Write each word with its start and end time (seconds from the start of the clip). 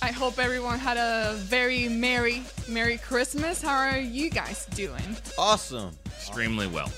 I 0.00 0.12
hope 0.12 0.38
everyone 0.38 0.78
had 0.78 0.96
a 0.96 1.34
very 1.36 1.88
merry, 1.88 2.42
merry 2.68 2.98
Christmas. 2.98 3.60
How 3.60 3.76
are 3.76 3.98
you 3.98 4.30
guys 4.30 4.66
doing? 4.66 5.02
Awesome. 5.38 5.90
extremely 6.06 6.66
well. 6.66 6.90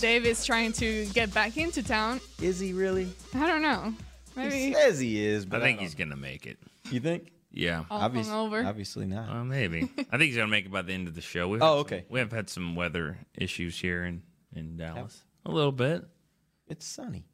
Dave 0.00 0.24
is 0.24 0.44
trying 0.44 0.72
to 0.72 1.06
get 1.06 1.32
back 1.34 1.56
into 1.56 1.82
town. 1.82 2.20
Is 2.40 2.58
he 2.58 2.72
really? 2.72 3.08
I 3.34 3.46
don't 3.46 3.62
know. 3.62 3.92
He 4.50 4.72
says 4.72 4.98
he 4.98 5.24
is, 5.24 5.44
but 5.46 5.60
I 5.62 5.64
think 5.64 5.78
don't- 5.78 5.84
he's 5.84 5.94
gonna 5.94 6.16
make 6.16 6.46
it. 6.46 6.58
You 6.90 7.00
think? 7.00 7.32
Yeah, 7.52 7.84
all 7.90 8.00
Obvious- 8.02 8.26
hungover. 8.28 8.66
Obviously 8.66 9.06
not. 9.06 9.28
well, 9.28 9.44
maybe. 9.44 9.82
I 9.98 10.18
think 10.18 10.22
he's 10.22 10.36
gonna 10.36 10.48
make 10.48 10.66
it 10.66 10.72
by 10.72 10.82
the 10.82 10.92
end 10.92 11.08
of 11.08 11.14
the 11.14 11.20
show. 11.22 11.48
We've 11.48 11.62
Oh, 11.62 11.78
had 11.78 11.88
some- 11.88 11.96
okay. 11.98 12.04
we 12.10 12.18
have 12.20 12.32
had 12.32 12.50
some 12.50 12.74
weather 12.74 13.18
issues 13.34 13.78
here 13.78 14.04
in 14.04 14.22
in 14.54 14.76
Dallas. 14.76 15.22
A 15.44 15.50
little 15.50 15.72
bit. 15.72 16.04
it's 16.68 16.86
sunny 16.86 17.24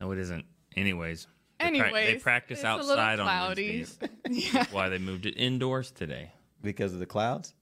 No, 0.00 0.10
it 0.12 0.18
isn't. 0.18 0.44
Anyways. 0.76 1.26
They 1.58 1.66
prac- 1.70 1.74
Anyways, 1.82 2.06
they 2.06 2.18
practice 2.18 2.58
it's 2.58 2.64
a 2.64 2.76
little 2.76 2.92
outside 2.92 3.20
on 3.20 3.26
cloudy. 3.26 3.76
Wednesdays. 3.78 4.08
yeah. 4.28 4.52
That's 4.52 4.72
why 4.72 4.88
they 4.88 4.98
moved 4.98 5.26
it 5.26 5.32
indoors 5.32 5.90
today 5.90 6.32
because 6.62 6.92
of 6.92 6.98
the 6.98 7.06
clouds. 7.06 7.54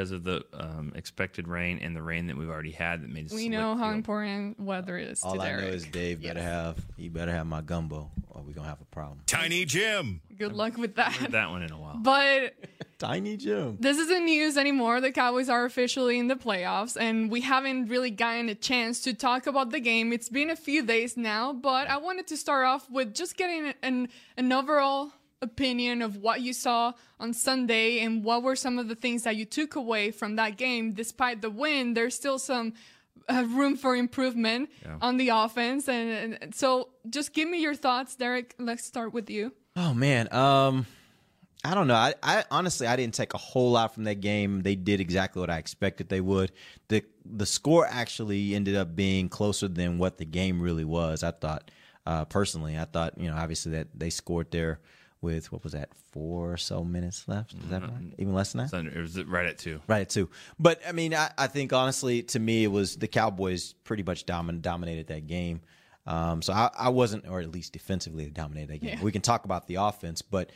Because 0.00 0.12
of 0.12 0.24
the 0.24 0.42
um, 0.54 0.92
expected 0.94 1.46
rain 1.46 1.78
and 1.82 1.94
the 1.94 2.00
rain 2.00 2.26
that 2.28 2.36
we've 2.36 2.48
already 2.48 2.70
had 2.70 3.02
that 3.02 3.10
made 3.10 3.26
it. 3.26 3.32
We 3.32 3.50
know 3.50 3.76
how 3.76 3.84
field. 3.88 3.96
important 3.96 4.58
weather 4.58 4.96
is 4.96 5.22
All 5.22 5.34
to 5.34 5.40
I 5.42 5.56
know 5.60 5.66
is 5.66 5.84
Dave 5.84 6.22
better 6.22 6.40
have 6.40 6.78
he 6.96 7.10
better 7.10 7.32
have 7.32 7.46
my 7.46 7.60
gumbo, 7.60 8.10
or 8.30 8.40
we're 8.40 8.54
gonna 8.54 8.68
have 8.68 8.80
a 8.80 8.86
problem. 8.86 9.20
Tiny 9.26 9.66
Jim. 9.66 10.22
Good 10.38 10.54
luck 10.54 10.78
with 10.78 10.94
that. 10.96 11.12
Heard 11.12 11.32
that 11.32 11.50
one 11.50 11.62
in 11.62 11.70
a 11.70 11.78
while. 11.78 11.98
But 12.02 12.54
Tiny 12.98 13.36
Jim. 13.36 13.76
this 13.78 13.98
isn't 13.98 14.24
news 14.24 14.56
anymore. 14.56 15.02
The 15.02 15.12
Cowboys 15.12 15.50
are 15.50 15.66
officially 15.66 16.18
in 16.18 16.28
the 16.28 16.34
playoffs, 16.34 16.96
and 16.98 17.30
we 17.30 17.42
haven't 17.42 17.88
really 17.88 18.10
gotten 18.10 18.48
a 18.48 18.54
chance 18.54 19.02
to 19.02 19.12
talk 19.12 19.46
about 19.46 19.70
the 19.70 19.80
game. 19.80 20.14
It's 20.14 20.30
been 20.30 20.48
a 20.48 20.56
few 20.56 20.82
days 20.82 21.16
now, 21.16 21.52
but 21.52 21.88
I 21.88 21.98
wanted 21.98 22.26
to 22.28 22.38
start 22.38 22.66
off 22.66 22.88
with 22.90 23.14
just 23.14 23.36
getting 23.36 23.74
an, 23.82 24.08
an 24.38 24.52
overall 24.52 25.12
opinion 25.42 26.02
of 26.02 26.16
what 26.16 26.40
you 26.40 26.52
saw 26.52 26.92
on 27.18 27.32
Sunday 27.32 28.00
and 28.00 28.22
what 28.24 28.42
were 28.42 28.56
some 28.56 28.78
of 28.78 28.88
the 28.88 28.94
things 28.94 29.22
that 29.22 29.36
you 29.36 29.44
took 29.44 29.74
away 29.74 30.10
from 30.10 30.36
that 30.36 30.56
game. 30.56 30.92
Despite 30.92 31.42
the 31.42 31.50
win, 31.50 31.94
there's 31.94 32.14
still 32.14 32.38
some 32.38 32.74
uh, 33.28 33.44
room 33.48 33.76
for 33.76 33.96
improvement 33.96 34.70
on 35.00 35.16
the 35.16 35.28
offense, 35.28 35.88
and, 35.88 36.38
and 36.42 36.54
so 36.54 36.88
just 37.08 37.32
give 37.32 37.48
me 37.48 37.60
your 37.60 37.74
thoughts, 37.74 38.16
Derek. 38.16 38.54
Let's 38.58 38.84
start 38.84 39.12
with 39.12 39.30
you. 39.30 39.52
Oh 39.76 39.94
man, 39.94 40.32
um, 40.32 40.86
I 41.64 41.74
don't 41.74 41.86
know. 41.86 41.94
I, 41.94 42.14
I 42.22 42.44
honestly 42.50 42.86
I 42.86 42.96
didn't 42.96 43.14
take 43.14 43.34
a 43.34 43.38
whole 43.38 43.72
lot 43.72 43.94
from 43.94 44.04
that 44.04 44.20
game. 44.20 44.62
They 44.62 44.74
did 44.74 45.00
exactly 45.00 45.40
what 45.40 45.50
I 45.50 45.58
expected 45.58 46.08
they 46.08 46.20
would. 46.20 46.52
the 46.88 47.04
The 47.24 47.46
score 47.46 47.86
actually 47.86 48.54
ended 48.54 48.76
up 48.76 48.96
being 48.96 49.28
closer 49.28 49.68
than 49.68 49.98
what 49.98 50.18
the 50.18 50.24
game 50.24 50.60
really 50.60 50.84
was. 50.84 51.22
I 51.22 51.30
thought, 51.30 51.70
uh, 52.06 52.24
personally, 52.24 52.78
I 52.78 52.84
thought 52.84 53.18
you 53.18 53.30
know 53.30 53.36
obviously 53.36 53.72
that 53.72 53.88
they 53.94 54.10
scored 54.10 54.50
there 54.50 54.80
with 55.22 55.52
what 55.52 55.62
was 55.62 55.72
that 55.72 55.90
four 56.12 56.52
or 56.52 56.56
so 56.56 56.82
minutes 56.82 57.28
left? 57.28 57.52
Is 57.52 57.70
that 57.70 57.82
right? 57.82 58.14
Even 58.18 58.32
less 58.32 58.52
than 58.52 58.62
that? 58.62 58.70
So 58.70 58.78
it 58.78 58.96
was 58.96 59.22
right 59.24 59.46
at 59.46 59.58
two. 59.58 59.80
Right 59.86 60.00
at 60.02 60.10
two. 60.10 60.30
But 60.58 60.80
I 60.88 60.92
mean, 60.92 61.14
I, 61.14 61.30
I 61.36 61.46
think 61.46 61.72
honestly, 61.72 62.22
to 62.24 62.38
me, 62.38 62.64
it 62.64 62.68
was 62.68 62.96
the 62.96 63.08
Cowboys 63.08 63.74
pretty 63.84 64.02
much 64.02 64.26
domin- 64.26 64.62
dominated 64.62 65.08
that 65.08 65.26
game. 65.26 65.60
Um, 66.06 66.40
so 66.42 66.52
I, 66.52 66.70
I 66.76 66.88
wasn't, 66.88 67.28
or 67.28 67.40
at 67.40 67.52
least 67.52 67.72
defensively, 67.72 68.30
dominated 68.30 68.70
that 68.70 68.80
game. 68.80 68.98
Yeah. 68.98 69.04
We 69.04 69.12
can 69.12 69.22
talk 69.22 69.44
about 69.44 69.66
the 69.66 69.76
offense, 69.76 70.22
but 70.22 70.50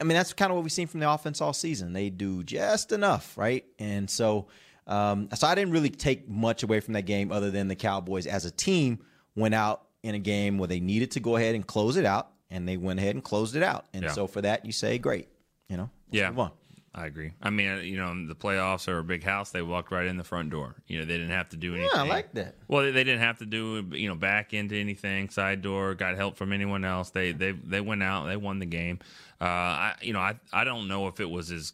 I 0.00 0.04
mean, 0.04 0.16
that's 0.16 0.32
kind 0.32 0.50
of 0.50 0.56
what 0.56 0.62
we've 0.62 0.72
seen 0.72 0.86
from 0.86 1.00
the 1.00 1.10
offense 1.10 1.40
all 1.40 1.52
season. 1.52 1.92
They 1.92 2.10
do 2.10 2.44
just 2.44 2.92
enough, 2.92 3.36
right? 3.36 3.64
And 3.78 4.08
so, 4.08 4.46
um, 4.86 5.28
so 5.34 5.46
I 5.46 5.54
didn't 5.54 5.72
really 5.72 5.90
take 5.90 6.28
much 6.28 6.62
away 6.62 6.80
from 6.80 6.94
that 6.94 7.02
game, 7.02 7.32
other 7.32 7.50
than 7.50 7.68
the 7.68 7.74
Cowboys 7.74 8.26
as 8.26 8.44
a 8.44 8.50
team 8.50 9.00
went 9.34 9.54
out 9.54 9.82
in 10.02 10.14
a 10.14 10.18
game 10.18 10.58
where 10.58 10.68
they 10.68 10.80
needed 10.80 11.12
to 11.12 11.20
go 11.20 11.36
ahead 11.36 11.54
and 11.54 11.66
close 11.66 11.96
it 11.96 12.04
out, 12.04 12.30
and 12.50 12.66
they 12.68 12.76
went 12.76 12.98
ahead 13.00 13.14
and 13.14 13.22
closed 13.24 13.54
it 13.56 13.62
out. 13.62 13.86
And 13.92 14.04
Yeah. 14.04 14.12
so 14.12 14.26
for 14.26 14.40
that, 14.42 14.64
you 14.64 14.72
say, 14.72 14.98
great, 14.98 15.28
you 15.68 15.76
know, 15.76 15.90
Yeah. 16.10 16.30
move 16.30 16.38
on. 16.40 16.50
I 16.94 17.06
agree. 17.06 17.32
I 17.40 17.50
mean, 17.50 17.84
you 17.84 17.96
know, 17.96 18.26
the 18.26 18.34
playoffs 18.34 18.88
are 18.88 18.98
a 18.98 19.04
big 19.04 19.22
house. 19.22 19.50
They 19.50 19.62
walked 19.62 19.92
right 19.92 20.06
in 20.06 20.16
the 20.16 20.24
front 20.24 20.50
door. 20.50 20.74
You 20.88 20.98
know, 20.98 21.04
they 21.04 21.12
didn't 21.18 21.30
have 21.30 21.50
to 21.50 21.56
do 21.56 21.74
anything. 21.74 21.90
Yeah, 21.94 22.02
I 22.02 22.06
like 22.06 22.32
that. 22.32 22.56
Well, 22.66 22.82
they, 22.82 22.90
they 22.90 23.04
didn't 23.04 23.20
have 23.20 23.38
to 23.38 23.46
do 23.46 23.86
you 23.92 24.08
know 24.08 24.16
back 24.16 24.52
into 24.52 24.74
anything, 24.74 25.28
side 25.28 25.62
door, 25.62 25.94
got 25.94 26.16
help 26.16 26.36
from 26.36 26.52
anyone 26.52 26.84
else. 26.84 27.10
They 27.10 27.30
they 27.32 27.52
they 27.52 27.80
went 27.80 28.02
out, 28.02 28.24
they 28.26 28.36
won 28.36 28.58
the 28.58 28.66
game. 28.66 28.98
Uh, 29.40 29.44
I 29.44 29.94
you 30.00 30.12
know 30.12 30.18
I 30.18 30.40
I 30.52 30.64
don't 30.64 30.88
know 30.88 31.06
if 31.06 31.20
it 31.20 31.30
was 31.30 31.52
as 31.52 31.72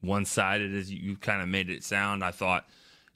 one 0.00 0.24
sided 0.24 0.74
as 0.74 0.90
you 0.90 1.16
kind 1.16 1.42
of 1.42 1.48
made 1.48 1.68
it 1.68 1.84
sound. 1.84 2.24
I 2.24 2.30
thought 2.30 2.66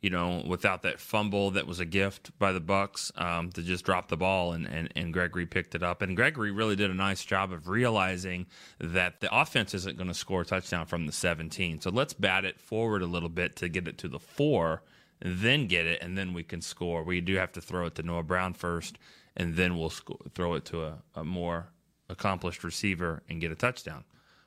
you 0.05 0.11
know 0.11 0.43
without 0.47 0.83
that 0.83 1.01
fumble 1.01 1.51
that 1.53 1.67
was 1.67 1.81
a 1.81 1.85
gift 1.87 2.39
by 2.39 2.53
the 2.53 2.61
Bucks 2.61 3.11
um, 3.17 3.51
to 3.53 3.63
just 3.63 3.85
drop 3.85 4.09
the 4.09 4.17
ball 4.17 4.53
and, 4.53 4.67
and 4.67 4.93
and 4.95 5.13
Gregory 5.13 5.47
picked 5.47 5.75
it 5.75 5.83
up 5.83 6.03
and 6.03 6.15
Gregory 6.15 6.51
really 6.51 6.77
did 6.77 6.91
a 6.91 6.95
nice 6.95 7.25
job 7.25 7.53
of 7.53 7.69
realizing 7.69 8.47
that 8.79 9.21
the 9.21 9.35
offense 9.35 9.73
isn't 9.73 9.97
going 9.97 10.09
to 10.09 10.15
score 10.15 10.43
a 10.43 10.45
touchdown 10.45 10.85
from 10.85 11.07
the 11.07 11.13
17. 11.13 11.81
So 11.81 11.91
let's 11.91 12.13
bat 12.13 12.45
it 12.45 12.61
forward 12.61 13.01
a 13.01 13.07
little 13.07 13.31
bit 13.31 13.57
to 13.57 13.69
get 13.69 13.89
it 13.89 13.97
to 13.99 14.09
the 14.09 14.19
four 14.19 14.83
then 15.25 15.67
get 15.69 15.87
it, 15.87 16.03
and 16.03 16.19
then 16.19 16.35
we 16.35 16.43
can 16.43 16.61
score. 16.61 17.03
We 17.03 17.21
do 17.21 17.37
have 17.37 17.53
to 17.53 17.61
throw 17.61 17.87
it 17.87 17.95
to 17.95 18.03
Noah 18.03 18.23
Brown 18.23 18.53
first, 18.53 18.99
and 19.37 19.57
then 19.57 19.79
we'll 19.79 19.91
sco- 19.91 20.21
throw 20.35 20.55
it 20.55 20.67
to 20.67 20.85
a, 20.85 20.99
a 21.15 21.25
more 21.25 21.69
accomplished 22.11 22.63
receiver 22.63 23.23
and 23.29 23.41
get 23.41 23.51
a 23.51 23.55
touchdown. 23.55 24.05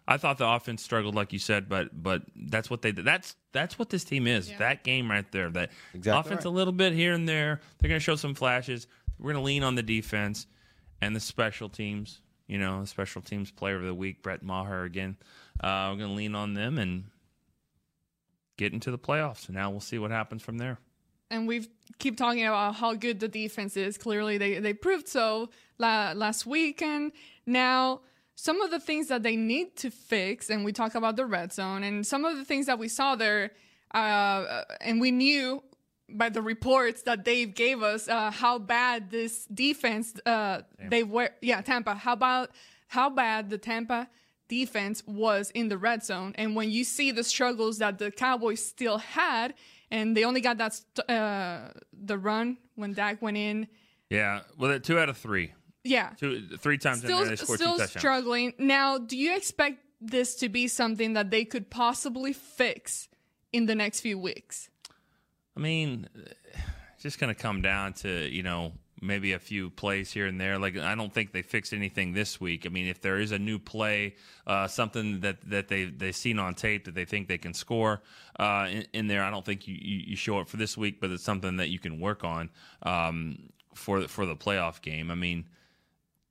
I 0.08 0.18
thought 0.18 0.38
the 0.38 0.48
offense 0.48 0.82
struggled, 0.84 1.16
like 1.16 1.34
you 1.34 1.40
said, 1.40 1.68
but 1.68 1.90
but 2.02 2.24
that's 2.36 2.70
what 2.70 2.82
they. 2.82 2.92
That's 2.92 3.36
that's 3.52 3.78
what 3.78 3.90
this 3.90 4.04
team 4.04 4.26
is. 4.28 4.50
That 4.58 4.84
game 4.84 5.10
right 5.12 5.30
there. 5.32 5.50
That 5.50 5.72
Exactly 5.94 6.20
offense 6.20 6.46
right. 6.46 6.52
a 6.52 6.56
little 6.56 6.72
bit 6.74 6.94
here 6.94 7.14
and 7.14 7.28
there. 7.28 7.60
They're 7.80 7.90
going 7.90 8.00
to 8.00 8.04
show 8.04 8.16
some 8.16 8.34
flashes. 8.36 8.88
We're 9.20 9.34
going 9.34 9.44
to 9.44 9.46
lean 9.46 9.64
on 9.64 9.76
the 9.76 9.84
defense 9.84 10.48
and 11.02 11.16
the 11.16 11.20
special 11.20 11.68
teams. 11.70 12.22
You 12.48 12.58
know, 12.58 12.82
the 12.82 12.88
special 12.88 13.22
teams 13.22 13.52
player 13.52 13.76
of 13.76 13.84
the 13.84 13.94
week, 13.94 14.24
Brett 14.24 14.42
Maher 14.44 14.84
again. 14.84 15.18
Uh, 15.60 15.90
we're 15.92 15.98
going 15.98 16.10
to 16.12 16.16
lean 16.16 16.36
on 16.36 16.54
them 16.54 16.78
and 16.78 17.06
get 18.58 18.74
into 18.74 18.92
the 18.92 18.98
playoffs. 18.98 19.48
And 19.48 19.56
now 19.56 19.70
we'll 19.70 19.80
see 19.82 20.00
what 20.00 20.12
happens 20.12 20.42
from 20.42 20.58
there. 20.58 20.78
and 21.30 21.48
we've 21.48 21.68
keep 22.00 22.16
talking 22.16 22.46
about 22.46 22.76
how 22.76 22.94
good 22.94 23.20
the 23.20 23.28
defense 23.28 23.76
is. 23.76 23.98
Clearly, 23.98 24.38
they 24.38 24.60
they 24.60 24.74
proved 24.74 25.08
so 25.10 25.50
la- 25.78 26.14
last 26.16 26.46
week, 26.46 26.82
and 26.82 27.12
now 27.46 28.00
some 28.38 28.62
of 28.62 28.70
the 28.70 28.80
things 28.80 29.08
that 29.08 29.24
they 29.24 29.36
need 29.36 29.76
to 29.78 29.90
fix. 29.90 30.50
And 30.50 30.64
we 30.64 30.72
talk 30.72 30.96
about 30.96 31.16
the 31.16 31.26
red 31.26 31.52
zone, 31.52 31.84
and 31.84 32.06
some 32.06 32.24
of 32.24 32.38
the 32.38 32.46
things 32.46 32.68
that 32.68 32.80
we 32.80 32.88
saw 32.88 33.16
there, 33.16 33.52
uh, 33.94 34.64
and 34.80 35.02
we 35.02 35.12
knew 35.12 35.64
by 36.10 36.30
the 36.30 36.42
reports 36.42 37.02
that 37.02 37.26
Dave 37.26 37.56
gave 37.56 37.84
us 37.84 38.08
uh, 38.08 38.32
how 38.32 38.60
bad 38.60 39.12
this 39.12 39.46
defense 39.46 40.14
uh, 40.26 40.62
they 40.80 41.04
were. 41.04 41.32
Yeah, 41.42 41.62
Tampa. 41.62 41.96
How 41.96 42.14
about 42.14 42.52
how 42.88 43.10
bad 43.10 43.50
the 43.50 43.58
Tampa 43.58 44.08
defense 44.48 45.04
was 45.06 45.52
in 45.52 45.68
the 45.70 45.78
red 45.78 46.04
zone. 46.04 46.34
And 46.38 46.56
when 46.56 46.70
you 46.72 46.84
see 46.84 47.12
the 47.12 47.24
struggles 47.24 47.80
that 47.80 48.00
the 48.00 48.12
Cowboys 48.12 48.64
still 48.66 48.98
had, 48.98 49.54
and 49.92 50.16
they 50.16 50.24
only 50.24 50.42
got 50.42 50.58
that 50.58 50.74
st- 50.74 51.10
uh, 51.10 51.70
the 51.92 52.18
run 52.18 52.58
when 52.76 52.94
Dak 52.94 53.22
went 53.22 53.38
in, 53.38 53.68
Yeah, 54.10 54.42
well, 54.58 54.80
two 54.80 54.98
out 55.00 55.10
of 55.10 55.18
three. 55.18 55.54
Yeah, 55.88 56.10
Two, 56.18 56.48
three 56.58 56.78
times 56.78 57.04
in 57.04 57.08
still 57.08 57.20
there 57.20 57.30
they 57.30 57.36
scored 57.36 57.60
two 57.60 57.64
still 57.64 57.78
touchdowns. 57.78 58.02
struggling. 58.02 58.54
Now, 58.58 58.98
do 58.98 59.18
you 59.18 59.36
expect 59.36 59.84
this 60.02 60.36
to 60.36 60.50
be 60.50 60.68
something 60.68 61.14
that 61.14 61.32
they 61.32 61.46
could 61.46 61.70
possibly 61.70 62.34
fix 62.34 63.08
in 63.52 63.66
the 63.66 63.76
next 63.76 64.02
few 64.02 64.20
weeks? 64.20 64.70
I 65.56 65.60
mean, 65.60 66.08
it's 66.94 67.04
just 67.04 67.20
going 67.20 67.34
to 67.34 67.42
come 67.42 67.62
down 67.62 67.94
to 67.94 68.30
you 68.30 68.44
know 68.44 68.74
maybe 69.02 69.34
a 69.34 69.40
few 69.40 69.70
plays 69.70 70.12
here 70.12 70.26
and 70.26 70.40
there. 70.40 70.58
Like 70.58 70.78
I 70.78 70.96
don't 70.96 71.14
think 71.14 71.32
they 71.32 71.42
fixed 71.42 71.74
anything 71.74 72.14
this 72.14 72.40
week. 72.42 72.66
I 72.66 72.70
mean, 72.70 72.88
if 72.88 73.02
there 73.02 73.20
is 73.20 73.32
a 73.32 73.40
new 73.40 73.60
play, 73.60 74.16
uh, 74.46 74.68
something 74.68 75.22
that 75.22 75.38
that 75.50 75.68
they 75.68 75.86
they've 75.86 76.16
seen 76.16 76.40
on 76.40 76.56
tape 76.56 76.86
that 76.86 76.96
they 76.96 77.06
think 77.06 77.28
they 77.28 77.38
can 77.38 77.54
score 77.54 78.02
uh, 78.40 78.68
in, 78.70 78.86
in 78.94 79.08
there, 79.08 79.24
I 79.24 79.30
don't 79.30 79.46
think 79.46 79.68
you, 79.68 79.76
you 79.80 80.04
you 80.08 80.16
show 80.16 80.40
it 80.40 80.48
for 80.48 80.58
this 80.58 80.78
week, 80.78 81.00
but 81.00 81.12
it's 81.12 81.24
something 81.24 81.58
that 81.58 81.70
you 81.70 81.80
can 81.80 82.00
work 82.00 82.24
on 82.24 82.50
um, 82.84 83.50
for 83.74 84.02
the, 84.02 84.08
for 84.08 84.26
the 84.26 84.36
playoff 84.36 84.82
game. 84.82 85.12
I 85.12 85.16
mean. 85.16 85.48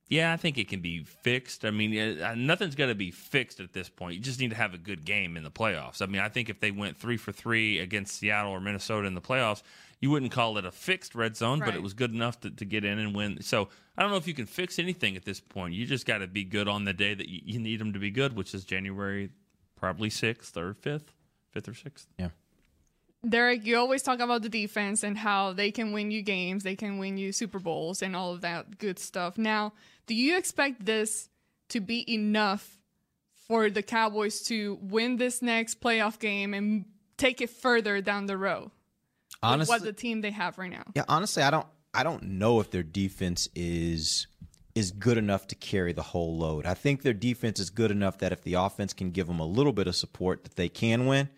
Yeah, 0.09 0.31
I 0.31 0.37
think 0.37 0.57
it 0.57 0.69
can 0.69 0.79
be 0.79 1.03
fixed. 1.03 1.65
I 1.65 1.71
mean, 1.71 2.21
uh, 2.21 2.33
nothing's 2.35 2.75
going 2.75 2.89
to 2.89 2.95
be 2.95 3.11
fixed 3.11 3.59
at 3.59 3.73
this 3.73 3.89
point. 3.89 4.15
You 4.15 4.21
just 4.21 4.39
need 4.39 4.51
to 4.51 4.55
have 4.55 4.73
a 4.73 4.77
good 4.77 5.03
game 5.03 5.35
in 5.35 5.43
the 5.43 5.51
playoffs. 5.51 6.01
I 6.01 6.05
mean, 6.05 6.21
I 6.21 6.29
think 6.29 6.49
if 6.49 6.61
they 6.61 6.71
went 6.71 6.95
three 6.95 7.17
for 7.17 7.33
three 7.33 7.79
against 7.79 8.15
Seattle 8.15 8.53
or 8.53 8.61
Minnesota 8.61 9.05
in 9.05 9.15
the 9.15 9.21
playoffs, 9.21 9.63
you 9.99 10.09
wouldn't 10.09 10.31
call 10.31 10.57
it 10.57 10.65
a 10.65 10.71
fixed 10.71 11.13
red 11.13 11.35
zone, 11.35 11.59
but 11.59 11.75
it 11.75 11.81
was 11.81 11.93
good 11.93 12.13
enough 12.13 12.39
to, 12.41 12.51
to 12.51 12.65
get 12.65 12.85
in 12.85 12.99
and 12.99 13.15
win. 13.15 13.41
So 13.41 13.67
I 13.97 14.01
don't 14.01 14.11
know 14.11 14.17
if 14.17 14.27
you 14.27 14.33
can 14.33 14.45
fix 14.45 14.79
anything 14.79 15.17
at 15.17 15.25
this 15.25 15.41
point. 15.41 15.73
You 15.73 15.85
just 15.85 16.05
got 16.05 16.19
to 16.19 16.27
be 16.27 16.43
good 16.45 16.67
on 16.67 16.85
the 16.85 16.93
day 16.93 17.13
that 17.13 17.27
you, 17.27 17.41
you 17.43 17.59
need 17.59 17.79
them 17.79 17.93
to 17.93 17.99
be 17.99 18.11
good, 18.11 18.35
which 18.35 18.53
is 18.53 18.63
January 18.63 19.31
probably 19.75 20.09
sixth 20.09 20.55
or 20.55 20.73
fifth, 20.73 21.13
fifth 21.51 21.67
or 21.67 21.73
sixth. 21.73 22.07
Yeah. 22.17 22.29
Derek, 23.27 23.65
you 23.65 23.77
always 23.77 24.03
talk 24.03 24.19
about 24.19 24.41
the 24.41 24.49
defense 24.49 25.03
and 25.03 25.17
how 25.17 25.53
they 25.53 25.71
can 25.71 25.91
win 25.91 26.11
you 26.11 26.21
games, 26.21 26.63
they 26.63 26.75
can 26.75 26.97
win 26.97 27.17
you 27.17 27.31
Super 27.31 27.59
Bowls, 27.59 28.01
and 28.01 28.15
all 28.15 28.33
of 28.33 28.41
that 28.41 28.77
good 28.77 28.99
stuff. 28.99 29.37
Now, 29.37 29.73
do 30.05 30.13
you 30.13 30.37
expect 30.37 30.85
this 30.85 31.29
to 31.69 31.79
be 31.79 32.11
enough 32.13 32.77
for 33.47 33.69
the 33.69 33.81
Cowboys 33.81 34.41
to 34.43 34.77
win 34.81 35.17
this 35.17 35.41
next 35.41 35.81
playoff 35.81 36.19
game 36.19 36.53
and 36.53 36.85
take 37.17 37.41
it 37.41 37.49
further 37.49 38.01
down 38.01 38.27
the 38.27 38.37
road? 38.37 38.71
Honestly, 39.41 39.73
what 39.73 39.83
the 39.83 39.93
team 39.93 40.21
they 40.21 40.31
have 40.31 40.57
right 40.57 40.71
now. 40.71 40.83
Yeah, 40.95 41.03
honestly, 41.07 41.43
I 41.43 41.51
don't 41.51 41.67
I 41.93 42.03
don't 42.03 42.23
know 42.23 42.59
if 42.59 42.71
their 42.71 42.83
defense 42.83 43.49
is 43.55 44.27
is 44.75 44.91
good 44.91 45.17
enough 45.17 45.47
to 45.47 45.55
carry 45.55 45.91
the 45.91 46.03
whole 46.03 46.37
load. 46.37 46.65
I 46.65 46.75
think 46.75 47.01
their 47.01 47.13
defense 47.13 47.59
is 47.59 47.71
good 47.71 47.89
enough 47.89 48.19
that 48.19 48.31
if 48.31 48.43
the 48.43 48.53
offense 48.53 48.93
can 48.93 49.11
give 49.11 49.27
them 49.27 49.39
a 49.39 49.45
little 49.45 49.73
bit 49.73 49.87
of 49.87 49.95
support, 49.95 50.43
that 50.43 50.55
they 50.55 50.69
can 50.69 51.07
win. 51.07 51.29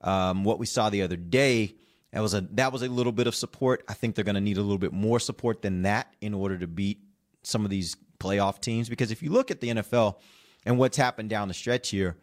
Um, 0.00 0.44
what 0.44 0.58
we 0.58 0.66
saw 0.66 0.90
the 0.90 1.02
other 1.02 1.16
day, 1.16 1.74
that 2.12 2.20
was 2.20 2.34
a 2.34 2.40
that 2.52 2.72
was 2.72 2.82
a 2.82 2.88
little 2.88 3.12
bit 3.12 3.26
of 3.26 3.34
support. 3.34 3.84
I 3.88 3.94
think 3.94 4.14
they're 4.14 4.24
going 4.24 4.34
to 4.34 4.40
need 4.40 4.56
a 4.56 4.62
little 4.62 4.78
bit 4.78 4.92
more 4.92 5.20
support 5.20 5.62
than 5.62 5.82
that 5.82 6.14
in 6.20 6.34
order 6.34 6.58
to 6.58 6.66
beat 6.66 7.00
some 7.42 7.64
of 7.64 7.70
these 7.70 7.96
playoff 8.18 8.60
teams. 8.60 8.88
Because 8.88 9.10
if 9.10 9.22
you 9.22 9.30
look 9.30 9.50
at 9.50 9.60
the 9.60 9.68
NFL 9.68 10.16
and 10.64 10.78
what's 10.78 10.96
happened 10.96 11.30
down 11.30 11.48
the 11.48 11.54
stretch 11.54 11.90
here, 11.90 12.16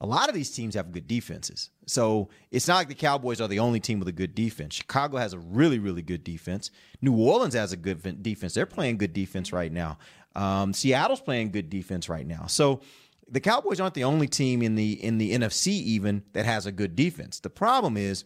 a 0.00 0.06
lot 0.06 0.28
of 0.28 0.34
these 0.34 0.50
teams 0.50 0.74
have 0.74 0.92
good 0.92 1.08
defenses. 1.08 1.70
So 1.86 2.28
it's 2.50 2.68
not 2.68 2.76
like 2.76 2.88
the 2.88 2.94
Cowboys 2.94 3.40
are 3.40 3.48
the 3.48 3.60
only 3.60 3.80
team 3.80 3.98
with 3.98 4.08
a 4.08 4.12
good 4.12 4.34
defense. 4.34 4.74
Chicago 4.74 5.16
has 5.16 5.32
a 5.32 5.38
really, 5.38 5.78
really 5.78 6.02
good 6.02 6.22
defense. 6.22 6.70
New 7.00 7.16
Orleans 7.16 7.54
has 7.54 7.72
a 7.72 7.76
good 7.76 8.22
defense. 8.22 8.54
They're 8.54 8.66
playing 8.66 8.98
good 8.98 9.14
defense 9.14 9.52
right 9.52 9.72
now. 9.72 9.98
Um, 10.34 10.74
Seattle's 10.74 11.22
playing 11.22 11.50
good 11.50 11.70
defense 11.70 12.10
right 12.10 12.26
now. 12.26 12.46
So 12.46 12.82
the 13.28 13.40
Cowboys 13.40 13.80
aren't 13.80 13.94
the 13.94 14.04
only 14.04 14.28
team 14.28 14.62
in 14.62 14.74
the 14.74 14.92
in 15.04 15.18
the 15.18 15.32
NFC 15.32 15.68
even 15.68 16.22
that 16.32 16.44
has 16.44 16.66
a 16.66 16.72
good 16.72 16.94
defense. 16.94 17.40
The 17.40 17.50
problem 17.50 17.96
is 17.96 18.24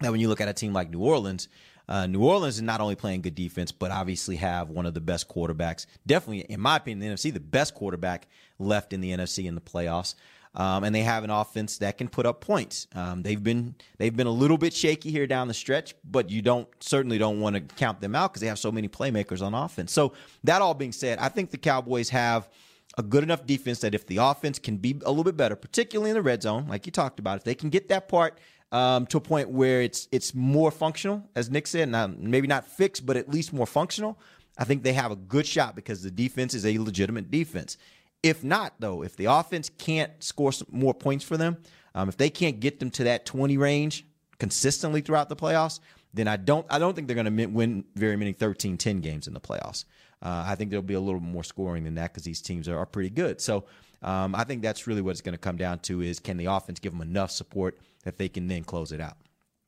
that 0.00 0.10
when 0.10 0.20
you 0.20 0.28
look 0.28 0.40
at 0.40 0.48
a 0.48 0.52
team 0.52 0.72
like 0.72 0.90
New 0.90 1.00
Orleans, 1.00 1.48
uh, 1.88 2.06
New 2.06 2.24
Orleans 2.24 2.56
is 2.56 2.62
not 2.62 2.80
only 2.80 2.94
playing 2.94 3.22
good 3.22 3.34
defense, 3.34 3.72
but 3.72 3.90
obviously 3.90 4.36
have 4.36 4.70
one 4.70 4.86
of 4.86 4.94
the 4.94 5.00
best 5.00 5.28
quarterbacks. 5.28 5.86
Definitely, 6.06 6.40
in 6.52 6.60
my 6.60 6.76
opinion, 6.76 7.00
the 7.00 7.14
NFC, 7.14 7.32
the 7.32 7.40
best 7.40 7.74
quarterback 7.74 8.28
left 8.58 8.92
in 8.92 9.00
the 9.00 9.10
NFC 9.10 9.46
in 9.46 9.54
the 9.54 9.60
playoffs. 9.60 10.14
Um, 10.54 10.84
and 10.84 10.94
they 10.94 11.00
have 11.00 11.24
an 11.24 11.30
offense 11.30 11.78
that 11.78 11.96
can 11.96 12.08
put 12.08 12.26
up 12.26 12.42
points. 12.42 12.86
Um, 12.94 13.22
they've 13.22 13.42
been 13.42 13.74
they've 13.96 14.14
been 14.14 14.26
a 14.26 14.32
little 14.32 14.58
bit 14.58 14.74
shaky 14.74 15.10
here 15.10 15.26
down 15.26 15.48
the 15.48 15.54
stretch, 15.54 15.94
but 16.04 16.28
you 16.28 16.42
don't 16.42 16.68
certainly 16.80 17.16
don't 17.16 17.40
want 17.40 17.56
to 17.56 17.60
count 17.76 18.02
them 18.02 18.14
out 18.14 18.32
because 18.32 18.42
they 18.42 18.48
have 18.48 18.58
so 18.58 18.70
many 18.70 18.86
playmakers 18.86 19.40
on 19.40 19.54
offense. 19.54 19.92
So 19.92 20.12
that 20.44 20.60
all 20.60 20.74
being 20.74 20.92
said, 20.92 21.18
I 21.18 21.30
think 21.30 21.50
the 21.50 21.58
Cowboys 21.58 22.10
have 22.10 22.50
a 22.98 23.02
good 23.02 23.22
enough 23.22 23.46
defense 23.46 23.80
that 23.80 23.94
if 23.94 24.06
the 24.06 24.18
offense 24.18 24.58
can 24.58 24.76
be 24.76 25.00
a 25.04 25.10
little 25.10 25.24
bit 25.24 25.36
better, 25.36 25.56
particularly 25.56 26.10
in 26.10 26.14
the 26.14 26.22
red 26.22 26.42
zone, 26.42 26.66
like 26.68 26.86
you 26.86 26.92
talked 26.92 27.18
about, 27.18 27.38
if 27.38 27.44
they 27.44 27.54
can 27.54 27.70
get 27.70 27.88
that 27.88 28.08
part 28.08 28.38
um, 28.70 29.06
to 29.06 29.18
a 29.18 29.20
point 29.20 29.50
where 29.50 29.82
it's 29.82 30.08
it's 30.12 30.34
more 30.34 30.70
functional, 30.70 31.22
as 31.34 31.50
Nick 31.50 31.66
said, 31.66 31.88
now 31.88 32.06
maybe 32.06 32.46
not 32.46 32.66
fixed, 32.66 33.06
but 33.06 33.16
at 33.16 33.28
least 33.28 33.52
more 33.52 33.66
functional, 33.66 34.18
I 34.58 34.64
think 34.64 34.82
they 34.82 34.92
have 34.92 35.10
a 35.10 35.16
good 35.16 35.46
shot 35.46 35.74
because 35.74 36.02
the 36.02 36.10
defense 36.10 36.54
is 36.54 36.66
a 36.66 36.78
legitimate 36.78 37.30
defense. 37.30 37.76
If 38.22 38.44
not, 38.44 38.74
though, 38.78 39.02
if 39.02 39.16
the 39.16 39.26
offense 39.26 39.70
can't 39.78 40.12
score 40.22 40.52
some 40.52 40.68
more 40.70 40.94
points 40.94 41.24
for 41.24 41.36
them, 41.36 41.56
um, 41.94 42.08
if 42.08 42.16
they 42.16 42.30
can't 42.30 42.60
get 42.60 42.78
them 42.78 42.90
to 42.92 43.04
that 43.04 43.26
20 43.26 43.56
range 43.56 44.06
consistently 44.38 45.00
throughout 45.00 45.28
the 45.28 45.36
playoffs, 45.36 45.80
then 46.14 46.28
I 46.28 46.36
don't 46.36 46.66
I 46.70 46.78
don't 46.78 46.94
think 46.94 47.08
they're 47.08 47.22
going 47.22 47.36
to 47.36 47.46
win 47.46 47.84
very 47.94 48.16
many 48.16 48.32
13-10 48.32 49.02
games 49.02 49.26
in 49.26 49.34
the 49.34 49.40
playoffs. 49.40 49.84
Uh, 50.22 50.44
I 50.46 50.54
think 50.54 50.70
there'll 50.70 50.82
be 50.82 50.94
a 50.94 51.00
little 51.00 51.20
more 51.20 51.44
scoring 51.44 51.84
than 51.84 51.96
that 51.96 52.12
because 52.12 52.22
these 52.22 52.40
teams 52.40 52.68
are, 52.68 52.78
are 52.78 52.86
pretty 52.86 53.10
good. 53.10 53.40
So 53.40 53.64
um, 54.02 54.34
I 54.34 54.44
think 54.44 54.62
that's 54.62 54.86
really 54.86 55.02
what 55.02 55.10
it's 55.10 55.20
going 55.20 55.34
to 55.34 55.38
come 55.38 55.56
down 55.56 55.80
to 55.80 56.00
is 56.00 56.20
can 56.20 56.36
the 56.36 56.46
offense 56.46 56.78
give 56.80 56.92
them 56.92 57.02
enough 57.02 57.30
support 57.30 57.78
that 58.04 58.18
they 58.18 58.28
can 58.28 58.46
then 58.48 58.64
close 58.64 58.92
it 58.92 59.00
out. 59.00 59.16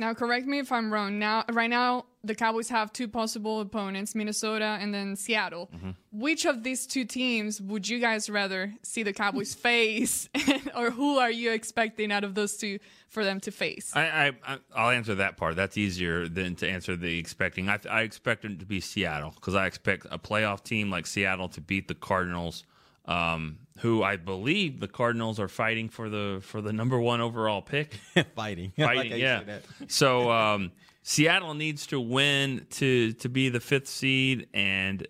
Now, 0.01 0.13
correct 0.13 0.47
me 0.47 0.59
if 0.59 0.73
I'm 0.73 0.93
wrong. 0.93 1.21
Now, 1.21 1.45
right 1.53 1.71
now, 1.71 2.07
the 2.25 2.35
Cowboys 2.35 2.69
have 2.71 2.93
two 2.93 3.07
possible 3.07 3.61
opponents: 3.61 4.15
Minnesota 4.17 4.77
and 4.81 4.93
then 4.93 5.15
Seattle. 5.15 5.71
Mm-hmm. 5.73 5.91
Which 6.11 6.47
of 6.47 6.65
these 6.65 6.85
two 6.87 7.05
teams 7.05 7.61
would 7.61 7.89
you 7.89 8.01
guys 8.01 8.29
rather 8.29 8.75
see 8.83 9.05
the 9.05 9.13
Cowboys 9.13 9.55
face, 9.69 10.29
or 10.77 10.91
who 10.91 11.19
are 11.19 11.31
you 11.31 11.53
expecting 11.53 12.11
out 12.11 12.25
of 12.25 12.35
those 12.35 12.57
two 12.57 12.81
for 13.09 13.23
them 13.23 13.39
to 13.41 13.53
face? 13.53 13.93
I, 13.95 14.03
I 14.09 14.33
I- 14.55 14.59
I'll 14.75 14.91
answer 14.91 15.15
that 15.15 15.37
part. 15.37 15.55
That's 15.55 15.79
easier 15.79 16.27
than 16.29 16.57
to 16.57 16.69
answer 16.69 16.97
the 16.97 17.17
expecting. 17.17 17.69
I, 17.69 17.79
I 17.89 18.01
expect 18.03 18.45
it 18.45 18.59
to 18.59 18.67
be 18.67 18.81
Seattle 18.81 19.31
because 19.37 19.55
I 19.55 19.67
expect 19.67 20.07
a 20.11 20.19
playoff 20.19 20.65
team 20.65 20.91
like 20.91 21.07
Seattle 21.07 21.49
to 21.51 21.61
beat 21.61 21.87
the 21.87 21.95
Cardinals, 21.95 22.65
um, 23.07 23.59
who 23.79 24.03
I 24.03 24.17
believe 24.17 24.81
the 24.81 24.89
Cardinals 24.89 25.39
are 25.41 25.49
fighting 25.49 25.89
for 25.89 26.09
the 26.09 26.41
for 26.43 26.61
the 26.61 26.73
number 26.73 26.99
one 26.99 27.21
overall 27.21 27.63
pick. 27.63 27.99
Fighting. 28.37 28.73
I 28.79 28.83
like 28.83 28.97
fighting. 28.97 29.19
yeah. 29.19 29.59
So 29.89 30.31
um, 30.33 30.73
Seattle 31.03 31.55
needs 31.55 31.87
to 31.89 32.01
win 32.01 32.67
to 32.71 33.13
to 33.15 33.29
be 33.29 33.49
the 33.49 33.61
fifth 33.61 33.89
seed, 33.89 34.49
and 34.55 35.07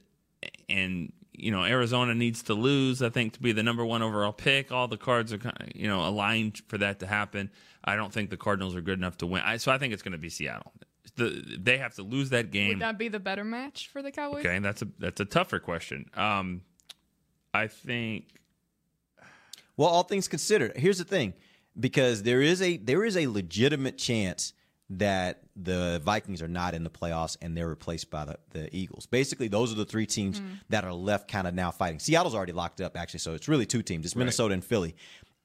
and 0.68 1.12
you 1.32 1.50
know 1.50 1.64
Arizona 1.64 2.14
needs 2.14 2.42
to 2.44 2.54
lose. 2.54 3.02
I 3.02 3.10
think 3.10 3.34
to 3.34 3.42
be 3.42 3.52
the 3.52 3.62
number 3.62 3.84
one 3.84 4.02
overall 4.02 4.32
pick. 4.32 4.72
All 4.72 4.88
the 4.88 4.96
cards 4.96 5.32
are 5.32 5.38
kind 5.38 5.56
of, 5.60 5.68
you 5.76 5.86
know 5.86 6.06
aligned 6.06 6.62
for 6.68 6.78
that 6.78 7.00
to 7.00 7.06
happen. 7.06 7.50
I 7.84 7.96
don't 7.96 8.12
think 8.12 8.30
the 8.30 8.36
Cardinals 8.36 8.74
are 8.74 8.80
good 8.80 8.98
enough 8.98 9.18
to 9.18 9.26
win. 9.26 9.42
I, 9.44 9.58
so 9.58 9.70
I 9.70 9.78
think 9.78 9.92
it's 9.92 10.02
going 10.02 10.12
to 10.12 10.18
be 10.18 10.30
Seattle. 10.30 10.72
The, 11.16 11.44
they 11.60 11.76
have 11.78 11.94
to 11.96 12.02
lose 12.02 12.30
that 12.30 12.50
game. 12.50 12.70
Would 12.70 12.80
that 12.80 12.98
be 12.98 13.08
the 13.08 13.20
better 13.20 13.44
match 13.44 13.88
for 13.88 14.00
the 14.02 14.10
Cowboys? 14.10 14.44
Okay, 14.44 14.58
that's 14.58 14.82
a 14.82 14.88
that's 14.98 15.20
a 15.20 15.24
tougher 15.26 15.58
question. 15.58 16.06
Um, 16.14 16.62
I 17.54 17.68
think 17.68 18.26
Well, 19.76 19.88
all 19.88 20.02
things 20.02 20.28
considered, 20.28 20.76
here's 20.76 20.98
the 20.98 21.04
thing, 21.04 21.34
because 21.78 22.22
there 22.22 22.42
is 22.42 22.60
a 22.60 22.76
there 22.76 23.04
is 23.04 23.16
a 23.16 23.26
legitimate 23.28 23.96
chance 23.96 24.52
that 24.90 25.42
the 25.56 26.00
Vikings 26.04 26.42
are 26.42 26.48
not 26.48 26.74
in 26.74 26.84
the 26.84 26.90
playoffs 26.90 27.36
and 27.40 27.56
they're 27.56 27.68
replaced 27.68 28.10
by 28.10 28.24
the, 28.24 28.38
the 28.50 28.76
Eagles. 28.76 29.06
Basically, 29.06 29.48
those 29.48 29.72
are 29.72 29.76
the 29.76 29.84
three 29.84 30.06
teams 30.06 30.40
mm-hmm. 30.40 30.54
that 30.68 30.84
are 30.84 30.92
left 30.92 31.30
kind 31.30 31.46
of 31.46 31.54
now 31.54 31.70
fighting. 31.70 31.98
Seattle's 31.98 32.34
already 32.34 32.52
locked 32.52 32.80
up 32.80 32.96
actually, 32.96 33.20
so 33.20 33.34
it's 33.34 33.48
really 33.48 33.66
two 33.66 33.82
teams. 33.82 34.04
It's 34.04 34.16
Minnesota 34.16 34.54
and 34.54 34.64
Philly. 34.64 34.94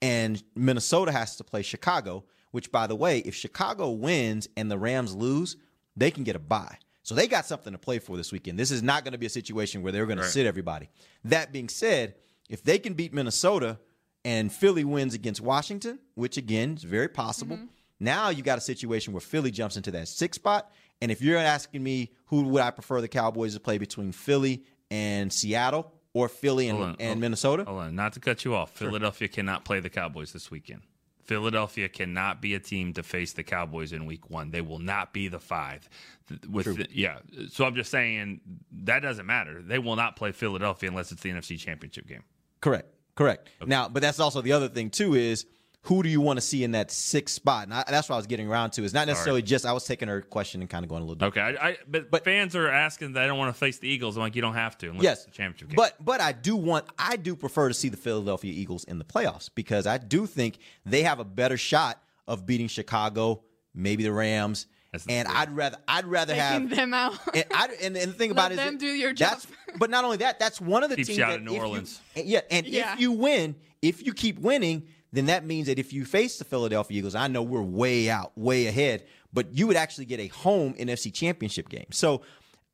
And 0.02 0.42
Minnesota 0.56 1.12
has 1.12 1.36
to 1.38 1.44
play 1.44 1.62
Chicago, 1.62 2.26
which 2.52 2.72
by 2.72 2.88
the 2.88 2.96
way, 2.96 3.20
if 3.20 3.36
Chicago 3.36 3.92
wins 3.92 4.48
and 4.58 4.70
the 4.70 4.78
Rams 4.78 5.16
lose, 5.16 5.58
they 5.96 6.12
can 6.12 6.24
get 6.24 6.36
a 6.36 6.40
bye. 6.40 6.78
So 7.10 7.16
they 7.16 7.26
got 7.26 7.48
something 7.48 7.74
to 7.74 7.80
play 7.80 7.98
for 7.98 8.18
this 8.18 8.32
weekend. 8.32 8.60
This 8.60 8.70
is 8.70 8.84
not 8.84 9.04
going 9.04 9.14
to 9.14 9.18
be 9.18 9.26
a 9.26 9.32
situation 9.32 9.82
where 9.82 9.92
they're 9.92 10.06
going 10.06 10.20
to 10.20 10.24
sit 10.24 10.46
everybody. 10.46 10.92
That 11.24 11.52
being 11.52 11.68
said, 11.68 12.14
if 12.52 12.62
they 12.62 12.78
can 12.78 12.94
beat 12.94 13.16
Minnesota 13.16 13.80
and 14.24 14.54
Philly 14.54 14.84
wins 14.84 15.16
against 15.16 15.42
Washington, 15.42 15.98
which 16.14 16.38
again 16.38 16.76
is 16.78 16.84
very 16.84 17.08
possible. 17.08 17.56
Mm-hmm. 17.56 17.66
Now 18.00 18.30
you 18.30 18.44
got 18.44 18.60
a 18.60 18.62
situation 18.62 19.12
where 19.12 19.22
Philly 19.22 19.50
jumps 19.50 19.76
into 19.76 19.90
that 19.90 20.08
sixth 20.08 20.40
spot. 20.40 20.72
And 21.02 21.12
if 21.12 21.20
you're 21.20 21.40
asking 21.40 21.82
me 21.82 22.12
who 22.26 22.44
would 22.44 22.62
I 22.62 22.70
prefer 22.70 23.02
the 23.02 23.08
Cowboys 23.08 23.56
to 23.56 23.60
play 23.60 23.80
between 23.80 24.12
Philly 24.12 24.64
and 24.92 25.34
Seattle 25.34 25.92
or 26.14 26.30
Philly 26.30 26.70
and, 26.70 26.78
Hold 26.78 26.90
on. 26.90 26.96
and 27.00 27.08
Hold- 27.08 27.20
Minnesota, 27.22 27.64
Hold 27.64 27.82
on, 27.82 27.96
not 27.96 28.14
to 28.14 28.20
cut 28.20 28.46
you 28.46 28.54
off. 28.54 28.70
Philadelphia 28.70 29.28
cannot 29.28 29.66
play 29.66 29.80
the 29.80 29.90
Cowboys 29.90 30.32
this 30.32 30.52
weekend. 30.52 30.84
Philadelphia 31.30 31.88
cannot 31.88 32.42
be 32.42 32.56
a 32.56 32.60
team 32.60 32.92
to 32.94 33.04
face 33.04 33.34
the 33.34 33.44
Cowboys 33.44 33.94
in 33.94 34.08
Week 34.08 34.32
One. 34.32 34.50
They 34.50 34.62
will 34.62 34.80
not 34.80 35.14
be 35.14 35.28
the 35.28 35.40
five. 35.40 35.88
Th- 36.28 36.42
With 36.50 36.76
the- 36.76 36.88
yeah, 36.92 37.20
so 37.52 37.66
I'm 37.66 37.76
just 37.76 37.92
saying 37.92 38.42
that 38.86 39.02
doesn't 39.02 39.28
matter. 39.28 39.62
They 39.62 39.78
will 39.78 39.96
not 39.96 40.16
play 40.16 40.32
Philadelphia 40.32 40.90
unless 40.90 41.12
it's 41.12 41.22
the 41.22 41.30
NFC 41.30 41.60
Championship 41.60 42.08
game. 42.08 42.24
Correct. 42.62 42.88
Correct. 43.14 43.48
Now, 43.64 43.88
but 43.88 44.02
that's 44.02 44.20
also 44.20 44.42
the 44.42 44.54
other 44.54 44.70
thing 44.70 44.90
too 44.90 45.14
is 45.14 45.46
who 45.84 46.04
do 46.04 46.10
you 46.10 46.20
want 46.20 46.38
to 46.38 46.42
see 46.42 46.64
in 46.64 46.72
that 46.72 46.92
sixth 46.92 47.36
spot? 47.36 47.64
And 47.64 47.74
I, 47.74 47.84
that's 47.88 48.10
what 48.10 48.16
I 48.16 48.20
was 48.20 48.28
getting 48.28 48.48
around 48.50 48.72
to. 48.72 48.84
Is 48.84 48.94
not 48.94 49.08
necessarily 49.08 49.42
just 49.42 49.66
I 49.66 49.72
was 49.72 49.86
taking 49.86 50.08
her 50.10 50.22
question 50.22 50.60
and 50.62 50.70
kind 50.70 50.84
of 50.84 50.90
going 50.90 51.02
a 51.02 51.06
little. 51.06 51.16
Deeper. 51.16 51.40
Okay, 51.40 51.58
I, 51.60 51.70
I, 51.70 51.78
but, 51.88 52.12
But- 52.12 52.24
fans 52.26 52.56
are 52.56 52.68
asking 52.70 53.14
that 53.14 53.24
I 53.24 53.28
don't 53.28 53.38
want 53.38 53.54
to 53.54 53.58
face 53.60 53.80
the 53.80 53.88
Eagles. 53.88 54.18
I'm 54.18 54.22
like, 54.24 54.36
you 54.36 54.42
don't 54.42 54.56
have 54.56 54.78
to 54.80 54.90
unless 54.90 55.04
Yes, 55.04 55.18
it's 55.20 55.26
the 55.28 55.32
championship 55.32 55.70
game. 55.70 55.76
but 55.78 55.96
but 56.04 56.20
I 56.22 56.32
do 56.34 56.56
want 56.56 56.86
I 57.00 57.16
do 57.16 57.36
prefer 57.36 57.70
to 57.70 57.74
see 57.74 57.90
the 57.90 57.98
Philadelphia 57.98 58.52
Eagles 58.54 58.84
in 58.84 58.98
the 59.00 59.06
playoffs 59.06 59.50
because 59.56 59.88
I 59.88 59.98
do 59.98 60.26
think 60.28 60.58
they 60.86 61.04
have 61.04 61.20
a 61.20 61.26
better 61.26 61.58
shot 61.58 62.02
of 62.28 62.46
beating 62.46 62.68
Chicago, 62.68 63.44
maybe 63.74 64.04
the 64.04 64.12
Rams, 64.12 64.68
That's 64.92 65.06
and 65.08 65.28
spirit. 65.30 65.42
I'd 65.42 65.56
rather 65.56 65.78
I'd 65.88 66.06
rather 66.06 66.34
Taking 66.34 66.68
have 66.68 66.70
them 66.70 66.94
out. 66.94 67.18
and, 67.34 67.46
I, 67.54 67.70
and, 67.82 67.96
and 67.98 68.12
the 68.12 68.16
thing 68.18 68.32
about 68.32 68.52
it 68.52 68.56
is 68.56 68.60
them 68.66 68.74
that 68.74 68.80
do 68.80 68.86
your 68.88 69.14
that's- 69.14 69.46
job. 69.46 69.56
but 69.80 69.90
not 69.90 70.04
only 70.04 70.18
that, 70.18 70.40
that's 70.40 70.60
one 70.60 70.84
of 70.84 70.90
the 70.90 70.98
Keeps 70.98 71.08
teams 71.08 71.18
you 71.20 71.24
out 71.24 71.30
that 71.30 71.40
of 71.40 71.44
New 71.46 71.52
if 71.52 71.56
you- 71.56 71.62
Orleans. 71.62 72.02
and 72.18 72.26
yeah, 72.28 72.42
and 72.52 72.68
Yeah. 72.68 72.94
if 72.94 73.00
you 73.00 73.12
win, 73.14 73.56
if 73.82 74.06
you 74.06 74.14
keep 74.14 74.40
winning, 74.40 74.88
then 75.12 75.26
that 75.28 75.46
means 75.46 75.68
that 75.68 75.80
if 75.80 75.92
you 75.94 76.06
face 76.06 76.38
the 76.38 76.46
Philadelphia 76.46 77.00
Eagles, 77.00 77.16
I 77.16 77.28
know 77.28 77.42
we're 77.44 77.62
way 77.62 78.10
out, 78.10 78.32
way 78.38 78.68
ahead, 78.68 79.06
but 79.34 79.54
you 79.54 79.68
would 79.68 79.76
actually 79.78 80.06
get 80.06 80.20
a 80.20 80.28
home 80.28 80.74
NFC 80.76 81.14
Championship 81.14 81.70
game. 81.70 81.88
So. 81.92 82.22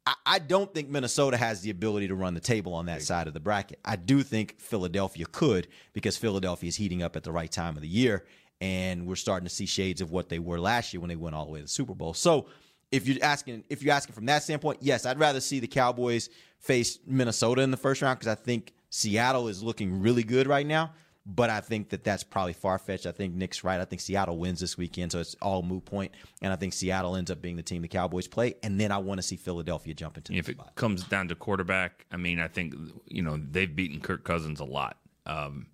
I- 0.08 0.14
I 0.28 0.38
don't 0.38 0.72
think 0.72 0.88
Minnesota 0.88 1.36
has 1.36 1.62
the 1.62 1.72
ability 1.72 2.10
to 2.10 2.14
run 2.14 2.36
the 2.36 2.40
table 2.40 2.76
on 2.76 2.86
that 2.86 3.02
side 3.02 3.26
of 3.28 3.34
the 3.34 3.40
bracket. 3.40 3.80
I 3.84 3.96
do 3.96 4.22
think 4.22 4.60
Philadelphia 4.60 5.26
could 5.26 5.68
because 5.94 6.16
Philadelphia 6.16 6.68
is 6.68 6.76
heating 6.76 7.02
up 7.02 7.16
at 7.16 7.24
the 7.24 7.32
right 7.32 7.52
time 7.52 7.76
of 7.76 7.82
the 7.82 7.88
year, 7.88 8.24
and 8.62 9.08
we're 9.08 9.16
starting 9.16 9.48
to 9.48 9.54
see 9.56 9.66
shades 9.66 10.02
of 10.02 10.12
what 10.12 10.30
they 10.30 10.38
were 10.38 10.60
last 10.60 10.94
year 10.94 11.02
when 11.02 11.10
they 11.10 11.16
went 11.16 11.34
all 11.36 11.46
the 11.46 11.52
way 11.52 11.58
to 11.58 11.64
the 11.66 11.70
Super 11.70 11.96
Bowl. 11.96 12.14
So, 12.14 12.46
if 12.92 13.08
you're 13.08 13.18
asking, 13.24 13.64
if 13.68 13.82
you're 13.82 13.96
asking 13.96 14.14
from 14.14 14.28
that 14.28 14.44
standpoint, 14.44 14.78
yes, 14.82 15.08
I'd 15.08 15.18
rather 15.18 15.42
see 15.42 15.60
the 15.60 15.66
Cowboys 15.68 16.30
face 16.60 17.00
Minnesota 17.08 17.64
in 17.64 17.72
the 17.72 17.78
first 17.78 18.04
round 18.04 18.20
because 18.20 18.32
I 18.32 18.36
think 18.36 18.74
Seattle 18.92 19.48
is 19.48 19.64
looking 19.64 20.02
really 20.02 20.24
good 20.24 20.46
right 20.46 20.68
now. 20.68 20.94
But 21.26 21.50
I 21.50 21.60
think 21.60 21.90
that 21.90 22.04
that's 22.04 22.24
probably 22.24 22.54
far 22.54 22.78
fetched. 22.78 23.06
I 23.08 23.12
think 23.12 23.34
Nick's 23.34 23.64
right. 23.64 23.80
I 23.82 23.86
think 23.86 24.00
Seattle 24.02 24.38
wins 24.38 24.60
this 24.60 24.78
weekend, 24.78 25.12
so 25.12 25.20
it's 25.20 25.36
all 25.42 25.64
moot 25.64 25.86
point. 25.86 26.12
and 26.42 26.54
I 26.54 26.56
think 26.56 26.74
Seattle 26.74 27.16
ends 27.16 27.32
up 27.32 27.42
being 27.42 27.56
the 27.56 27.64
team 27.64 27.82
the 27.82 27.88
Cowboys 27.88 28.28
play, 28.28 28.56
and 28.64 28.80
then 28.80 28.92
I 28.92 28.98
want 29.00 29.18
to 29.18 29.24
see 29.24 29.36
Philadelphia 29.36 29.94
jump 29.94 30.18
into 30.18 30.34
If 30.34 30.50
it 30.50 30.56
spot. 30.58 30.76
comes 30.76 31.04
down 31.04 31.28
to 31.30 31.36
quarterback, 31.36 32.06
I 32.12 32.18
mean, 32.18 32.40
I 32.40 32.48
think 32.48 32.76
you 33.08 33.24
know 33.24 33.40
they've 33.52 33.76
beaten 33.76 34.00
Kirk 34.02 34.24
Cousins 34.24 34.60
a 34.60 34.66
lot. 34.66 34.98
Um, 35.26 35.68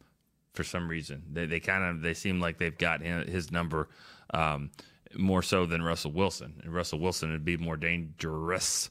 for 0.53 0.63
some 0.63 0.87
reason, 0.87 1.23
they 1.31 1.45
they 1.45 1.59
kind 1.59 1.83
of 1.83 2.01
they 2.01 2.13
seem 2.13 2.39
like 2.39 2.57
they've 2.57 2.77
got 2.77 3.01
his 3.01 3.51
number 3.51 3.89
um, 4.33 4.71
more 5.17 5.41
so 5.41 5.65
than 5.65 5.81
Russell 5.81 6.11
Wilson. 6.13 6.61
And 6.63 6.73
Russell 6.73 6.99
Wilson 6.99 7.31
would 7.31 7.43
be 7.45 7.57
more 7.57 7.75
dangerous 7.77 8.89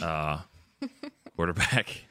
uh, 0.00 0.40
quarterback. 1.36 2.04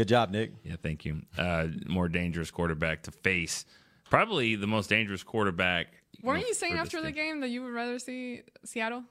Good 0.00 0.08
job, 0.08 0.30
Nick. 0.30 0.52
Yeah, 0.64 0.76
thank 0.82 1.04
you. 1.04 1.20
Uh, 1.36 1.66
more 1.86 2.08
dangerous 2.08 2.50
quarterback 2.50 3.02
to 3.02 3.10
face. 3.10 3.66
Probably 4.08 4.56
the 4.56 4.66
most 4.66 4.88
dangerous 4.88 5.22
quarterback. 5.22 5.88
Weren't 6.22 6.46
you 6.48 6.54
saying 6.54 6.78
after 6.78 7.02
the 7.02 7.12
game 7.12 7.40
that 7.40 7.48
you 7.50 7.62
would 7.62 7.74
rather 7.74 7.98
see 7.98 8.40
Seattle? 8.64 9.04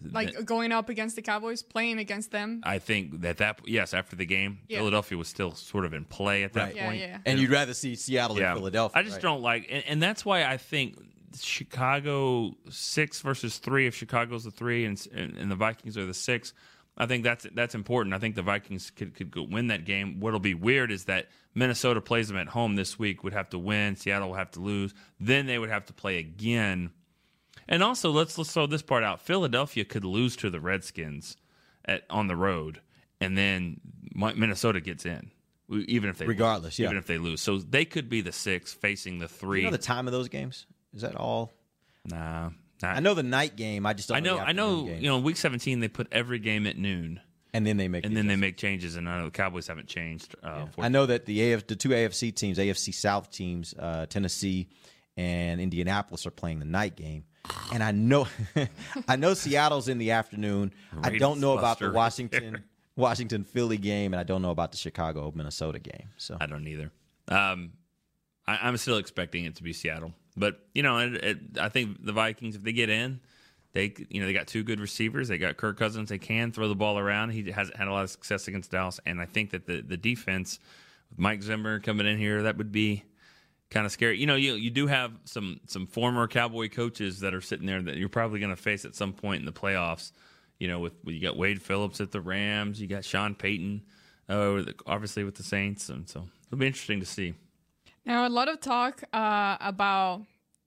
That- 0.00 0.14
Like 0.14 0.44
going 0.46 0.72
up 0.72 0.88
against 0.88 1.16
the 1.16 1.22
Cowboys, 1.22 1.62
playing 1.62 1.98
against 1.98 2.30
them? 2.30 2.62
I 2.64 2.78
think 2.78 3.20
that 3.20 3.36
that 3.38 3.60
yes, 3.66 3.92
after 3.92 4.16
the 4.16 4.24
game, 4.24 4.60
Yeah. 4.68 4.78
Philadelphia 4.78 5.18
was 5.18 5.28
still 5.28 5.52
sort 5.54 5.84
of 5.84 5.92
in 5.92 6.06
play 6.06 6.44
at 6.44 6.54
that 6.54 6.62
Right. 6.68 6.76
Yeah, 6.76 6.86
point. 6.86 7.00
yeah. 7.00 7.18
And 7.26 7.38
you'd 7.38 7.50
rather 7.50 7.74
see 7.74 7.94
Seattle 7.94 8.36
than 8.36 8.54
Philadelphia. 8.54 8.98
I 8.98 9.02
just 9.02 9.16
right? 9.16 9.22
don't 9.22 9.42
like, 9.42 9.66
and, 9.70 9.84
and 9.86 10.02
that's 10.02 10.24
why 10.24 10.44
I 10.44 10.56
think 10.56 10.96
Chicago 11.38 12.54
six 12.70 13.20
versus 13.20 13.58
three. 13.58 13.86
If 13.86 13.94
Chicago's 13.94 14.44
the 14.44 14.50
three 14.50 14.86
and, 14.86 15.06
and 15.14 15.36
and 15.36 15.50
the 15.50 15.56
Vikings 15.56 15.98
are 15.98 16.06
the 16.06 16.14
six, 16.14 16.54
I 17.00 17.06
think 17.06 17.22
that's 17.22 17.46
that's 17.54 17.76
important. 17.76 18.14
I 18.14 18.18
think 18.18 18.34
the 18.34 18.42
Vikings 18.42 18.90
could 18.90 19.14
could 19.14 19.30
go 19.30 19.44
win 19.44 19.68
that 19.68 19.84
game. 19.84 20.18
What'll 20.18 20.40
be 20.40 20.54
weird 20.54 20.90
is 20.90 21.04
that 21.04 21.28
Minnesota 21.54 22.00
plays 22.00 22.26
them 22.26 22.36
at 22.36 22.48
home 22.48 22.74
this 22.74 22.98
week. 22.98 23.22
Would 23.22 23.32
have 23.32 23.48
to 23.50 23.58
win. 23.58 23.94
Seattle 23.94 24.30
will 24.30 24.36
have 24.36 24.50
to 24.52 24.60
lose. 24.60 24.92
Then 25.20 25.46
they 25.46 25.58
would 25.58 25.70
have 25.70 25.86
to 25.86 25.92
play 25.92 26.18
again. 26.18 26.90
And 27.68 27.82
also, 27.84 28.10
let's 28.10 28.36
let's 28.36 28.52
throw 28.52 28.66
this 28.66 28.82
part 28.82 29.04
out. 29.04 29.20
Philadelphia 29.20 29.84
could 29.84 30.04
lose 30.04 30.34
to 30.36 30.50
the 30.50 30.60
Redskins 30.60 31.36
at 31.84 32.02
on 32.10 32.26
the 32.26 32.36
road, 32.36 32.80
and 33.20 33.38
then 33.38 33.80
Minnesota 34.14 34.80
gets 34.80 35.06
in, 35.06 35.30
even 35.70 36.10
if 36.10 36.18
they 36.18 36.26
Regardless, 36.26 36.74
lose, 36.74 36.78
yeah. 36.80 36.86
even 36.86 36.98
if 36.98 37.06
they 37.06 37.18
lose. 37.18 37.40
So 37.40 37.58
they 37.58 37.84
could 37.84 38.08
be 38.08 38.22
the 38.22 38.32
six 38.32 38.72
facing 38.72 39.18
the 39.20 39.28
three. 39.28 39.60
You 39.60 39.66
know 39.66 39.70
the 39.72 39.78
time 39.78 40.08
of 40.08 40.12
those 40.12 40.28
games? 40.28 40.66
Is 40.94 41.02
that 41.02 41.14
all? 41.14 41.52
nah, 42.06 42.50
not, 42.82 42.96
I 42.96 43.00
know 43.00 43.14
the 43.14 43.22
night 43.22 43.56
game. 43.56 43.86
I 43.86 43.92
just 43.92 44.08
don't 44.08 44.18
I 44.18 44.20
know. 44.20 44.38
I 44.38 44.52
know. 44.52 44.86
You 44.86 45.08
know, 45.08 45.18
week 45.18 45.36
seventeen 45.36 45.80
they 45.80 45.88
put 45.88 46.08
every 46.12 46.38
game 46.38 46.66
at 46.66 46.76
noon, 46.76 47.20
and 47.52 47.66
then 47.66 47.76
they 47.76 47.88
make 47.88 48.04
and 48.04 48.12
the 48.14 48.18
then 48.18 48.26
they 48.26 48.36
make 48.36 48.56
changes. 48.56 48.96
And 48.96 49.08
I 49.08 49.18
know 49.18 49.26
the 49.26 49.30
Cowboys 49.30 49.66
haven't 49.66 49.88
changed. 49.88 50.34
Uh, 50.42 50.66
for- 50.66 50.84
I 50.84 50.88
know 50.88 51.06
that 51.06 51.26
the 51.26 51.52
AF, 51.52 51.66
the 51.66 51.76
two 51.76 51.90
AFC 51.90 52.34
teams, 52.34 52.58
AFC 52.58 52.94
South 52.94 53.30
teams, 53.30 53.74
uh, 53.78 54.06
Tennessee 54.06 54.68
and 55.16 55.60
Indianapolis 55.60 56.26
are 56.26 56.30
playing 56.30 56.60
the 56.60 56.64
night 56.64 56.96
game, 56.96 57.24
and 57.72 57.82
I 57.82 57.90
know, 57.90 58.28
I 59.08 59.16
know 59.16 59.34
Seattle's 59.34 59.88
in 59.88 59.98
the 59.98 60.12
afternoon. 60.12 60.72
I 61.02 61.18
don't 61.18 61.40
know 61.40 61.58
about 61.58 61.78
the. 61.78 61.90
Washington 61.90 62.62
Washington 62.96 63.44
Philly 63.44 63.78
game, 63.78 64.12
and 64.12 64.20
I 64.20 64.24
don't 64.24 64.42
know 64.42 64.50
about 64.50 64.72
the 64.72 64.76
Chicago 64.76 65.32
Minnesota 65.34 65.78
game. 65.78 66.08
So 66.16 66.36
I 66.40 66.46
don't 66.46 66.66
either. 66.66 66.90
Um, 67.28 67.72
I, 68.46 68.58
I'm 68.62 68.76
still 68.76 68.96
expecting 68.98 69.44
it 69.44 69.56
to 69.56 69.62
be 69.62 69.72
Seattle, 69.72 70.12
but 70.38 70.60
you 70.74 70.82
know, 70.82 70.98
it, 70.98 71.14
it, 71.14 71.38
I 71.60 71.68
think 71.68 72.04
the 72.04 72.12
Vikings, 72.12 72.56
if 72.56 72.62
they 72.62 72.72
get 72.72 72.90
in, 72.90 73.20
they 73.72 73.94
you 74.08 74.20
know 74.20 74.26
they 74.26 74.32
got 74.32 74.46
two 74.46 74.62
good 74.62 74.80
receivers. 74.80 75.28
They 75.28 75.38
got 75.38 75.56
Kirk 75.56 75.78
Cousins. 75.78 76.08
They 76.08 76.18
can 76.18 76.52
throw 76.52 76.68
the 76.68 76.74
ball 76.74 76.98
around. 76.98 77.30
He 77.30 77.50
hasn't 77.50 77.76
had 77.76 77.88
a 77.88 77.92
lot 77.92 78.04
of 78.04 78.10
success 78.10 78.48
against 78.48 78.70
Dallas, 78.70 79.00
and 79.04 79.20
I 79.20 79.26
think 79.26 79.50
that 79.50 79.66
the 79.66 79.82
the 79.82 79.96
defense 79.96 80.58
with 81.10 81.18
Mike 81.18 81.42
Zimmer 81.42 81.80
coming 81.80 82.06
in 82.06 82.18
here, 82.18 82.42
that 82.42 82.56
would 82.56 82.72
be 82.72 83.04
kind 83.70 83.86
of 83.86 83.92
scary. 83.92 84.18
You 84.18 84.26
know, 84.26 84.36
you 84.36 84.54
you 84.54 84.70
do 84.70 84.86
have 84.86 85.12
some 85.24 85.60
some 85.66 85.86
former 85.86 86.26
Cowboy 86.28 86.68
coaches 86.68 87.20
that 87.20 87.34
are 87.34 87.40
sitting 87.40 87.66
there 87.66 87.82
that 87.82 87.96
you're 87.96 88.08
probably 88.08 88.40
going 88.40 88.54
to 88.54 88.60
face 88.60 88.84
at 88.84 88.94
some 88.94 89.12
point 89.12 89.40
in 89.40 89.46
the 89.46 89.52
playoffs. 89.52 90.12
You 90.58 90.68
know, 90.68 90.80
with 90.80 90.94
you 91.04 91.20
got 91.20 91.36
Wade 91.36 91.62
Phillips 91.62 92.00
at 92.00 92.10
the 92.10 92.20
Rams, 92.20 92.80
you 92.80 92.88
got 92.88 93.04
Sean 93.04 93.34
Payton, 93.34 93.82
uh, 94.28 94.62
obviously 94.86 95.24
with 95.24 95.36
the 95.36 95.44
Saints, 95.44 95.88
and 95.88 96.08
so 96.08 96.26
it'll 96.46 96.58
be 96.58 96.66
interesting 96.66 97.00
to 97.00 97.06
see. 97.06 97.34
Now, 98.08 98.26
a 98.26 98.30
lot 98.30 98.48
of 98.48 98.62
talk 98.62 99.02
uh, 99.12 99.58
about 99.60 100.22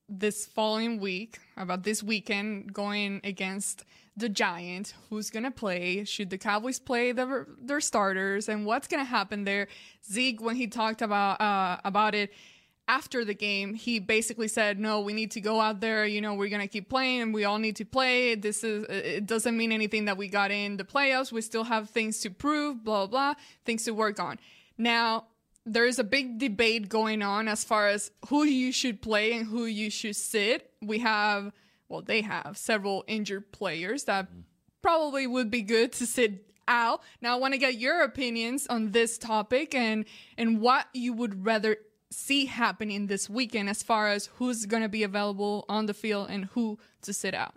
this 0.08 0.46
following 0.46 1.00
week, 1.00 1.40
about 1.58 1.82
this 1.82 2.04
weekend 2.04 2.72
going 2.72 3.20
against 3.24 3.84
the 4.16 4.30
Giants. 4.30 4.94
Who's 5.10 5.32
going 5.32 5.46
to 5.46 5.50
play? 5.50 6.04
Should 6.04 6.30
the 6.30 6.38
Cowboys 6.38 6.78
play 6.78 7.14
their, 7.14 7.48
their 7.60 7.82
starters? 7.82 8.48
And 8.48 8.64
what's 8.64 8.88
going 8.88 9.04
to 9.04 9.10
happen 9.10 9.44
there? 9.44 9.70
Zeke, 10.06 10.40
when 10.40 10.56
he 10.56 10.68
talked 10.68 11.02
about 11.02 11.42
uh, 11.42 11.78
about 11.84 12.14
it 12.14 12.32
after 12.88 13.26
the 13.26 13.34
game, 13.34 13.74
he 13.74 13.98
basically 13.98 14.48
said, 14.48 14.80
"No, 14.80 15.02
we 15.02 15.12
need 15.12 15.32
to 15.32 15.42
go 15.42 15.60
out 15.60 15.80
there. 15.80 16.06
You 16.06 16.22
know, 16.22 16.36
we're 16.36 16.50
going 16.50 16.62
to 16.62 16.68
keep 16.68 16.90
playing, 16.90 17.22
and 17.24 17.34
we 17.34 17.44
all 17.44 17.58
need 17.58 17.78
to 17.78 17.86
play. 17.86 18.36
This 18.36 18.64
is 18.64 18.86
it 18.88 19.26
doesn't 19.26 19.58
mean 19.58 19.72
anything 19.72 20.06
that 20.06 20.16
we 20.16 20.28
got 20.28 20.52
in 20.52 20.78
the 20.78 20.84
playoffs. 20.84 21.32
We 21.32 21.42
still 21.42 21.64
have 21.64 21.90
things 21.90 22.20
to 22.20 22.30
prove. 22.30 22.84
Blah 22.84 23.08
blah, 23.08 23.34
things 23.66 23.86
to 23.86 23.96
work 23.96 24.20
on." 24.20 24.38
Now, 24.78 25.26
there 25.66 25.86
is 25.86 26.00
a 26.00 26.04
big 26.04 26.40
debate 26.40 26.90
going 26.90 27.22
on 27.22 27.48
as 27.48 27.64
far 27.64 27.88
as 27.88 28.12
who 28.28 28.44
you 28.44 28.72
should 28.72 29.02
play 29.02 29.34
and 29.34 29.48
who 29.48 29.66
you 29.66 29.90
should 29.90 30.16
sit. 30.16 30.72
We 30.82 31.00
have, 31.00 31.52
well, 31.88 32.02
they 32.02 32.22
have 32.22 32.58
several 32.58 33.04
injured 33.08 33.52
players 33.52 34.06
that 34.06 34.28
probably 34.82 35.28
would 35.28 35.52
be 35.52 35.62
good 35.62 35.92
to 35.94 36.08
sit 36.08 36.52
out. 36.68 37.02
Now, 37.22 37.36
I 37.36 37.40
want 37.40 37.54
to 37.54 37.60
get 37.60 37.76
your 37.76 38.02
opinions 38.02 38.66
on 38.68 38.92
this 38.92 39.18
topic 39.18 39.76
and 39.76 40.06
and 40.38 40.62
what 40.62 40.88
you 40.94 41.14
would 41.14 41.46
rather 41.46 41.78
see 42.10 42.46
happening 42.46 43.08
this 43.08 43.30
weekend 43.30 43.70
as 43.70 43.84
far 43.84 44.10
as 44.10 44.28
who's 44.38 44.66
going 44.66 44.84
to 44.84 44.90
be 44.90 45.04
available 45.04 45.66
on 45.70 45.86
the 45.86 45.94
field 45.94 46.30
and 46.30 46.46
who 46.46 46.78
to 47.04 47.14
sit 47.14 47.34
out. 47.34 47.54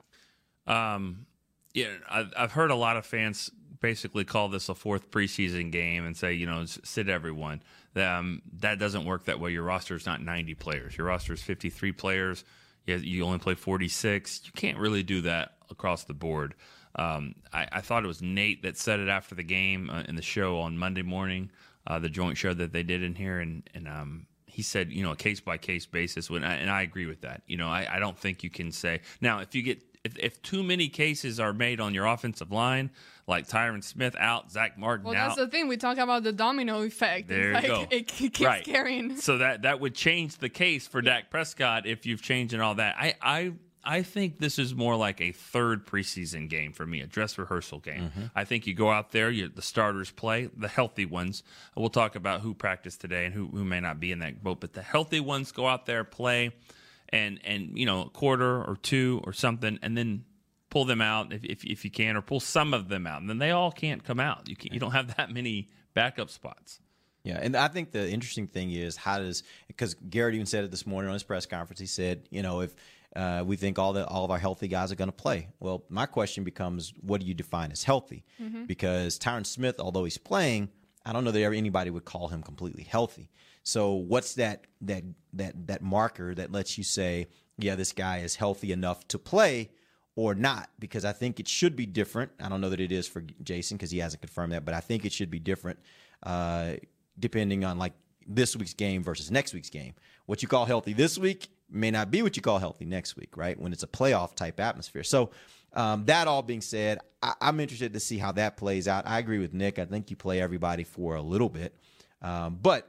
Um, 0.67 1.27
yeah, 1.73 1.89
I've, 2.09 2.33
I've 2.37 2.53
heard 2.53 2.71
a 2.71 2.77
lot 2.77 2.97
of 2.97 3.05
fans 3.05 3.51
basically 3.85 4.25
call 4.25 4.49
this 4.49 4.71
a 4.71 4.75
fourth 4.75 5.11
preseason 5.11 5.71
game 5.71 6.07
and 6.07 6.17
say, 6.17 6.33
you 6.33 6.47
know, 6.47 6.65
sit 6.65 7.07
everyone. 7.07 7.63
Um, 7.95 8.41
that 8.61 8.79
doesn't 8.79 9.05
work 9.05 9.27
that 9.27 9.39
way. 9.39 9.51
Your 9.51 9.63
roster 9.63 9.95
is 9.95 10.07
not 10.07 10.23
90 10.23 10.55
players. 10.55 10.97
Your 10.97 11.09
roster 11.09 11.35
is 11.35 11.43
53 11.43 11.93
players. 11.93 12.45
You, 12.87 13.27
only 13.27 13.41
play 13.41 13.55
46. 13.55 14.41
You 14.47 14.53
can't 14.53 14.79
really 14.79 15.03
do 15.03 15.21
that 15.21 15.57
across 15.71 16.05
the 16.05 16.15
board. 16.15 16.55
Um, 16.95 17.35
I, 17.53 17.69
I 17.73 17.81
thought 17.83 18.05
it 18.05 18.07
was 18.07 18.23
Nate 18.23 18.63
that 18.63 18.79
said 18.79 19.01
it 19.01 19.09
after 19.09 19.35
the 19.35 19.43
game 19.43 19.91
uh, 19.91 20.05
in 20.09 20.17
the 20.17 20.23
show 20.23 20.61
on 20.61 20.79
Monday 20.79 21.03
morning, 21.03 21.51
uh, 21.87 21.99
the 21.99 22.09
joint 22.09 22.39
show 22.39 22.55
that 22.55 22.73
they 22.73 22.85
did 22.85 23.03
in 23.03 23.15
here, 23.15 23.41
and 23.41 23.69
and 23.75 23.87
um, 23.87 24.27
he 24.47 24.63
said, 24.63 24.93
you 24.93 25.03
know, 25.03 25.13
a 25.13 25.17
case 25.17 25.41
by 25.41 25.59
case 25.59 25.85
basis. 25.85 26.31
When 26.31 26.43
I, 26.43 26.55
and 26.55 26.71
I 26.71 26.83
agree 26.83 27.07
with 27.07 27.21
that. 27.21 27.43
You 27.47 27.59
know, 27.59 27.69
I, 27.69 27.87
I 27.91 27.99
don't 27.99 28.17
think 28.17 28.43
you 28.43 28.51
can 28.51 28.73
say 28.73 29.01
now 29.21 29.41
if 29.41 29.55
you 29.55 29.63
get 29.63 29.83
if, 30.05 30.19
if 30.19 30.41
too 30.43 30.63
many 30.63 30.89
cases 30.89 31.41
are 31.41 31.53
made 31.53 31.81
on 31.81 31.95
your 31.95 32.07
offensive 32.07 32.53
line, 32.53 32.91
like 33.27 33.49
Tyron 33.49 33.83
Smith 33.83 34.15
out, 34.19 34.51
Zack 34.51 34.77
Martin 34.79 35.07
Well, 35.07 35.15
out. 35.17 35.29
that's 35.29 35.41
the 35.41 35.49
thing. 35.49 35.69
We 35.69 35.77
talk 35.77 35.99
about 35.99 36.23
the 36.25 36.33
domino 36.33 36.83
effect. 36.83 37.29
There 37.29 37.53
It's 37.53 37.67
you 37.67 37.73
like 37.75 37.91
go. 37.91 37.97
It 37.97 38.07
keeps 38.09 38.41
right. 38.41 38.65
carrying. 38.65 39.17
So 39.17 39.39
that 39.39 39.63
that 39.63 39.81
would 39.81 39.95
change 39.95 40.39
the 40.39 40.49
case 40.49 40.87
for 40.87 41.01
Dak 41.03 41.31
Prescott 41.31 41.87
if 41.87 42.07
you've 42.07 42.23
changed 42.23 42.53
and 42.55 42.63
all 42.63 42.75
that. 42.77 42.97
I 42.99 43.15
I 43.23 43.53
I 43.87 44.03
think 44.03 44.39
this 44.39 44.59
is 44.59 44.75
more 44.75 44.97
like 44.97 45.21
a 45.21 45.33
third 45.33 45.87
preseason 45.87 46.49
game 46.49 46.73
for 46.73 46.87
me, 46.87 47.01
a 47.03 47.07
dress 47.07 47.37
rehearsal 47.37 47.81
game. 47.81 48.05
Mm-hmm. 48.11 48.25
I 48.35 48.45
think 48.45 48.67
you 48.67 48.73
go 48.75 48.91
out 48.91 49.13
there, 49.13 49.31
you, 49.31 49.49
the 49.51 49.61
starters 49.61 50.11
play, 50.11 50.49
the 50.57 50.69
healthy 50.69 51.05
ones. 51.05 51.43
We'll 51.77 51.91
talk 51.91 52.17
about 52.17 52.41
who 52.41 52.55
practiced 52.55 53.03
today 53.03 53.27
and 53.27 53.35
who, 53.35 53.47
who 53.49 53.63
may 53.63 53.81
not 53.81 54.01
be 54.01 54.11
in 54.11 54.21
that 54.21 54.43
boat, 54.43 54.61
but 54.61 54.73
the 54.73 54.81
healthy 54.81 55.21
ones 55.21 55.53
go 55.53 55.67
out 55.69 55.85
there, 55.85 56.03
play, 56.03 56.53
and 57.11 57.39
and 57.45 57.79
you 57.79 57.85
know 57.87 58.03
a 58.03 58.09
quarter 58.11 58.63
or 58.65 58.77
two 58.77 59.21
or 59.25 59.33
something, 59.35 59.79
and 59.83 59.97
then 59.97 60.25
pull 60.75 60.85
them 60.85 61.01
out 61.01 61.33
if, 61.33 61.45
if, 61.45 61.65
if 61.65 61.85
you 61.85 61.91
can, 61.91 62.17
or 62.17 62.21
pull 62.21 62.41
some 62.41 62.75
of 62.75 62.89
them 62.89 63.07
out, 63.07 63.21
and 63.21 63.31
then 63.31 63.39
they 63.39 63.53
all 63.53 63.71
can't 63.71 64.03
come 64.03 64.19
out. 64.19 64.49
You 64.49 64.57
can, 64.57 64.75
you 64.75 64.81
don't 64.81 64.91
have 64.91 65.17
that 65.17 65.31
many 65.31 65.69
backup 65.95 66.31
spots. 66.31 66.81
Yeah, 67.23 67.39
and 67.41 67.57
I 67.57 67.69
think 67.69 67.93
the 67.93 68.11
interesting 68.11 68.49
thing 68.49 68.73
is 68.73 68.97
how 68.97 69.21
does 69.21 69.45
because 69.69 69.95
Garrett 69.95 70.35
even 70.35 70.47
said 70.47 70.65
it 70.65 70.73
this 70.73 70.85
morning 70.85 71.11
on 71.11 71.13
his 71.13 71.23
press 71.23 71.47
conference. 71.47 71.79
He 71.79 71.87
said, 71.87 72.27
you 72.29 72.43
know, 72.43 72.61
if 72.61 72.75
uh, 73.15 73.45
we 73.47 73.55
think 73.55 73.79
all 73.79 73.93
the 73.93 74.05
all 74.05 74.25
of 74.25 74.33
our 74.33 74.39
healthy 74.39 74.67
guys 74.67 74.91
are 74.91 74.97
going 74.97 75.09
to 75.09 75.13
play, 75.13 75.47
well, 75.61 75.85
my 75.89 76.07
question 76.07 76.43
becomes, 76.43 76.93
what 77.01 77.21
do 77.21 77.27
you 77.29 77.35
define 77.35 77.71
as 77.71 77.85
healthy? 77.85 78.25
Because 78.67 79.17
Tyron 79.17 79.47
Smith, 79.47 79.77
although 79.79 80.03
he's 80.03 80.19
playing, 80.19 80.71
I 81.07 81.13
don't 81.13 81.23
know 81.23 81.31
that 81.31 81.41
ever 81.41 81.55
anybody 81.55 81.91
would 81.91 82.05
call 82.05 82.27
him 82.29 82.43
completely 82.43 82.83
healthy. 82.83 83.31
So 83.63 83.93
what's 83.93 84.35
that 84.35 84.67
that 84.81 85.05
that 85.35 85.69
that 85.69 85.83
marker 85.83 86.35
that 86.35 86.51
lets 86.51 86.77
you 86.77 86.83
say, 86.83 87.29
yeah, 87.59 87.77
this 87.77 87.93
guy 87.93 88.19
is 88.19 88.35
healthy 88.35 88.73
enough 88.73 89.07
to 89.09 89.21
play? 89.21 89.71
Or 90.17 90.35
not 90.37 90.71
because 90.79 91.05
I 91.05 91.13
think 91.13 91.41
it 91.41 91.49
should 91.49 91.75
be 91.75 91.87
different. 91.87 92.31
I 92.41 92.49
don't 92.49 92.61
know 92.61 92.71
that 92.71 92.81
it 92.81 92.93
is 92.93 93.09
for 93.09 93.21
Jason 93.43 93.77
because 93.77 93.91
he 93.91 93.99
hasn't 93.99 94.23
confirmed 94.23 94.53
that, 94.53 94.65
but 94.65 94.73
I 94.73 94.81
think 94.81 95.05
it 95.05 95.13
should 95.13 95.31
be 95.31 95.41
different 95.41 95.81
uh, 96.23 96.75
depending 97.19 97.65
on 97.65 97.79
like 97.79 97.95
this 98.27 98.57
week's 98.57 98.75
game 98.75 99.03
versus 99.03 99.31
next 99.31 99.55
week's 99.55 99.71
game. 99.71 99.95
What 100.27 100.41
you 100.41 100.49
call 100.49 100.67
healthy 100.67 100.93
this 100.93 101.19
week 101.19 101.49
may 101.69 101.91
not 101.91 102.11
be 102.13 102.23
what 102.23 102.37
you 102.37 102.43
call 102.43 102.59
healthy 102.59 102.85
next 102.85 103.17
week, 103.17 103.37
right? 103.37 103.59
When 103.59 103.73
it's 103.73 103.83
a 103.83 103.89
playoff 103.89 104.35
type 104.37 104.61
atmosphere. 104.61 105.03
So 105.03 105.31
um, 105.73 106.05
that 106.07 106.29
all 106.29 106.43
being 106.43 106.61
said, 106.61 107.01
I- 107.21 107.35
I'm 107.41 107.59
interested 107.59 107.93
to 107.93 108.01
see 108.01 108.19
how 108.19 108.31
that 108.33 108.57
plays 108.57 108.87
out. 108.87 109.07
I 109.09 109.19
agree 109.19 109.39
with 109.39 109.53
Nick. 109.53 109.79
I 109.81 109.85
think 109.85 110.11
you 110.11 110.17
play 110.17 110.41
everybody 110.41 110.85
for 110.85 111.17
a 111.17 111.23
little 111.23 111.49
bit, 111.49 111.75
um, 112.23 112.59
but 112.63 112.89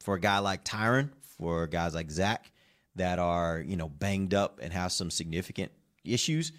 for 0.00 0.14
a 0.14 0.20
guy 0.20 0.38
like 0.40 0.64
Tyron, 0.64 1.10
for 1.38 1.66
guys 1.66 1.94
like 1.94 2.10
Zack 2.10 2.52
that 2.96 3.18
are 3.18 3.60
you 3.66 3.76
know 3.76 3.88
banged 3.88 4.34
up 4.34 4.58
and 4.62 4.72
have 4.72 4.92
some 4.92 5.10
significant 5.10 5.72
issues, 6.12 6.52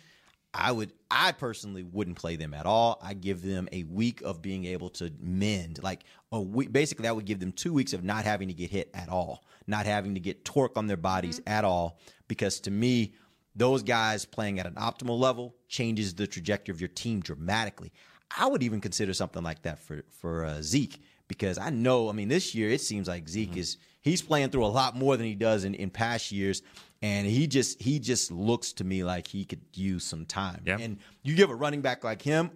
I 0.54 0.72
would 0.72 0.94
I 1.12 1.32
personally 1.32 1.84
wouldn't 1.84 2.18
play 2.18 2.36
them 2.36 2.54
at 2.54 2.66
all. 2.66 3.00
I 3.04 3.14
give 3.14 3.42
them 3.42 3.70
a 3.72 3.84
week 3.84 4.22
of 4.22 4.42
being 4.42 4.66
able 4.66 4.90
to 4.92 5.12
mend. 5.20 5.80
Like 5.84 6.04
a 6.32 6.42
week 6.42 6.72
basically 6.72 7.08
I 7.08 7.12
would 7.12 7.26
give 7.26 7.40
them 7.40 7.52
2 7.52 7.72
weeks 7.72 7.94
of 7.94 8.04
not 8.04 8.24
having 8.24 8.48
to 8.48 8.54
get 8.54 8.72
hit 8.72 8.90
at 8.94 9.10
all, 9.10 9.44
not 9.68 9.86
having 9.86 10.16
to 10.16 10.20
get 10.20 10.46
torque 10.46 10.78
on 10.78 10.88
their 10.88 10.98
bodies 10.98 11.40
at 11.46 11.66
all 11.66 12.00
because 12.28 12.60
to 12.62 12.72
me 12.72 13.14
those 13.56 13.84
guys 13.84 14.26
playing 14.26 14.60
at 14.60 14.66
an 14.66 14.76
optimal 14.76 15.20
level 15.20 15.56
changes 15.68 16.16
the 16.16 16.26
trajectory 16.26 16.74
of 16.74 16.82
your 16.82 16.88
team 16.88 17.20
dramatically. 17.20 17.92
I 18.36 18.48
would 18.48 18.64
even 18.64 18.82
consider 18.82 19.14
something 19.14 19.44
like 19.44 19.62
that 19.64 19.80
for 19.80 20.04
for 20.10 20.46
uh, 20.46 20.62
Zeke 20.62 21.00
because 21.28 21.58
I 21.58 21.70
know, 21.70 22.10
I 22.10 22.12
mean, 22.12 22.28
this 22.28 22.56
year 22.56 22.70
it 22.70 22.82
seems 22.82 23.08
like 23.08 23.30
Zeke 23.30 23.56
is 23.56 23.78
he's 24.02 24.22
playing 24.22 24.50
through 24.50 24.66
a 24.66 24.68
lot 24.68 24.96
more 24.96 25.16
than 25.16 25.26
he 25.26 25.36
does 25.36 25.64
in, 25.64 25.76
in 25.76 25.90
past 25.90 26.32
years, 26.32 26.62
and 27.02 27.28
he 27.28 27.48
just 27.48 27.82
he 27.82 28.00
just 28.00 28.32
looks 28.32 28.74
to 28.74 28.84
me 28.84 29.04
like 29.04 29.28
he 29.28 29.46
could 29.46 29.62
use 29.74 30.04
some 30.04 30.26
time. 30.26 30.62
Yeah. 30.66 30.78
And 30.80 30.98
you 31.24 31.36
give 31.36 31.50
a 31.50 31.56
running 31.56 31.82
back 31.82 32.04
like 32.04 32.22
him 32.22 32.52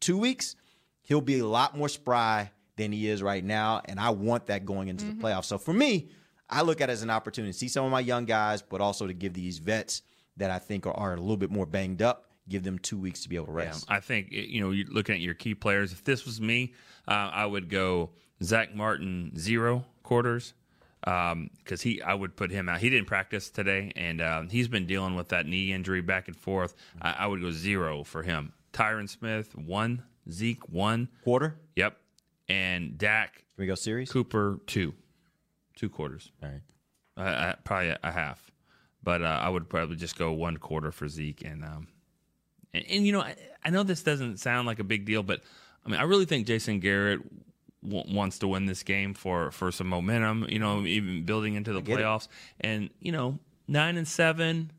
two 0.00 0.18
weeks, 0.18 0.54
he'll 1.02 1.20
be 1.20 1.38
a 1.40 1.46
lot 1.46 1.76
more 1.76 1.88
spry 1.88 2.50
than 2.76 2.92
he 2.92 3.08
is 3.08 3.22
right 3.22 3.44
now, 3.44 3.82
and 3.86 3.98
I 3.98 4.10
want 4.10 4.46
that 4.46 4.64
going 4.64 4.88
into 4.88 5.04
the 5.04 5.12
playoffs. 5.14 5.46
So 5.46 5.58
for 5.58 5.72
me, 5.72 6.10
I 6.48 6.62
look 6.62 6.80
at 6.80 6.88
it 6.88 6.92
as 6.92 7.02
an 7.02 7.10
opportunity 7.10 7.52
to 7.52 7.58
see 7.58 7.68
some 7.68 7.84
of 7.84 7.90
my 7.90 8.00
young 8.00 8.24
guys, 8.24 8.62
but 8.62 8.80
also 8.80 9.06
to 9.06 9.12
give 9.12 9.34
these 9.34 9.58
vets 9.58 10.02
that 10.36 10.50
I 10.52 10.60
think 10.60 10.86
are, 10.86 10.94
are 10.94 11.14
a 11.14 11.20
little 11.20 11.36
bit 11.36 11.50
more 11.50 11.66
banged 11.66 12.02
up, 12.02 12.30
give 12.48 12.62
them 12.62 12.78
two 12.78 12.96
weeks 12.96 13.22
to 13.24 13.28
be 13.28 13.34
able 13.34 13.46
to 13.46 13.52
Yeah, 13.52 13.64
rest. 13.66 13.86
I 13.88 13.98
think 13.98 14.28
you 14.30 14.60
know, 14.60 14.70
you're 14.70 14.86
looking 14.86 15.16
at 15.16 15.20
your 15.20 15.34
key 15.34 15.56
players. 15.56 15.92
If 15.92 16.04
this 16.04 16.24
was 16.24 16.40
me, 16.40 16.74
uh, 17.08 17.30
I 17.32 17.44
would 17.46 17.68
go 17.68 18.10
Zack 18.42 18.74
Martin 18.76 19.32
zero 19.36 19.84
quarters 20.04 20.54
because 21.00 21.82
he 21.82 22.02
I 22.02 22.14
would 22.14 22.36
put 22.36 22.50
him 22.50 22.68
out. 22.68 22.80
He 22.80 22.90
didn't 22.90 23.06
practice 23.06 23.50
today, 23.50 23.92
and 23.96 24.20
um, 24.20 24.48
he's 24.48 24.68
been 24.68 24.86
dealing 24.86 25.14
with 25.14 25.28
that 25.28 25.46
knee 25.46 25.72
injury 25.72 26.00
back 26.02 26.28
and 26.28 26.36
forth. 26.36 26.74
I, 27.00 27.12
I 27.20 27.26
would 27.26 27.40
go 27.40 27.50
zero 27.50 28.04
for 28.04 28.22
him. 28.22 28.52
Tyron 28.72 29.08
Smith 29.08 29.56
one, 29.56 30.02
Zeke 30.30 30.68
one, 30.68 31.08
Quarter? 31.24 31.56
yep, 31.76 31.96
and 32.48 32.98
Dak 32.98 33.34
Can 33.34 33.44
we 33.58 33.66
go 33.66 33.74
series? 33.74 34.10
Cooper 34.10 34.60
two, 34.66 34.92
two 35.76 35.88
quarters. 35.88 36.30
All 36.42 36.48
right. 36.48 36.60
Uh, 37.16 37.54
probably 37.64 37.88
a, 37.88 37.98
a 38.04 38.12
half, 38.12 38.50
but 39.02 39.22
uh, 39.22 39.40
I 39.42 39.48
would 39.48 39.68
probably 39.68 39.96
just 39.96 40.16
go 40.16 40.32
one 40.32 40.56
quarter 40.56 40.92
for 40.92 41.08
Zeke 41.08 41.42
and 41.44 41.64
um, 41.64 41.88
and, 42.72 42.84
and 42.88 43.06
you 43.06 43.12
know 43.12 43.20
I, 43.22 43.34
I 43.64 43.70
know 43.70 43.82
this 43.82 44.02
doesn't 44.02 44.38
sound 44.38 44.66
like 44.66 44.78
a 44.78 44.84
big 44.84 45.04
deal, 45.04 45.22
but 45.24 45.40
I 45.84 45.88
mean 45.88 45.98
I 45.98 46.04
really 46.04 46.26
think 46.26 46.46
Jason 46.46 46.78
Garrett 46.80 47.20
w- 47.82 48.14
wants 48.14 48.38
to 48.40 48.48
win 48.48 48.66
this 48.66 48.82
game 48.82 49.14
for 49.14 49.50
for 49.50 49.70
some 49.72 49.86
momentum. 49.88 50.46
You 50.48 50.58
know, 50.58 50.84
even 50.84 51.24
building 51.24 51.54
into 51.54 51.72
the 51.72 51.80
get 51.80 51.98
it. 51.98 52.02
playoffs, 52.02 52.28
and 52.60 52.90
you 53.00 53.12
know 53.12 53.38
nine 53.66 53.96
and 53.96 54.06
seven, 54.08 54.70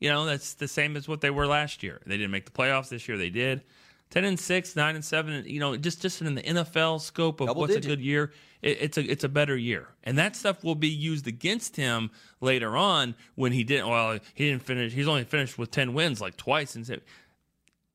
you 0.00 0.08
know 0.08 0.24
that's 0.24 0.54
the 0.54 0.68
same 0.68 0.96
as 0.96 1.08
what 1.08 1.20
they 1.20 1.30
were 1.30 1.46
last 1.46 1.82
year. 1.82 2.00
They 2.06 2.16
didn't 2.16 2.32
make 2.32 2.44
the 2.46 2.52
playoffs 2.52 2.88
this 2.88 3.08
year. 3.08 3.16
They 3.16 3.30
did. 3.30 3.62
Ten 4.10 4.24
and 4.24 4.38
six, 4.38 4.76
nine 4.76 4.94
and 4.94 5.04
seven. 5.04 5.44
You 5.46 5.58
know, 5.58 5.74
just 5.76 6.02
just 6.02 6.20
in 6.20 6.34
the 6.34 6.42
NFL 6.42 7.00
scope 7.00 7.40
of 7.40 7.46
Double 7.46 7.62
what's 7.62 7.74
digit. 7.74 7.90
a 7.90 7.96
good 7.96 8.04
year, 8.04 8.32
it, 8.60 8.76
it's 8.82 8.98
a 8.98 9.10
it's 9.10 9.24
a 9.24 9.28
better 9.28 9.56
year, 9.56 9.88
and 10.04 10.18
that 10.18 10.36
stuff 10.36 10.62
will 10.62 10.74
be 10.74 10.88
used 10.88 11.26
against 11.26 11.76
him 11.76 12.10
later 12.42 12.76
on 12.76 13.14
when 13.36 13.52
he 13.52 13.64
didn't. 13.64 13.88
Well, 13.88 14.18
he 14.34 14.50
didn't 14.50 14.64
finish. 14.64 14.92
He's 14.92 15.08
only 15.08 15.24
finished 15.24 15.56
with 15.56 15.70
ten 15.70 15.94
wins 15.94 16.20
like 16.20 16.36
twice, 16.36 16.74
and 16.74 17.00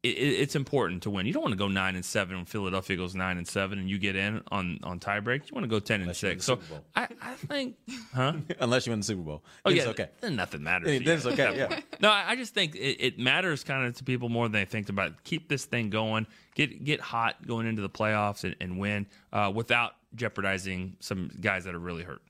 it, 0.09 0.17
it, 0.17 0.39
it's 0.41 0.55
important 0.55 1.03
to 1.03 1.09
win. 1.09 1.25
You 1.25 1.33
don't 1.33 1.41
want 1.41 1.53
to 1.53 1.57
go 1.57 1.67
nine 1.67 1.95
and 1.95 2.05
seven 2.05 2.35
when 2.37 2.45
Philadelphia 2.45 2.97
goes 2.97 3.15
nine 3.15 3.37
and 3.37 3.47
seven, 3.47 3.79
and 3.79 3.89
you 3.89 3.97
get 3.97 4.15
in 4.15 4.41
on 4.51 4.79
on 4.83 4.99
tiebreak. 4.99 5.49
You 5.49 5.53
want 5.53 5.63
to 5.63 5.67
go 5.67 5.79
ten 5.79 5.95
and 5.95 6.03
Unless 6.03 6.23
win 6.23 6.39
six. 6.39 6.45
So 6.45 6.59
I, 6.95 7.07
I 7.21 7.33
think, 7.33 7.75
huh? 8.13 8.33
Unless 8.59 8.87
you 8.87 8.91
win 8.91 8.99
the 8.99 9.05
Super 9.05 9.21
Bowl. 9.21 9.43
Oh 9.65 9.69
Then 9.69 9.77
yeah, 9.77 9.83
it's 9.83 9.89
okay. 9.91 10.09
Then 10.21 10.35
nothing 10.35 10.63
matters. 10.63 10.87
Then 10.87 11.03
to 11.03 11.13
it's 11.13 11.25
okay, 11.25 11.57
yeah. 11.57 11.79
No, 11.99 12.09
I 12.09 12.31
I 12.31 12.35
just 12.35 12.53
think 12.53 12.75
it, 12.75 12.97
it 12.99 13.19
matters 13.19 13.63
kind 13.63 13.85
of 13.85 13.95
to 13.97 14.03
people 14.03 14.29
more 14.29 14.45
than 14.45 14.53
they 14.53 14.65
think 14.65 14.89
about. 14.89 15.07
It. 15.07 15.23
Keep 15.23 15.49
this 15.49 15.65
thing 15.65 15.89
going. 15.89 16.27
Get 16.55 16.83
get 16.83 16.99
hot 16.99 17.45
going 17.45 17.67
into 17.67 17.81
the 17.81 17.89
playoffs 17.89 18.43
and, 18.43 18.55
and 18.59 18.79
win 18.79 19.07
uh, 19.33 19.51
without 19.53 19.93
jeopardizing 20.15 20.95
some 20.99 21.31
guys 21.39 21.65
that 21.65 21.75
are 21.75 21.79
really 21.79 22.03
hurt. 22.03 22.21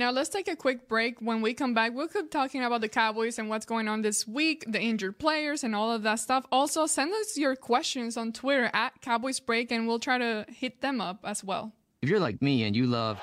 Now 0.00 0.12
let's 0.12 0.30
take 0.30 0.48
a 0.48 0.56
quick 0.56 0.88
break. 0.88 1.20
When 1.20 1.42
we 1.42 1.52
come 1.52 1.74
back, 1.74 1.92
we'll 1.92 2.08
keep 2.08 2.30
talking 2.30 2.64
about 2.64 2.80
the 2.80 2.88
Cowboys 2.88 3.38
and 3.38 3.50
what's 3.50 3.66
going 3.66 3.86
on 3.86 4.00
this 4.00 4.26
week, 4.26 4.64
the 4.66 4.80
injured 4.80 5.18
players, 5.18 5.62
and 5.62 5.76
all 5.76 5.92
of 5.92 6.04
that 6.04 6.20
stuff. 6.20 6.46
Also, 6.50 6.86
send 6.86 7.12
us 7.12 7.36
your 7.36 7.54
questions 7.54 8.16
on 8.16 8.32
Twitter 8.32 8.70
at 8.72 8.98
Cowboys 9.02 9.40
Break, 9.40 9.70
and 9.70 9.86
we'll 9.86 9.98
try 9.98 10.16
to 10.16 10.46
hit 10.48 10.80
them 10.80 11.02
up 11.02 11.18
as 11.22 11.44
well. 11.44 11.74
If 12.00 12.08
you're 12.08 12.18
like 12.18 12.40
me 12.40 12.62
and 12.62 12.74
you 12.74 12.86
love. 12.86 13.20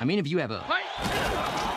I 0.00 0.06
mean, 0.06 0.18
if 0.18 0.26
you 0.26 0.38
have 0.38 0.52
a 0.52 0.64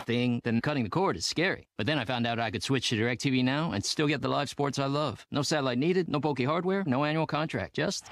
thing, 0.05 0.39
then 0.45 0.61
cutting 0.61 0.85
the 0.85 0.89
cord 0.89 1.17
is 1.17 1.25
scary. 1.25 1.67
But 1.75 1.85
then 1.85 1.99
I 1.99 2.05
found 2.05 2.25
out 2.25 2.39
I 2.39 2.49
could 2.49 2.63
switch 2.63 2.87
to 2.91 2.95
DirecTV 2.95 3.43
Now 3.43 3.73
and 3.73 3.83
still 3.83 4.07
get 4.07 4.21
the 4.21 4.29
live 4.29 4.47
sports 4.47 4.79
I 4.79 4.85
love. 4.85 5.27
No 5.31 5.41
satellite 5.41 5.79
needed, 5.79 6.07
no 6.07 6.21
bulky 6.21 6.45
hardware, 6.45 6.85
no 6.87 7.03
annual 7.03 7.27
contract, 7.27 7.75
just. 7.75 8.05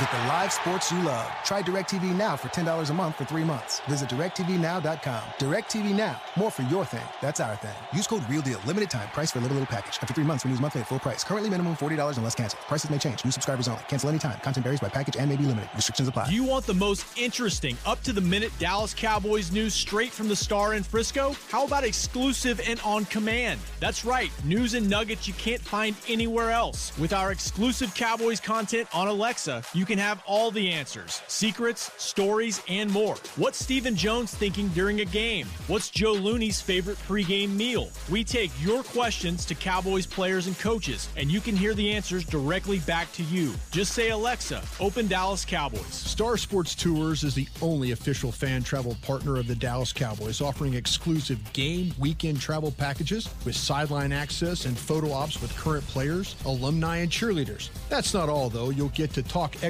Get 0.00 0.10
the 0.10 0.18
live 0.26 0.52
sports 0.52 0.92
you 0.92 1.00
love. 1.00 1.26
Try 1.42 1.62
DirecTV 1.62 2.14
Now 2.14 2.36
for 2.36 2.48
$10 2.48 2.90
a 2.90 2.92
month 2.92 3.16
for 3.16 3.24
three 3.24 3.44
months. 3.44 3.80
Visit 3.88 4.10
DirecTVNow.com. 4.10 5.22
DirecTV 5.38 5.96
Now. 5.96 6.20
More 6.36 6.50
for 6.50 6.62
your 6.64 6.84
thing. 6.84 7.02
That's 7.22 7.40
our 7.40 7.56
thing. 7.56 7.74
Use 7.94 8.06
code 8.06 8.22
REALDEAL. 8.28 8.60
Limited 8.66 8.90
time. 8.90 9.08
Price 9.08 9.30
for 9.30 9.38
a 9.38 9.42
little, 9.42 9.56
little 9.56 9.74
package. 9.74 9.98
After 10.02 10.12
three 10.12 10.24
months, 10.24 10.44
renews 10.44 10.60
monthly 10.60 10.82
at 10.82 10.86
full 10.86 10.98
price. 10.98 11.24
Currently 11.24 11.48
minimum 11.48 11.76
$40 11.76 11.92
and 11.92 12.18
unless 12.18 12.34
canceled. 12.34 12.60
Prices 12.68 12.90
may 12.90 12.98
change. 12.98 13.24
New 13.24 13.30
subscribers 13.30 13.68
only. 13.68 13.80
Cancel 13.88 14.10
anytime. 14.10 14.38
Content 14.40 14.64
varies 14.64 14.80
by 14.80 14.90
package 14.90 15.16
and 15.16 15.30
may 15.30 15.36
be 15.36 15.44
limited. 15.44 15.70
Restrictions 15.74 16.08
apply. 16.08 16.28
Do 16.28 16.34
you 16.34 16.44
want 16.44 16.66
the 16.66 16.74
most 16.74 17.06
interesting, 17.16 17.78
up 17.86 18.02
to 18.02 18.12
the 18.12 18.20
minute 18.20 18.52
Dallas 18.58 18.92
Cowboys 18.92 19.50
news 19.50 19.72
straight 19.72 20.12
from 20.12 20.28
the 20.28 20.36
star 20.36 20.74
in 20.74 20.82
Frisco? 20.82 21.34
How 21.50 21.64
about 21.64 21.84
exclusive 21.84 22.60
and 22.68 22.78
on 22.80 23.06
command? 23.06 23.60
That's 23.80 24.04
right, 24.04 24.30
news 24.44 24.74
and 24.74 24.90
nuggets 24.90 25.26
you 25.26 25.32
can't 25.34 25.62
find 25.62 25.96
anywhere 26.06 26.50
else. 26.50 26.92
With 26.98 27.14
our 27.14 27.32
exclusive 27.32 27.94
Cowboys 27.94 28.40
content 28.40 28.88
on 28.94 29.08
Alexa, 29.08 29.62
you 29.72 29.85
can 29.86 29.98
have 29.98 30.22
all 30.26 30.50
the 30.50 30.70
answers 30.70 31.22
secrets, 31.28 31.90
stories, 31.96 32.62
and 32.68 32.90
more. 32.92 33.16
What's 33.36 33.58
Stephen 33.58 33.96
Jones 33.96 34.34
thinking 34.34 34.68
during 34.68 35.00
a 35.00 35.04
game? 35.04 35.46
What's 35.68 35.88
Joe 35.88 36.12
Looney's 36.12 36.60
favorite 36.60 36.98
pregame 37.08 37.54
meal? 37.54 37.88
We 38.10 38.24
take 38.24 38.50
your 38.60 38.82
questions 38.82 39.44
to 39.46 39.54
Cowboys 39.54 40.06
players 40.06 40.46
and 40.46 40.58
coaches, 40.58 41.08
and 41.16 41.30
you 41.30 41.40
can 41.40 41.56
hear 41.56 41.72
the 41.74 41.92
answers 41.92 42.24
directly 42.24 42.80
back 42.80 43.10
to 43.12 43.22
you. 43.24 43.54
Just 43.70 43.92
say, 43.92 44.10
Alexa, 44.10 44.62
open 44.80 45.06
Dallas 45.06 45.44
Cowboys. 45.44 45.86
Star 45.86 46.36
Sports 46.36 46.74
Tours 46.74 47.24
is 47.24 47.34
the 47.34 47.48
only 47.62 47.92
official 47.92 48.32
fan 48.32 48.62
travel 48.62 48.96
partner 49.02 49.36
of 49.36 49.46
the 49.46 49.54
Dallas 49.54 49.92
Cowboys, 49.92 50.40
offering 50.40 50.74
exclusive 50.74 51.40
game 51.52 51.94
weekend 51.98 52.40
travel 52.40 52.72
packages 52.72 53.28
with 53.44 53.54
sideline 53.56 54.12
access 54.12 54.66
and 54.66 54.76
photo 54.76 55.12
ops 55.12 55.40
with 55.40 55.56
current 55.56 55.86
players, 55.86 56.36
alumni, 56.44 56.98
and 56.98 57.10
cheerleaders. 57.10 57.70
That's 57.88 58.12
not 58.12 58.28
all, 58.28 58.50
though. 58.50 58.70
You'll 58.70 58.88
get 58.90 59.12
to 59.14 59.22
talk 59.22 59.62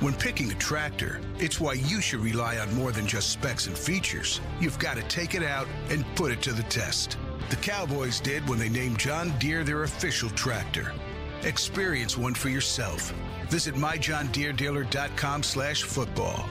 When 0.00 0.14
picking 0.14 0.50
a 0.50 0.54
tractor, 0.54 1.20
it's 1.38 1.60
why 1.60 1.74
you 1.74 2.00
should 2.00 2.20
rely 2.20 2.56
on 2.56 2.74
more 2.74 2.90
than 2.90 3.06
just 3.06 3.28
specs 3.28 3.66
and 3.66 3.76
features. 3.76 4.40
You've 4.58 4.78
got 4.78 4.96
to 4.96 5.02
take 5.04 5.34
it 5.34 5.42
out 5.42 5.66
and 5.90 6.06
put 6.16 6.32
it 6.32 6.40
to 6.42 6.54
the 6.54 6.62
test. 6.64 7.18
The 7.50 7.56
Cowboys 7.56 8.18
did 8.18 8.48
when 8.48 8.58
they 8.58 8.70
named 8.70 8.98
John 8.98 9.30
Deere 9.38 9.62
their 9.62 9.82
official 9.82 10.30
tractor. 10.30 10.94
Experience 11.42 12.16
one 12.16 12.32
for 12.32 12.48
yourself. 12.48 13.12
Visit 13.50 13.74
myjohndeerdealer.com 13.74 15.42
slash 15.42 15.82
football. 15.82 16.48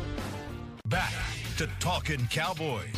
Back 0.86 1.14
to 1.58 1.68
Talking 1.80 2.28
Cowboys. 2.28 2.94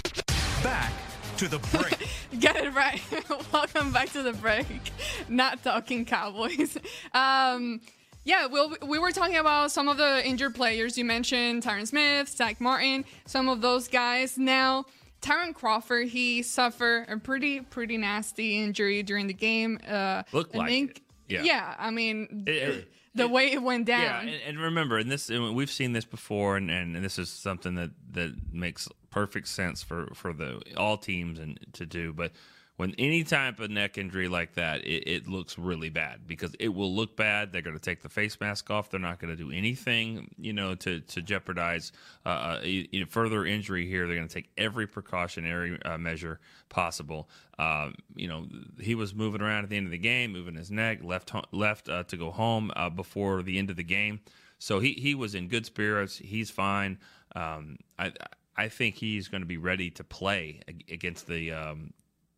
Back 0.61 0.91
to 1.37 1.47
the 1.47 1.59
break. 1.59 2.09
Get 2.41 2.57
it 2.57 2.73
right. 2.73 3.01
Welcome 3.53 3.93
back 3.93 4.11
to 4.11 4.21
the 4.21 4.33
break. 4.33 4.91
Not 5.29 5.63
talking 5.63 6.03
Cowboys. 6.03 6.77
Um, 7.13 7.79
yeah, 8.23 8.45
we'll, 8.45 8.75
we 8.86 8.99
were 8.99 9.12
talking 9.12 9.38
about 9.38 9.71
some 9.71 9.88
of 9.88 9.97
the 9.97 10.25
injured 10.25 10.55
players. 10.55 10.97
You 10.97 11.05
mentioned 11.05 11.63
Tyron 11.63 11.88
Smith, 11.88 12.29
Zack 12.29 12.62
Martin, 12.62 13.05
some 13.25 13.49
of 13.49 13.62
those 13.62 13.88
guys. 13.88 14.38
Now, 14.38 14.86
Tyrone 15.21 15.53
Crawford, 15.53 16.07
he 16.07 16.41
suffered 16.41 17.05
a 17.10 17.17
pretty, 17.17 17.62
pretty 17.62 17.97
nasty 17.97 18.63
injury 18.63 19.03
during 19.03 19.27
the 19.27 19.34
game. 19.34 19.79
Uh, 19.88 20.23
Looked 20.31 20.55
like 20.55 20.67
think- 20.69 20.91
it. 20.97 21.01
Yeah. 21.29 21.43
Yeah, 21.43 21.75
I 21.79 21.91
mean, 21.91 22.43
It- 22.47 22.55
it- 22.55 22.91
the 23.13 23.27
way 23.27 23.51
it 23.51 23.62
went 23.62 23.86
down. 23.86 24.27
Yeah, 24.27 24.34
and, 24.34 24.41
and 24.47 24.60
remember, 24.60 24.97
and 24.97 25.12
this 25.12 25.29
and 25.29 25.53
we've 25.53 25.71
seen 25.71 25.91
this 25.91 26.05
before, 26.05 26.55
and, 26.57 26.71
and, 26.71 26.95
this 27.03 27.19
is 27.19 27.29
something 27.29 27.75
that, 27.75 27.91
that 28.12 28.31
makes 28.53 28.88
perfect 29.10 29.49
sense 29.49 29.84
for, 29.84 30.07
for 30.13 30.31
the 30.31 30.62
all 30.77 30.97
teams 30.97 31.38
and 31.39 31.60
to 31.73 31.86
do. 31.86 32.13
But 32.13 32.31
when 32.77 32.95
any 32.97 33.23
type 33.23 33.60
of 33.60 33.69
neck 33.69 33.97
injury 33.97 34.27
like 34.27 34.55
that, 34.55 34.81
it, 34.84 35.07
it 35.07 35.27
looks 35.27 35.57
really 35.57 35.89
bad 35.89 36.25
because 36.25 36.55
it 36.60 36.69
will 36.69 36.93
look 36.93 37.15
bad. 37.15 37.51
They're 37.51 37.62
going 37.62 37.77
to 37.77 37.81
take 37.81 38.01
the 38.01 38.10
face 38.10 38.39
mask 38.39 38.71
off. 38.71 38.89
They're 38.89 38.99
not 38.99 39.19
going 39.19 39.36
to 39.36 39.41
do 39.41 39.51
anything, 39.51 40.34
you 40.38 40.53
know, 40.53 40.73
to 40.75 41.01
to 41.01 41.21
jeopardize 41.21 41.91
uh, 42.25 42.60
a 42.63 43.05
further 43.05 43.45
injury 43.45 43.88
here. 43.88 44.07
They're 44.07 44.15
going 44.15 44.27
to 44.27 44.34
take 44.34 44.49
every 44.57 44.88
precautionary 44.88 45.79
uh, 45.84 45.97
measure 45.97 46.39
possible. 46.69 47.29
Um, 47.60 47.95
you 48.15 48.27
know, 48.27 48.47
he 48.79 48.95
was 48.95 49.13
moving 49.13 49.41
around 49.41 49.63
at 49.65 49.69
the 49.69 49.77
end 49.77 49.86
of 49.86 49.91
the 49.91 49.97
game, 49.97 50.31
moving 50.31 50.55
his 50.55 50.71
neck, 50.71 51.03
left 51.03 51.31
left 51.51 51.88
uh, 51.88 52.03
to 52.05 52.17
go 52.17 52.31
home 52.31 52.71
uh, 52.75 52.89
before 52.89 53.43
the 53.43 53.60
end 53.60 53.69
of 53.69 53.75
the 53.75 53.84
game. 53.84 54.21
So 54.57 54.79
he 54.79 54.93
he 54.93 55.13
was 55.13 55.36
in 55.36 55.47
good 55.49 55.65
spirits. 55.65 56.17
He's 56.17 56.49
fine. 56.49 56.99
Um, 57.36 57.77
I 57.99 58.12
I 58.55 58.69
think 58.69 58.95
he's 58.95 59.27
going 59.27 59.41
to 59.41 59.47
be 59.47 59.57
ready 59.57 59.89
to 59.91 60.03
play 60.03 60.62
against 60.89 61.27
the 61.27 61.51
um, 61.51 61.93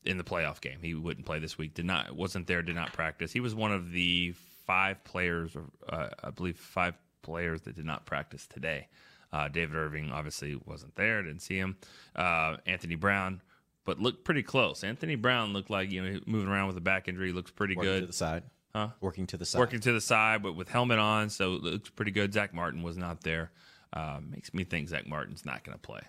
in 0.05 0.17
the 0.17 0.23
playoff 0.23 0.61
game. 0.61 0.79
He 0.81 0.93
wouldn't 0.93 1.25
play 1.25 1.39
this 1.39 1.57
week. 1.57 1.73
Did 1.73 1.85
not 1.85 2.15
wasn't 2.15 2.47
there. 2.47 2.61
Did 2.61 2.75
not 2.75 2.93
practice. 2.93 3.31
He 3.31 3.39
was 3.39 3.55
one 3.55 3.71
of 3.71 3.91
the 3.91 4.33
five 4.65 5.03
players, 5.03 5.55
or 5.55 5.63
uh, 5.87 6.09
I 6.23 6.29
believe 6.29 6.57
five 6.57 6.95
players 7.21 7.61
that 7.61 7.75
did 7.75 7.85
not 7.85 8.05
practice 8.05 8.47
today. 8.47 8.87
Uh, 9.31 9.47
David 9.47 9.75
Irving 9.75 10.11
obviously 10.11 10.55
wasn't 10.65 10.95
there. 10.95 11.23
Didn't 11.23 11.41
see 11.41 11.57
him. 11.57 11.77
Uh, 12.15 12.57
Anthony 12.67 12.95
Brown, 12.95 13.41
but 13.85 13.99
looked 13.99 14.23
pretty 14.23 14.43
close. 14.43 14.83
Anthony 14.83 15.15
Brown 15.15 15.53
looked 15.53 15.69
like 15.69 15.91
you 15.91 16.03
know 16.03 16.19
moving 16.25 16.49
around 16.49 16.67
with 16.67 16.77
a 16.77 16.81
back 16.81 17.07
injury. 17.07 17.31
Looks 17.31 17.51
pretty 17.51 17.75
Working 17.75 17.91
good. 17.91 17.99
to 18.01 18.07
the 18.07 18.13
side. 18.13 18.43
Huh? 18.75 18.89
Working 19.01 19.27
to 19.27 19.37
the 19.37 19.45
side. 19.45 19.59
Working 19.59 19.79
to 19.81 19.91
the 19.91 20.01
side, 20.01 20.41
but 20.41 20.55
with 20.55 20.67
helmet 20.69 20.97
on, 20.99 21.29
so 21.29 21.53
it 21.53 21.63
looks 21.63 21.89
pretty 21.89 22.11
good. 22.11 22.33
Zack 22.33 22.53
Martin 22.53 22.81
was 22.81 22.97
not 22.97 23.21
there. 23.21 23.51
Uh, 23.91 24.19
makes 24.27 24.53
me 24.53 24.63
think 24.63 24.89
Zack 24.89 25.07
Martin's 25.07 25.45
not 25.45 25.63
going 25.63 25.77
to 25.77 25.81
play 25.81 26.01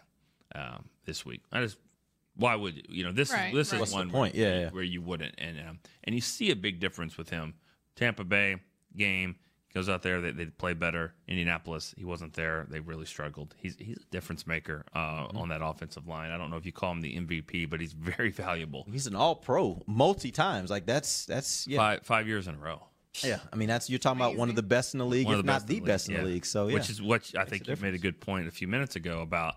um, 0.55 0.87
this 1.05 1.27
week. 1.27 1.43
I 1.53 1.61
just 1.61 1.77
why 2.37 2.55
would 2.57 2.77
you? 2.77 2.83
You 2.89 3.05
know 3.05 3.13
this 3.13 3.33
Right, 3.33 3.49
is 3.49 3.55
this 3.55 3.73
right. 3.73 3.77
is 3.77 3.81
What's 3.81 3.93
one 3.93 4.11
point? 4.11 4.35
Where, 4.35 4.43
Yeah, 4.55 4.61
yeah. 4.61 4.71
where 4.71 4.83
you 4.83 5.03
wouldn't, 5.03 5.35
and 5.39 5.59
um, 5.61 5.79
and 6.05 6.15
you 6.15 6.21
see 6.21 6.51
a 6.51 6.57
big 6.57 6.81
difference 6.81 7.17
with 7.17 7.31
him. 7.31 7.55
Tampa 7.97 8.25
Bay 8.25 8.57
game 8.97 9.37
goes 9.73 9.89
out 9.89 10.03
there, 10.03 10.21
they, 10.21 10.31
they 10.31 10.47
play 10.47 10.73
better. 10.73 11.13
Indianapolis, 11.27 11.95
he 11.99 12.05
wasn't 12.05 12.33
there. 12.35 12.65
They 12.71 12.79
really 12.81 13.07
struggled. 13.07 13.55
He's 13.59 13.77
he's 13.79 13.99
a 13.99 14.11
difference 14.11 14.47
maker 14.47 14.85
uh, 14.95 14.99
Mm-hmm. 15.27 15.37
on 15.39 15.49
that 15.49 15.61
offensive 15.63 16.07
line. 16.07 16.31
I 16.31 16.39
don't 16.39 16.51
know 16.51 16.57
if 16.57 16.65
you 16.67 16.73
call 16.73 16.93
him 16.93 17.01
the 17.01 17.17
MVP, 17.17 17.69
but 17.69 17.81
he's 17.81 17.93
very 17.93 18.31
valuable. 18.47 18.87
He's 18.91 19.07
an 19.07 19.17
all 19.17 19.35
pro 19.37 19.83
multi 19.87 20.31
times. 20.31 20.71
Like 20.71 20.87
that's 20.87 21.27
that's 21.27 21.67
yeah. 21.67 21.79
Five 21.79 22.01
five 22.03 22.29
years 22.29 22.47
in 22.49 22.55
a 22.55 22.59
row. 22.59 22.83
Yeah. 23.23 23.39
I 23.53 23.57
mean 23.57 23.69
that's 23.69 23.89
you're 23.89 24.01
talking 24.01 24.21
about 24.21 24.37
one 24.37 24.49
of 24.49 24.57
the 24.57 24.63
best 24.63 24.95
in 24.95 24.99
the 24.99 25.07
league, 25.07 25.27
One 25.27 25.35
if 25.35 25.41
of 25.41 25.47
the 25.47 25.53
not 25.53 25.61
best 25.61 25.67
the 25.69 25.77
in 25.77 25.83
the 25.83 25.87
best 25.87 26.09
in 26.09 26.15
the 26.15 26.21
yeah. 26.21 26.27
league. 26.27 26.47
So 26.47 26.67
yeah. 26.69 26.75
which 26.75 26.91
is 26.91 27.01
what 27.01 27.31
I 27.37 27.39
Makes 27.41 27.51
think 27.51 27.69
you 27.69 27.77
made 27.81 27.95
a 27.95 27.99
good 27.99 28.21
point 28.21 28.49
a 28.49 28.51
few 28.51 28.67
minutes 28.69 28.97
ago 28.97 29.21
about 29.21 29.55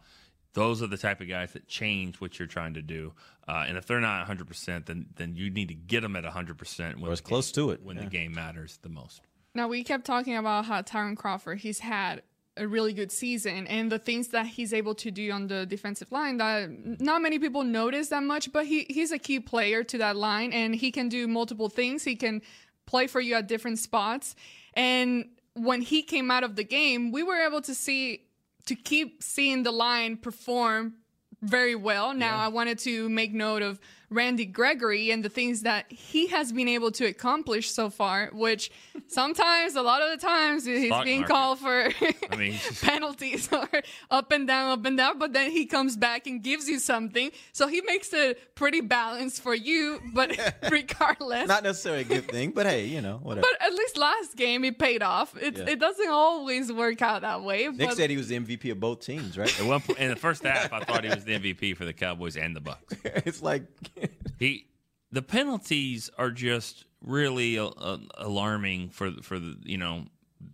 those 0.58 0.82
are 0.82 0.88
the 0.88 0.98
type 0.98 1.22
of 1.22 1.28
guys 1.30 1.54
that 1.54 1.67
change 1.67 2.20
what 2.20 2.39
you're 2.39 2.48
trying 2.48 2.74
to 2.74 2.82
do. 2.82 3.13
Uh, 3.48 3.65
and 3.67 3.78
if 3.78 3.86
they're 3.86 4.00
not 4.02 4.17
100, 4.22 4.48
percent 4.48 4.88
then 4.88 5.06
then 5.15 5.36
you 5.36 5.50
need 5.52 5.67
to 5.67 5.76
get 5.76 6.02
them 6.02 6.15
at 6.15 6.24
100 6.24 6.58
percent 6.58 7.00
when 7.00 7.10
Or 7.10 7.13
as 7.13 7.22
close 7.22 7.52
game- 7.52 7.65
to 7.65 7.72
it, 7.72 7.84
when 7.84 7.96
yeah. 7.98 8.04
the 8.06 8.10
game 8.10 8.34
matters 8.34 8.80
the 8.82 8.89
most. 8.89 9.22
Now 9.54 9.67
we 9.67 9.84
kept 9.84 10.06
talking 10.06 10.36
about 10.36 10.65
how 10.65 10.82
Tyrone 10.82 11.15
Crawford 11.15 11.60
he's 11.60 11.80
had 11.80 12.24
a 12.58 12.67
really 12.67 12.91
good 12.91 13.12
season 13.12 13.67
and 13.67 13.91
the 13.91 14.00
things 14.00 14.30
that 14.30 14.48
he's 14.48 14.74
able 14.74 14.96
to 14.96 15.12
do 15.12 15.32
on 15.32 15.46
the 15.46 15.67
defensive 15.67 16.12
line 16.12 16.38
that 16.38 16.70
not 17.00 17.22
many 17.22 17.38
people 17.38 17.63
notice 17.63 18.08
that 18.10 18.24
much, 18.24 18.52
but 18.52 18.65
he 18.65 18.86
he's 18.89 19.12
a 19.12 19.20
key 19.20 19.39
player 19.39 19.84
to 19.84 19.98
that 20.00 20.15
line 20.15 20.52
and 20.52 20.76
he 20.76 20.91
can 20.91 21.08
do 21.08 21.28
multiple 21.28 21.70
things. 21.70 22.04
He 22.04 22.15
can 22.15 22.41
play 22.88 23.06
for 23.06 23.22
you 23.22 23.36
at 23.36 23.48
different 23.48 23.78
spots. 23.78 24.36
And 24.74 25.30
when 25.54 25.82
he 25.82 26.02
came 26.02 26.32
out 26.32 26.43
of 26.43 26.56
the 26.56 26.63
game, 26.63 27.12
we 27.12 27.22
were 27.22 27.39
able 27.46 27.62
to 27.62 27.76
see 27.76 28.24
to 28.67 28.75
keep 28.75 29.23
seeing 29.23 29.63
the 29.63 29.71
line 29.71 30.17
perform 30.17 30.93
very 31.41 31.75
well. 31.75 32.13
Now 32.13 32.38
I 32.38 32.47
wanted 32.47 32.80
to 32.80 33.10
make 33.10 33.34
note 33.34 33.62
of 33.62 33.80
Randy 34.10 34.46
Gregory 34.46 35.12
and 35.12 35.24
the 35.24 35.30
things 35.30 35.63
that 35.63 35.91
he 35.91 36.28
has 36.28 36.52
been 36.54 36.67
able 36.70 36.91
to 36.91 37.06
accomplish 37.06 37.70
so 37.72 37.89
far, 37.89 38.30
which 38.34 38.72
sometimes, 39.08 39.76
a 39.76 39.82
lot 39.82 40.02
of 40.02 40.10
the 40.17 40.26
times, 40.26 40.65
he's 40.65 40.88
Stock 40.88 41.04
being 41.04 41.22
market. 41.22 41.34
called 41.34 41.60
for 41.60 41.89
I 42.32 42.36
mean, 42.38 42.54
penalties 42.82 43.50
or 43.52 43.67
up 44.10 44.32
and 44.32 44.48
down, 44.48 44.72
up 44.72 44.86
and 44.86 44.98
down, 44.98 45.20
but 45.20 45.34
then 45.34 45.52
he 45.52 45.65
comes 45.65 45.98
back 45.98 46.26
and 46.28 46.41
gives 46.41 46.70
you 46.70 46.80
something. 46.80 47.32
So 47.52 47.67
he 47.67 47.82
makes 47.82 48.13
it 48.13 48.56
pretty 48.56 48.82
balanced 48.82 49.41
for 49.41 49.54
you, 49.54 50.00
but 50.13 50.32
regardless. 50.72 51.48
not 51.48 51.63
necessarily 51.63 52.02
a 52.02 52.06
good 52.06 52.30
thing, 52.30 52.52
but 52.52 52.65
hey, 52.65 52.86
you 52.86 53.02
know, 53.02 53.20
whatever. 53.24 53.46
but 53.52 53.65
at 53.67 53.74
least 53.74 53.98
last 53.98 54.36
game 54.36 54.63
it 54.63 54.80
paid 54.80 55.04
off. 55.04 55.36
It, 55.38 55.58
Yeah. 55.58 55.65
it 55.70 55.80
doesn't 55.80 56.10
always 56.10 56.72
work 56.72 57.02
out 57.02 57.22
that 57.22 57.43
way. 57.43 57.67
Nick 57.67 57.89
but 57.89 57.98
said 57.98 58.10
he 58.10 58.17
was 58.17 58.28
the 58.30 58.39
MVP 58.39 58.72
of 58.72 58.80
both 58.80 59.02
teams, 59.02 59.38
right? 59.38 59.60
At 59.60 59.65
one 59.65 59.82
point 59.82 60.00
in 60.00 60.10
the 60.10 60.15
first 60.15 60.43
half, 60.43 60.72
I 60.72 60.84
thought 60.84 61.04
he 61.04 61.10
was 61.10 61.24
the 61.26 61.34
MVP 61.38 61.76
for 61.76 61.84
the 61.86 61.93
Cowboys 61.93 62.38
and 62.38 62.56
the 62.56 62.62
Bucks. 62.62 62.96
it's 63.04 63.41
like 63.41 63.63
He, 64.39 64.67
the 65.12 65.23
penalties 65.23 66.12
are 66.15 66.29
just 66.29 66.86
really 67.01 67.57
uh, 67.57 67.69
uh, 67.69 67.97
alarming 68.17 68.89
for 68.89 69.12
for 69.23 69.39
the 69.39 69.57
you 69.63 69.77
know 69.77 70.05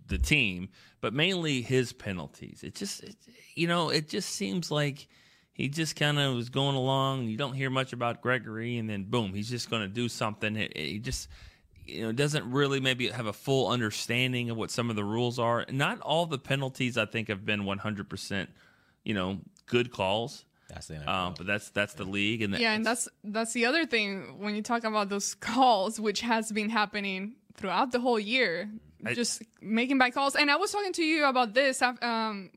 the 0.07 0.17
team, 0.17 0.69
but 1.01 1.13
mainly 1.13 1.61
his 1.61 1.91
penalties. 1.91 2.63
It 2.63 2.75
just 2.75 3.03
it, 3.03 3.15
you 3.55 3.67
know 3.67 3.89
it 3.89 4.07
just 4.07 4.29
seems 4.29 4.71
like 4.71 5.07
he 5.53 5.69
just 5.69 5.95
kind 5.95 6.19
of 6.19 6.35
was 6.35 6.49
going 6.49 6.75
along. 6.75 7.25
You 7.25 7.37
don't 7.37 7.53
hear 7.53 7.69
much 7.69 7.93
about 7.93 8.21
Gregory, 8.21 8.77
and 8.77 8.89
then 8.89 9.03
boom, 9.03 9.33
he's 9.33 9.49
just 9.49 9.69
going 9.69 9.83
to 9.83 9.87
do 9.87 10.09
something. 10.09 10.55
He 10.75 10.99
just 10.99 11.27
you 11.85 12.03
know 12.03 12.11
doesn't 12.11 12.49
really 12.49 12.79
maybe 12.79 13.09
have 13.09 13.25
a 13.25 13.33
full 13.33 13.67
understanding 13.67 14.49
of 14.49 14.57
what 14.57 14.71
some 14.71 14.89
of 14.89 14.95
the 14.95 15.03
rules 15.03 15.39
are. 15.39 15.65
Not 15.69 15.99
all 16.01 16.25
the 16.25 16.39
penalties 16.39 16.97
I 16.97 17.05
think 17.05 17.27
have 17.27 17.45
been 17.45 17.65
one 17.65 17.79
hundred 17.79 18.09
percent 18.09 18.49
you 19.03 19.13
know 19.13 19.39
good 19.65 19.91
calls. 19.91 20.45
That's 20.73 20.87
the 20.87 21.11
um, 21.11 21.35
but 21.37 21.45
that's 21.47 21.69
that's 21.69 21.93
the 21.93 22.03
league, 22.05 22.41
and 22.41 22.57
yeah, 22.57 22.73
and 22.73 22.85
that's 22.85 23.07
that's 23.23 23.53
the 23.53 23.65
other 23.65 23.85
thing 23.85 24.39
when 24.39 24.55
you 24.55 24.61
talk 24.61 24.83
about 24.83 25.09
those 25.09 25.35
calls, 25.35 25.99
which 25.99 26.21
has 26.21 26.51
been 26.51 26.69
happening 26.69 27.33
throughout 27.55 27.91
the 27.91 27.99
whole 27.99 28.19
year, 28.19 28.69
I- 29.05 29.13
just 29.13 29.43
making 29.61 29.97
bad 29.99 30.13
calls. 30.13 30.35
And 30.35 30.49
I 30.49 30.55
was 30.55 30.71
talking 30.71 30.93
to 30.93 31.03
you 31.03 31.25
about 31.25 31.53
this. 31.53 31.81
Um, 31.81 32.49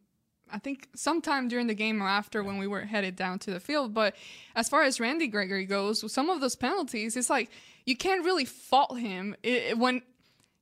I 0.50 0.58
think 0.60 0.88
sometime 0.94 1.48
during 1.48 1.66
the 1.66 1.74
game 1.74 2.02
or 2.02 2.06
after 2.08 2.42
when 2.42 2.56
we 2.58 2.66
were 2.68 2.82
headed 2.82 3.16
down 3.16 3.38
to 3.40 3.50
the 3.50 3.60
field. 3.60 3.92
But 3.92 4.14
as 4.54 4.68
far 4.68 4.82
as 4.84 5.00
Randy 5.00 5.26
Gregory 5.26 5.66
goes, 5.66 6.10
some 6.12 6.30
of 6.30 6.40
those 6.40 6.54
penalties, 6.56 7.16
it's 7.16 7.28
like 7.28 7.50
you 7.84 7.96
can't 7.96 8.24
really 8.24 8.44
fault 8.44 8.98
him 8.98 9.34
it, 9.42 9.48
it- 9.70 9.78
when. 9.78 10.02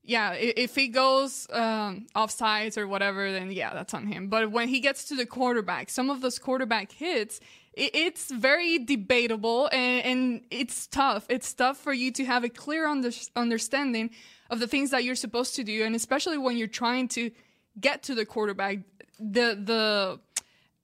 Yeah, 0.07 0.35
if 0.35 0.75
he 0.75 0.89
goes 0.89 1.47
um, 1.51 2.07
offsides 2.15 2.77
or 2.77 2.87
whatever, 2.87 3.33
then 3.33 3.51
yeah, 3.51 3.73
that's 3.73 3.95
on 3.95 4.07
him. 4.07 4.29
But 4.29 4.51
when 4.51 4.69
he 4.69 4.81
gets 4.81 5.05
to 5.07 5.17
the 5.17 5.25
quarterback, 5.25 5.89
some 5.89 6.11
of 6.11 6.21
those 6.21 6.39
quarterback 6.39 6.93
hits, 6.93 7.41
it's 7.73 8.31
very 8.31 8.79
debatable 8.79 9.69
and, 9.73 10.05
and 10.05 10.41
it's 10.51 10.87
tough. 10.87 11.27
It's 11.29 11.53
tough 11.53 11.79
for 11.79 11.93
you 11.93 12.13
to 12.13 12.25
have 12.25 12.45
a 12.45 12.49
clear 12.49 12.87
under- 12.87 13.11
understanding 13.35 14.11
of 14.51 14.61
the 14.61 14.67
things 14.67 14.91
that 14.91 15.05
you're 15.05 15.15
supposed 15.15 15.57
to 15.57 15.65
do, 15.65 15.85
and 15.85 15.95
especially 15.97 16.39
when 16.39 16.57
you're 16.57 16.69
trying 16.69 17.09
to 17.09 17.31
get 17.81 18.03
to 18.05 18.15
the 18.15 18.27
quarterback, 18.27 18.79
the 19.19 19.59
the 19.65 20.21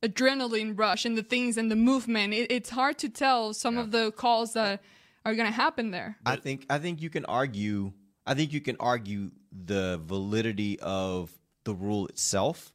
adrenaline 0.03 0.79
rush 0.79 1.05
and 1.05 1.17
the 1.17 1.23
things 1.23 1.57
and 1.57 1.71
the 1.71 1.77
movement. 1.77 2.33
It, 2.33 2.51
it's 2.51 2.71
hard 2.71 2.99
to 2.99 3.09
tell 3.09 3.53
some 3.53 3.77
of 3.77 3.91
the 3.91 4.13
calls 4.13 4.55
that 4.55 4.83
are 5.25 5.35
going 5.35 5.47
to 5.47 5.55
happen 5.55 5.91
there. 5.91 6.17
I 6.25 6.37
think 6.37 6.67
I 6.71 6.79
think 6.79 7.03
you 7.03 7.11
can 7.11 7.25
argue 7.27 7.93
I 8.27 8.35
think 8.35 8.53
you 8.53 8.61
can 8.61 8.77
argue 8.79 9.31
the 9.53 10.01
validity 10.05 10.79
of 10.81 11.31
the 11.65 11.75
rule 11.75 12.07
itself. 12.07 12.73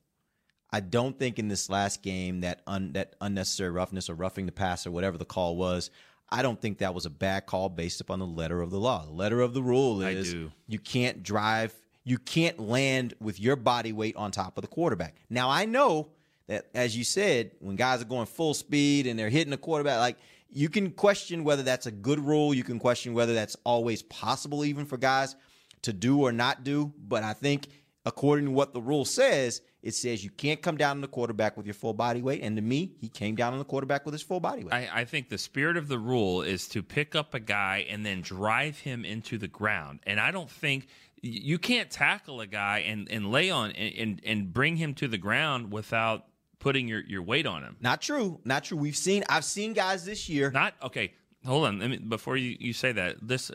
I 0.71 0.79
don't 0.79 1.17
think 1.17 1.39
in 1.39 1.47
this 1.47 1.69
last 1.69 2.01
game 2.01 2.41
that 2.41 2.61
un, 2.67 2.93
that 2.93 3.15
unnecessary 3.21 3.69
roughness 3.69 4.09
or 4.09 4.15
roughing 4.15 4.45
the 4.45 4.51
pass 4.51 4.85
or 4.85 4.91
whatever 4.91 5.17
the 5.17 5.25
call 5.25 5.55
was, 5.55 5.89
I 6.29 6.41
don't 6.41 6.59
think 6.59 6.79
that 6.79 6.93
was 6.93 7.05
a 7.05 7.09
bad 7.09 7.45
call 7.45 7.69
based 7.69 8.01
upon 8.01 8.19
the 8.19 8.25
letter 8.25 8.61
of 8.61 8.71
the 8.71 8.79
law. 8.79 9.05
The 9.05 9.11
letter 9.13 9.41
of 9.41 9.53
the 9.53 9.61
rule 9.61 10.01
is 10.01 10.33
you 10.67 10.79
can't 10.79 11.23
drive, 11.23 11.73
you 12.03 12.17
can't 12.17 12.59
land 12.59 13.13
with 13.21 13.39
your 13.39 13.55
body 13.55 13.93
weight 13.93 14.15
on 14.15 14.31
top 14.31 14.57
of 14.57 14.63
the 14.63 14.67
quarterback. 14.67 15.15
Now 15.29 15.49
I 15.49 15.65
know 15.65 16.09
that 16.47 16.67
as 16.73 16.97
you 16.97 17.03
said, 17.03 17.51
when 17.59 17.75
guys 17.75 18.01
are 18.01 18.05
going 18.05 18.25
full 18.25 18.53
speed 18.53 19.07
and 19.07 19.17
they're 19.17 19.29
hitting 19.29 19.51
the 19.51 19.57
quarterback, 19.57 19.99
like 19.99 20.17
you 20.55 20.69
can 20.69 20.91
question 20.91 21.43
whether 21.43 21.63
that's 21.63 21.85
a 21.85 21.91
good 21.91 22.17
rule. 22.17 22.53
You 22.53 22.63
can 22.63 22.79
question 22.79 23.13
whether 23.13 23.33
that's 23.33 23.57
always 23.65 24.01
possible, 24.03 24.63
even 24.63 24.85
for 24.85 24.97
guys 24.97 25.35
to 25.81 25.91
do 25.91 26.21
or 26.21 26.31
not 26.31 26.63
do. 26.63 26.93
But 26.97 27.23
I 27.23 27.33
think 27.33 27.67
according 28.05 28.45
to 28.45 28.51
what 28.51 28.73
the 28.73 28.81
rule 28.81 29.03
says, 29.03 29.61
it 29.83 29.93
says 29.95 30.23
you 30.23 30.29
can't 30.29 30.61
come 30.61 30.77
down 30.77 30.91
on 30.91 31.01
the 31.01 31.09
quarterback 31.09 31.57
with 31.57 31.65
your 31.65 31.73
full 31.73 31.93
body 31.93 32.21
weight. 32.21 32.39
And 32.41 32.55
to 32.55 32.61
me, 32.61 32.93
he 33.01 33.09
came 33.09 33.35
down 33.35 33.51
on 33.51 33.59
the 33.59 33.65
quarterback 33.65 34.05
with 34.05 34.13
his 34.13 34.21
full 34.21 34.39
body 34.39 34.63
weight. 34.63 34.73
I, 34.73 35.01
I 35.01 35.05
think 35.05 35.27
the 35.27 35.37
spirit 35.37 35.75
of 35.75 35.89
the 35.89 35.99
rule 35.99 36.41
is 36.41 36.69
to 36.69 36.81
pick 36.81 37.15
up 37.15 37.33
a 37.33 37.39
guy 37.41 37.85
and 37.89 38.05
then 38.05 38.21
drive 38.21 38.79
him 38.79 39.03
into 39.03 39.37
the 39.37 39.49
ground. 39.49 39.99
And 40.07 40.21
I 40.21 40.31
don't 40.31 40.49
think 40.49 40.87
you 41.21 41.59
can't 41.59 41.91
tackle 41.91 42.39
a 42.39 42.47
guy 42.47 42.79
and, 42.87 43.11
and 43.11 43.29
lay 43.29 43.49
on 43.49 43.71
and, 43.71 43.93
and, 43.95 44.21
and 44.25 44.53
bring 44.53 44.77
him 44.77 44.93
to 44.95 45.09
the 45.09 45.17
ground 45.17 45.73
without 45.73 46.27
putting 46.65 46.87
your, 46.87 47.01
your 47.01 47.21
weight 47.21 47.45
on 47.45 47.61
him. 47.61 47.77
Not 47.79 48.01
true. 48.01 48.39
Not 48.43 48.63
true. 48.63 48.75
We've 48.75 48.97
seen 48.97 49.23
I've 49.29 49.45
seen 49.45 49.73
guys 49.73 50.03
this 50.03 50.27
year. 50.27 50.49
Not 50.49 50.73
okay. 50.81 51.13
Hold 51.45 51.67
on. 51.67 51.77
Let 51.77 51.91
me 51.91 51.97
before 51.97 52.37
you, 52.37 52.57
you 52.59 52.73
say 52.73 52.91
that. 52.91 53.17
This 53.21 53.51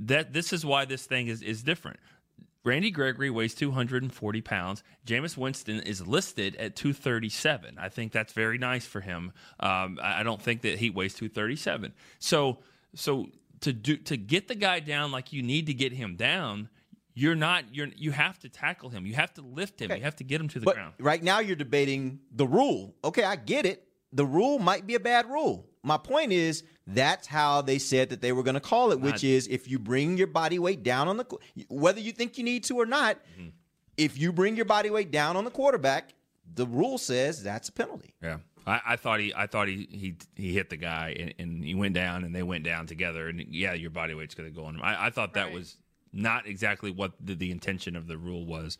that 0.00 0.32
this 0.32 0.54
is 0.54 0.64
why 0.64 0.86
this 0.86 1.04
thing 1.04 1.26
is, 1.26 1.42
is 1.42 1.62
different. 1.62 1.98
Randy 2.64 2.90
Gregory 2.90 3.28
weighs 3.28 3.54
240 3.54 4.40
pounds. 4.40 4.82
Jameis 5.06 5.36
Winston 5.36 5.80
is 5.80 6.06
listed 6.06 6.56
at 6.56 6.76
237. 6.76 7.76
I 7.78 7.90
think 7.90 8.10
that's 8.10 8.32
very 8.32 8.56
nice 8.56 8.86
for 8.86 9.02
him. 9.02 9.32
Um, 9.60 9.98
I 10.02 10.20
I 10.20 10.22
don't 10.22 10.40
think 10.40 10.62
that 10.62 10.78
he 10.78 10.88
weighs 10.88 11.12
237. 11.12 11.92
So, 12.20 12.60
so 12.94 13.26
to 13.60 13.74
do 13.74 13.98
to 13.98 14.16
get 14.16 14.48
the 14.48 14.54
guy 14.54 14.80
down 14.80 15.12
like 15.12 15.30
you 15.30 15.42
need 15.42 15.66
to 15.66 15.74
get 15.74 15.92
him 15.92 16.16
down, 16.16 16.70
you're 17.18 17.34
not 17.34 17.64
you're 17.74 17.88
you 17.96 18.12
have 18.12 18.38
to 18.40 18.48
tackle 18.48 18.90
him. 18.90 19.06
You 19.06 19.14
have 19.14 19.32
to 19.34 19.42
lift 19.42 19.80
him. 19.80 19.90
You 19.90 20.02
have 20.02 20.16
to 20.16 20.24
get 20.24 20.40
him 20.40 20.48
to 20.48 20.60
the 20.60 20.64
but 20.66 20.74
ground. 20.76 20.92
right 21.00 21.22
now 21.22 21.40
you're 21.40 21.56
debating 21.56 22.20
the 22.30 22.46
rule. 22.46 22.94
Okay, 23.02 23.24
I 23.24 23.34
get 23.36 23.66
it. 23.66 23.82
The 24.12 24.24
rule 24.24 24.58
might 24.58 24.86
be 24.86 24.94
a 24.94 25.00
bad 25.00 25.26
rule. 25.28 25.66
My 25.82 25.96
point 25.98 26.30
is 26.32 26.62
that's 26.86 27.26
how 27.26 27.62
they 27.62 27.78
said 27.78 28.10
that 28.10 28.20
they 28.20 28.32
were 28.32 28.42
going 28.42 28.54
to 28.54 28.60
call 28.60 28.92
it, 28.92 29.00
which 29.00 29.22
Not- 29.22 29.24
is 29.24 29.48
if 29.48 29.66
you 29.68 29.78
bring 29.78 30.16
your 30.18 30.26
body 30.28 30.58
weight 30.58 30.82
down 30.82 31.08
on 31.08 31.16
the 31.16 31.26
whether 31.68 32.00
you 32.00 32.12
think 32.12 32.38
you 32.38 32.44
need 32.44 32.64
to 32.64 32.76
or 32.76 32.86
not, 32.86 33.16
Mm-hmm. 33.38 33.48
if 33.96 34.18
you 34.18 34.32
bring 34.32 34.54
your 34.56 34.64
body 34.66 34.90
weight 34.90 35.10
down 35.10 35.36
on 35.36 35.44
the 35.44 35.50
quarterback, 35.50 36.12
the 36.54 36.66
rule 36.66 36.98
says 36.98 37.42
that's 37.42 37.68
a 37.70 37.72
penalty. 37.72 38.14
Yeah. 38.22 38.38
I, 38.66 38.80
I 38.88 38.96
thought 38.96 39.20
he, 39.20 39.32
I 39.34 39.46
thought 39.46 39.68
he, 39.68 39.86
he, 39.90 40.16
he 40.34 40.52
hit 40.52 40.70
the 40.70 40.76
guy 40.76 41.14
and, 41.18 41.34
and 41.38 41.64
he 41.64 41.74
went 41.74 41.94
down 41.94 42.24
and 42.24 42.34
they 42.34 42.42
went 42.42 42.64
down 42.64 42.86
together 42.86 43.28
and 43.28 43.40
yeah, 43.48 43.74
your 43.74 43.90
body 43.90 44.12
weight's 44.14 44.34
going 44.34 44.48
to 44.48 44.54
go 44.54 44.64
on 44.66 44.74
him. 44.74 44.82
I, 44.82 45.06
I 45.06 45.10
thought 45.10 45.34
that 45.34 45.46
Right. 45.46 45.54
was 45.54 45.76
not 46.16 46.46
exactly 46.46 46.90
what 46.90 47.12
the, 47.20 47.34
the 47.34 47.50
intention 47.50 47.96
of 47.96 48.06
the 48.06 48.16
rule 48.16 48.44
was. 48.44 48.78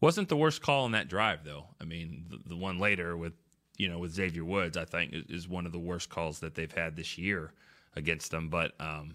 Wasn't 0.00 0.28
the 0.28 0.36
worst 0.36 0.62
call 0.62 0.86
in 0.86 0.92
that 0.92 1.08
drive 1.08 1.44
though. 1.44 1.64
I 1.80 1.84
mean, 1.84 2.26
the, 2.28 2.50
the 2.50 2.56
one 2.56 2.78
later 2.78 3.16
with, 3.16 3.32
you 3.78 3.88
know, 3.88 3.98
with 3.98 4.12
Xavier 4.12 4.44
Woods, 4.44 4.76
I 4.76 4.84
think 4.84 5.14
is, 5.28 5.48
one 5.48 5.66
of 5.66 5.72
the 5.72 5.78
worst 5.78 6.10
calls 6.10 6.40
that 6.40 6.54
they've 6.54 6.72
had 6.72 6.96
this 6.96 7.18
year 7.18 7.52
against 7.94 8.30
them. 8.30 8.48
But 8.48 8.72
um, 8.80 9.14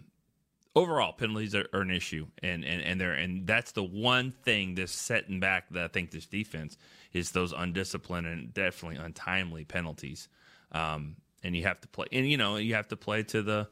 overall, 0.75 1.13
penalties 1.13 1.55
are, 1.55 1.67
are 1.73 1.81
an 1.81 1.91
issue, 1.91 2.27
and 2.41 2.63
and 2.63 2.81
and 2.81 2.99
they're 2.99 3.13
and 3.13 3.45
that's 3.45 3.71
the 3.71 3.83
one 3.83 4.31
thing 4.31 4.75
that's 4.75 4.91
setting 4.91 5.39
back. 5.39 5.65
That 5.71 5.83
I 5.83 5.87
think 5.87 6.11
this 6.11 6.25
defense 6.25 6.77
is 7.13 7.31
those 7.31 7.53
undisciplined 7.53 8.27
and 8.27 8.53
definitely 8.53 8.97
untimely 8.97 9.65
penalties. 9.65 10.27
Um, 10.71 11.15
and 11.43 11.55
you 11.55 11.63
have 11.63 11.81
to 11.81 11.87
play, 11.87 12.07
and 12.11 12.29
you 12.29 12.37
know 12.37 12.57
you 12.57 12.75
have 12.75 12.87
to 12.89 12.95
play 12.95 13.23
to 13.23 13.41
the 13.41 13.67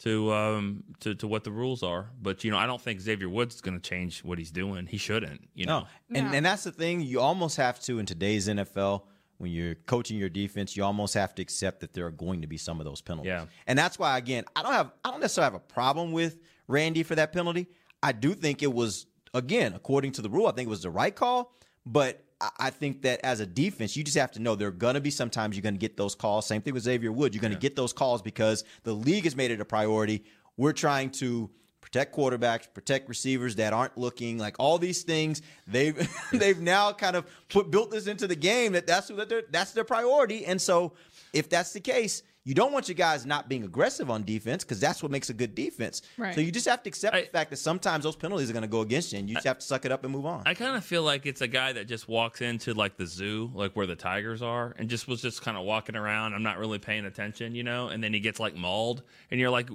to 0.00 0.32
um 0.32 0.84
to, 1.00 1.14
to 1.16 1.26
what 1.26 1.44
the 1.44 1.50
rules 1.50 1.82
are. 1.82 2.10
But 2.20 2.44
you 2.44 2.50
know 2.50 2.58
I 2.58 2.66
don't 2.66 2.80
think 2.80 3.00
Xavier 3.00 3.28
Woods 3.28 3.56
is 3.56 3.60
going 3.60 3.78
to 3.78 3.88
change 3.88 4.24
what 4.24 4.38
he's 4.38 4.50
doing. 4.50 4.86
He 4.86 4.96
shouldn't. 4.98 5.48
You 5.54 5.66
know. 5.66 5.86
No. 6.08 6.20
And 6.20 6.34
and 6.34 6.46
that's 6.46 6.64
the 6.64 6.72
thing. 6.72 7.00
You 7.00 7.20
almost 7.20 7.56
have 7.56 7.80
to 7.80 7.98
in 7.98 8.06
today's 8.06 8.48
NFL 8.48 9.02
when 9.38 9.52
you're 9.52 9.76
coaching 9.86 10.18
your 10.18 10.28
defense, 10.28 10.76
you 10.76 10.84
almost 10.84 11.14
have 11.14 11.34
to 11.36 11.42
accept 11.42 11.80
that 11.80 11.92
there 11.94 12.06
are 12.06 12.10
going 12.10 12.42
to 12.42 12.48
be 12.48 12.56
some 12.56 12.80
of 12.80 12.84
those 12.84 13.00
penalties. 13.00 13.30
Yeah. 13.30 13.46
And 13.66 13.78
that's 13.78 13.98
why 13.98 14.18
again, 14.18 14.44
I 14.54 14.62
don't 14.62 14.72
have 14.72 14.92
I 15.04 15.10
don't 15.10 15.20
necessarily 15.20 15.52
have 15.52 15.54
a 15.54 15.72
problem 15.72 16.12
with 16.12 16.38
Randy 16.66 17.02
for 17.02 17.14
that 17.14 17.32
penalty. 17.32 17.68
I 18.02 18.12
do 18.12 18.34
think 18.34 18.62
it 18.62 18.72
was 18.72 19.06
again, 19.32 19.74
according 19.74 20.12
to 20.12 20.22
the 20.22 20.28
rule, 20.28 20.46
I 20.46 20.52
think 20.52 20.66
it 20.66 20.70
was 20.70 20.82
the 20.82 20.90
right 20.90 21.14
call, 21.14 21.52
but 21.86 22.24
I- 22.40 22.70
think 22.70 23.02
that 23.02 23.20
as 23.24 23.40
a 23.40 23.46
defense, 23.46 23.96
you 23.96 24.04
just 24.04 24.16
have 24.16 24.30
to 24.32 24.38
know 24.38 24.54
there 24.54 24.68
are 24.68 24.70
going 24.70 24.94
to 24.94 25.00
be 25.00 25.10
sometimes 25.10 25.56
you're 25.56 25.62
going 25.62 25.74
to 25.74 25.80
get 25.80 25.96
those 25.96 26.14
calls. 26.14 26.46
Same 26.46 26.62
thing 26.62 26.74
with 26.74 26.84
Xavier 26.84 27.10
Wood. 27.10 27.34
You're 27.34 27.42
going 27.42 27.52
to 27.52 27.58
get 27.58 27.74
those 27.74 27.92
calls 27.92 28.22
because 28.22 28.64
the 28.84 28.92
league 28.92 29.24
has 29.24 29.34
made 29.34 29.50
it 29.50 29.60
a 29.60 29.64
priority. 29.64 30.24
We're 30.56 30.72
trying 30.72 31.10
to 31.12 31.50
protect 31.80 32.14
quarterbacks, 32.14 32.68
protect 32.72 33.08
receivers 33.08 33.56
that 33.56 33.72
aren't 33.72 33.96
looking 33.96 34.38
like 34.38 34.56
all 34.58 34.78
these 34.78 35.02
things. 35.02 35.42
They've 35.66 36.08
they've 36.32 36.60
now 36.60 36.92
kind 36.92 37.16
of 37.16 37.26
put 37.48 37.70
built 37.70 37.90
this 37.90 38.06
into 38.06 38.26
the 38.26 38.36
game 38.36 38.72
that 38.72 38.86
that's 38.86 39.08
their 39.08 39.42
that's 39.50 39.72
their 39.72 39.84
priority. 39.84 40.44
And 40.44 40.60
so 40.60 40.92
if 41.32 41.48
that's 41.48 41.72
the 41.72 41.80
case, 41.80 42.22
you 42.48 42.54
don't 42.54 42.72
want 42.72 42.88
your 42.88 42.94
guys 42.94 43.26
not 43.26 43.46
being 43.46 43.62
aggressive 43.62 44.10
on 44.10 44.24
defense 44.24 44.64
because 44.64 44.80
that's 44.80 45.02
what 45.02 45.12
makes 45.12 45.28
a 45.28 45.34
good 45.34 45.54
defense. 45.54 46.00
Right. 46.16 46.34
So 46.34 46.40
you 46.40 46.50
just 46.50 46.66
have 46.66 46.82
to 46.82 46.88
accept 46.88 47.14
the 47.14 47.30
fact 47.30 47.50
that 47.50 47.58
sometimes 47.58 48.04
those 48.04 48.16
penalties 48.16 48.48
are 48.48 48.54
going 48.54 48.62
to 48.62 48.68
go 48.68 48.80
against 48.80 49.12
you, 49.12 49.18
and 49.18 49.28
you 49.28 49.34
just 49.34 49.46
have 49.46 49.58
to 49.58 49.66
suck 49.66 49.84
it 49.84 49.92
up 49.92 50.02
and 50.02 50.14
move 50.14 50.24
on. 50.24 50.44
I 50.46 50.54
kind 50.54 50.74
of 50.74 50.82
feel 50.82 51.02
like 51.02 51.26
it's 51.26 51.42
a 51.42 51.46
guy 51.46 51.74
that 51.74 51.88
just 51.88 52.08
walks 52.08 52.40
into 52.40 52.72
like 52.72 52.96
the 52.96 53.04
zoo, 53.04 53.50
like 53.52 53.76
where 53.76 53.86
the 53.86 53.96
tigers 53.96 54.40
are, 54.40 54.74
and 54.78 54.88
just 54.88 55.06
was 55.06 55.20
just 55.20 55.42
kind 55.42 55.58
of 55.58 55.64
walking 55.64 55.94
around. 55.94 56.32
I'm 56.32 56.42
not 56.42 56.56
really 56.56 56.78
paying 56.78 57.04
attention, 57.04 57.54
you 57.54 57.64
know. 57.64 57.88
And 57.88 58.02
then 58.02 58.14
he 58.14 58.20
gets 58.20 58.40
like 58.40 58.56
mauled, 58.56 59.02
and 59.30 59.38
you're 59.38 59.50
like, 59.50 59.68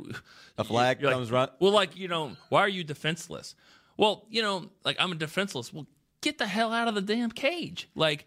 A 0.58 0.64
flag 0.64 1.00
you're 1.00 1.12
like, 1.12 1.18
comes 1.18 1.32
run. 1.32 1.50
Well, 1.60 1.74
like 1.74 1.96
you 1.96 2.08
know, 2.08 2.32
why 2.50 2.62
are 2.62 2.68
you 2.68 2.84
defenseless? 2.84 3.54
Well, 3.98 4.26
you 4.32 4.42
know, 4.42 4.72
like 4.84 4.98
I'm 5.00 5.12
a 5.12 5.16
defenseless. 5.16 5.72
Well, 5.72 5.86
get 6.22 6.40
the 6.40 6.48
hell 6.48 6.74
out 6.74 6.88
of 6.88 6.96
the 6.96 7.02
damn 7.04 7.30
cage. 7.30 7.88
Like 7.94 8.26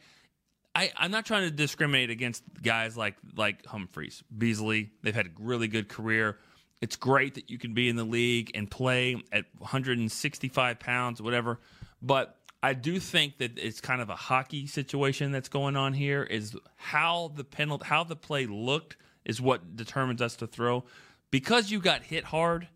I, 0.76 0.92
I'm 0.94 1.10
not 1.10 1.24
trying 1.24 1.44
to 1.44 1.50
discriminate 1.50 2.10
against 2.10 2.44
guys 2.62 2.98
like 2.98 3.16
like 3.34 3.64
Humphries, 3.64 4.22
Beasley. 4.36 4.90
They've 5.02 5.14
had 5.14 5.26
a 5.26 5.30
really 5.40 5.68
good 5.68 5.88
career. 5.88 6.38
It's 6.82 6.96
great 6.96 7.36
that 7.36 7.48
you 7.48 7.58
can 7.58 7.72
be 7.72 7.88
in 7.88 7.96
the 7.96 8.04
league 8.04 8.50
and 8.54 8.70
play 8.70 9.16
at 9.32 9.46
165 9.56 10.78
pounds, 10.78 11.22
whatever. 11.22 11.60
But 12.02 12.36
I 12.62 12.74
do 12.74 13.00
think 13.00 13.38
that 13.38 13.58
it's 13.58 13.80
kind 13.80 14.02
of 14.02 14.10
a 14.10 14.16
hockey 14.16 14.66
situation 14.66 15.32
that's 15.32 15.48
going 15.48 15.76
on 15.76 15.94
here. 15.94 16.22
Is 16.22 16.54
how 16.76 17.32
the 17.34 17.44
penalty, 17.44 17.86
how 17.86 18.04
the 18.04 18.16
play 18.16 18.44
looked, 18.44 18.98
is 19.24 19.40
what 19.40 19.76
determines 19.76 20.20
us 20.20 20.36
to 20.36 20.46
throw. 20.46 20.84
Because 21.30 21.70
you 21.70 21.80
got 21.80 22.02
hit 22.02 22.24
hard 22.24 22.68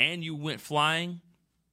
and 0.00 0.24
you 0.24 0.34
went 0.34 0.60
flying, 0.60 1.20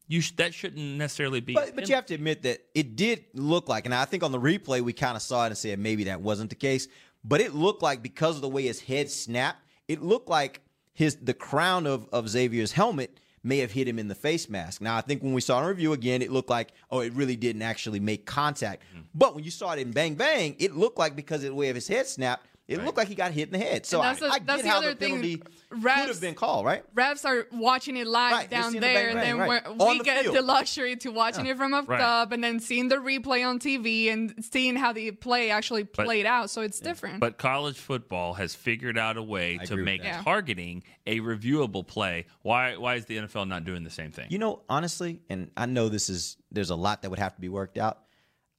you 0.07 0.21
sh- 0.21 0.33
that 0.33 0.53
shouldn't 0.53 0.97
necessarily 0.97 1.39
be. 1.39 1.53
But, 1.53 1.75
but 1.75 1.89
you 1.89 1.95
have 1.95 2.05
to 2.07 2.13
admit 2.13 2.43
that 2.43 2.65
it 2.73 2.95
did 2.95 3.25
look 3.33 3.69
like, 3.69 3.85
and 3.85 3.93
I 3.93 4.05
think 4.05 4.23
on 4.23 4.31
the 4.31 4.39
replay 4.39 4.81
we 4.81 4.93
kind 4.93 5.15
of 5.15 5.21
saw 5.21 5.43
it 5.43 5.47
and 5.47 5.57
said 5.57 5.79
maybe 5.79 6.05
that 6.05 6.21
wasn't 6.21 6.49
the 6.49 6.55
case. 6.55 6.87
But 7.23 7.41
it 7.41 7.53
looked 7.53 7.81
like 7.81 8.01
because 8.01 8.35
of 8.35 8.41
the 8.41 8.49
way 8.49 8.63
his 8.63 8.81
head 8.81 9.09
snapped, 9.09 9.65
it 9.87 10.01
looked 10.01 10.29
like 10.29 10.61
his 10.93 11.15
the 11.17 11.33
crown 11.33 11.87
of, 11.87 12.07
of 12.11 12.29
Xavier's 12.29 12.71
helmet 12.71 13.19
may 13.43 13.57
have 13.57 13.71
hit 13.71 13.87
him 13.87 13.99
in 13.99 14.07
the 14.07 14.15
face 14.15 14.49
mask. 14.49 14.81
Now 14.81 14.97
I 14.97 15.01
think 15.01 15.23
when 15.23 15.33
we 15.33 15.41
saw 15.41 15.59
it 15.59 15.63
in 15.63 15.67
review 15.67 15.93
again, 15.93 16.21
it 16.21 16.31
looked 16.31 16.49
like 16.49 16.71
oh, 16.91 16.99
it 16.99 17.13
really 17.13 17.35
didn't 17.35 17.61
actually 17.61 17.99
make 17.99 18.25
contact. 18.25 18.83
Mm-hmm. 18.91 19.01
But 19.15 19.35
when 19.35 19.43
you 19.43 19.51
saw 19.51 19.71
it 19.73 19.79
in 19.79 19.91
bang 19.91 20.15
bang, 20.15 20.55
it 20.59 20.75
looked 20.75 20.97
like 20.97 21.15
because 21.15 21.43
of 21.43 21.49
the 21.49 21.55
way 21.55 21.69
of 21.69 21.75
his 21.75 21.87
head 21.87 22.07
snapped, 22.07 22.45
it 22.67 22.83
looked 22.83 22.97
like 22.97 23.07
he 23.09 23.15
got 23.15 23.31
hit 23.33 23.49
in 23.53 23.59
the 23.59 23.65
head. 23.65 23.85
So 23.85 23.99
And 23.99 24.07
I, 24.07 24.09
that's 24.13 24.19
the- 24.21 24.27
I 24.27 24.39
get 24.39 24.63
the 24.63 24.69
how 24.69 24.77
other 24.77 24.89
the 24.93 24.95
thing. 24.95 25.09
penalty 25.21 25.37
could 25.69 25.81
have 26.09 26.21
been 26.21 26.33
called, 26.35 26.65
right? 26.65 26.83
refs 26.95 27.25
are 27.25 27.45
watching 27.51 27.97
it 27.97 28.07
live 28.07 28.31
Right, 28.33 28.49
down 28.49 28.71
seeing 28.71 28.81
the 28.81 28.87
there, 28.87 29.07
bang, 29.09 29.17
and 29.17 29.19
then 29.19 29.37
right. 29.49 29.67
we're, 29.77 29.91
we 29.91 29.97
the 29.97 30.03
get 30.03 30.23
field. 30.23 30.35
the 30.35 30.41
luxury 30.41 30.95
to 30.97 31.09
watching 31.09 31.45
Yeah. 31.45 31.51
it 31.53 31.57
from 31.57 31.73
up 31.73 31.89
Right. 31.89 31.99
top 31.99 32.31
and 32.31 32.43
then 32.43 32.59
seeing 32.61 32.87
the 32.87 32.95
replay 32.95 33.45
on 33.45 33.59
TV 33.59 34.09
and 34.09 34.33
seeing 34.43 34.75
how 34.77 34.93
the 34.93 35.11
play 35.11 35.49
actually 35.51 35.83
But- 35.83 36.05
played 36.05 36.25
out. 36.25 36.49
So 36.49 36.61
it's 36.61 36.79
different. 36.79 37.19
But 37.19 37.37
college 37.37 37.77
football 37.77 38.33
has 38.35 38.55
figured 38.55 38.97
out 38.97 39.17
a 39.17 39.23
way 39.23 39.59
I 39.61 39.65
to 39.65 39.75
make 39.75 40.01
targeting 40.23 40.83
a 41.05 41.19
reviewable 41.19 41.85
play. 41.85 42.27
Why 42.43 42.77
why 42.77 42.95
is 42.95 43.05
the 43.05 43.17
NFL 43.17 43.47
not 43.47 43.65
doing 43.65 43.83
the 43.83 43.89
same 43.89 44.11
thing? 44.11 44.27
You 44.29 44.37
know, 44.39 44.61
honestly, 44.69 45.19
and 45.29 45.51
I 45.57 45.65
know 45.65 45.89
this 45.89 46.09
is 46.09 46.37
there's 46.51 46.69
a 46.69 46.75
lot 46.75 47.01
that 47.01 47.09
would 47.09 47.19
have 47.19 47.35
to 47.35 47.41
be 47.41 47.49
worked 47.49 47.77
out. 47.77 47.99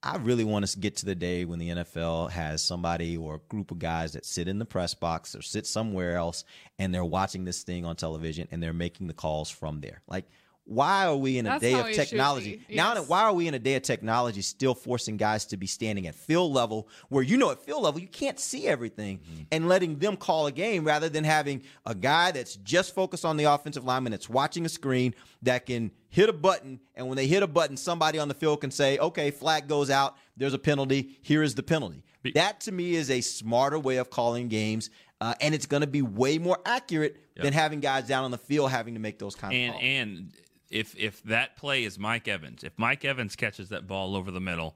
I 0.05 0.17
really 0.17 0.43
want 0.43 0.67
to 0.67 0.77
get 0.77 0.97
to 0.97 1.05
the 1.07 1.15
day 1.15 1.45
when 1.45 1.57
the 1.57 1.69
NFL 1.69 2.29
has 2.29 2.61
somebody 2.61 3.17
or 3.17 3.35
a 3.35 3.49
group 3.49 3.71
of 3.71 3.79
guys 3.79 4.13
that 4.13 4.23
sit 4.23 4.47
in 4.47 4.59
the 4.59 4.65
press 4.65 4.93
box 4.93 5.35
or 5.35 5.41
sit 5.41 5.65
somewhere 5.65 6.15
else 6.15 6.43
and 6.77 6.93
they're 6.93 7.03
watching 7.03 7.43
this 7.43 7.63
thing 7.63 7.85
on 7.85 7.95
television 7.95 8.47
and 8.51 8.61
they're 8.61 8.71
making 8.71 9.07
the 9.07 9.15
calls 9.15 9.49
from 9.49 9.81
there. 9.81 10.03
Like, 10.07 10.25
why 10.65 11.05
are 11.05 11.15
we 11.15 11.37
in 11.37 11.45
a 11.45 11.49
That's 11.49 11.61
day 11.61 11.79
of 11.79 11.91
technology? 11.93 12.63
be, 12.67 12.75
Now, 12.75 12.95
yes. 12.95 13.07
why 13.07 13.21
are 13.21 13.33
we 13.33 13.47
in 13.47 13.53
a 13.53 13.59
day 13.59 13.75
of 13.75 13.83
technology 13.83 14.41
still 14.41 14.73
forcing 14.73 15.15
guys 15.15 15.45
to 15.45 15.57
be 15.57 15.67
standing 15.67 16.07
at 16.07 16.15
field 16.15 16.51
level 16.53 16.89
where 17.09 17.23
you 17.23 17.37
know 17.37 17.51
at 17.51 17.59
field 17.59 17.83
level 17.83 18.01
you 18.01 18.07
can't 18.07 18.39
see 18.39 18.67
everything 18.67 19.19
and 19.51 19.67
letting 19.67 19.99
them 19.99 20.17
call 20.17 20.47
a 20.47 20.51
game 20.51 20.83
rather 20.83 21.07
than 21.07 21.23
having 21.23 21.61
a 21.85 21.93
guy 21.93 22.31
that's 22.31 22.55
just 22.57 22.95
focused 22.95 23.25
on 23.25 23.37
the 23.37 23.43
offensive 23.43 23.85
lineman 23.85 24.11
that's 24.11 24.27
watching 24.27 24.65
a 24.65 24.69
screen 24.69 25.13
that 25.43 25.67
can 25.67 25.91
hit 26.09 26.29
a 26.29 26.33
button 26.33 26.79
and 26.95 27.07
when 27.07 27.15
they 27.15 27.27
hit 27.27 27.43
a 27.43 27.47
button 27.47 27.77
somebody 27.77 28.17
on 28.17 28.27
the 28.27 28.33
field 28.33 28.59
can 28.61 28.71
say 28.71 28.97
okay 28.97 29.29
flag 29.29 29.67
goes 29.67 29.91
out 29.91 30.15
there's 30.35 30.53
a 30.53 30.59
penalty 30.59 31.17
here 31.21 31.43
is 31.43 31.53
the 31.53 31.63
penalty 31.63 32.03
that 32.33 32.59
to 32.59 32.71
me 32.71 32.95
is 32.95 33.11
a 33.11 33.21
smarter 33.21 33.77
way 33.77 33.97
of 33.97 34.09
calling 34.09 34.47
games 34.47 34.89
uh, 35.21 35.33
and 35.41 35.53
it's 35.53 35.65
going 35.67 35.81
to 35.81 35.87
be 35.87 36.01
way 36.01 36.37
more 36.39 36.57
accurate 36.65 37.17
than 37.37 37.53
having 37.53 37.79
guys 37.79 38.07
down 38.07 38.23
on 38.23 38.31
the 38.31 38.37
field 38.37 38.71
having 38.71 38.93
to 38.95 38.99
make 38.99 39.19
those 39.19 39.35
kind 39.35 39.53
of 39.53 39.59
and 39.59 39.71
calls. 39.73 39.83
and 39.83 40.33
if 40.75 40.95
if 40.97 41.23
that 41.23 41.55
play 41.55 41.85
is 41.85 41.97
Mike 41.97 42.27
Evans, 42.27 42.63
if 42.63 42.73
Mike 42.77 43.05
Evans 43.05 43.35
catches 43.35 43.69
that 43.69 43.87
ball 43.87 44.15
over 44.15 44.29
the 44.29 44.41
middle 44.41 44.75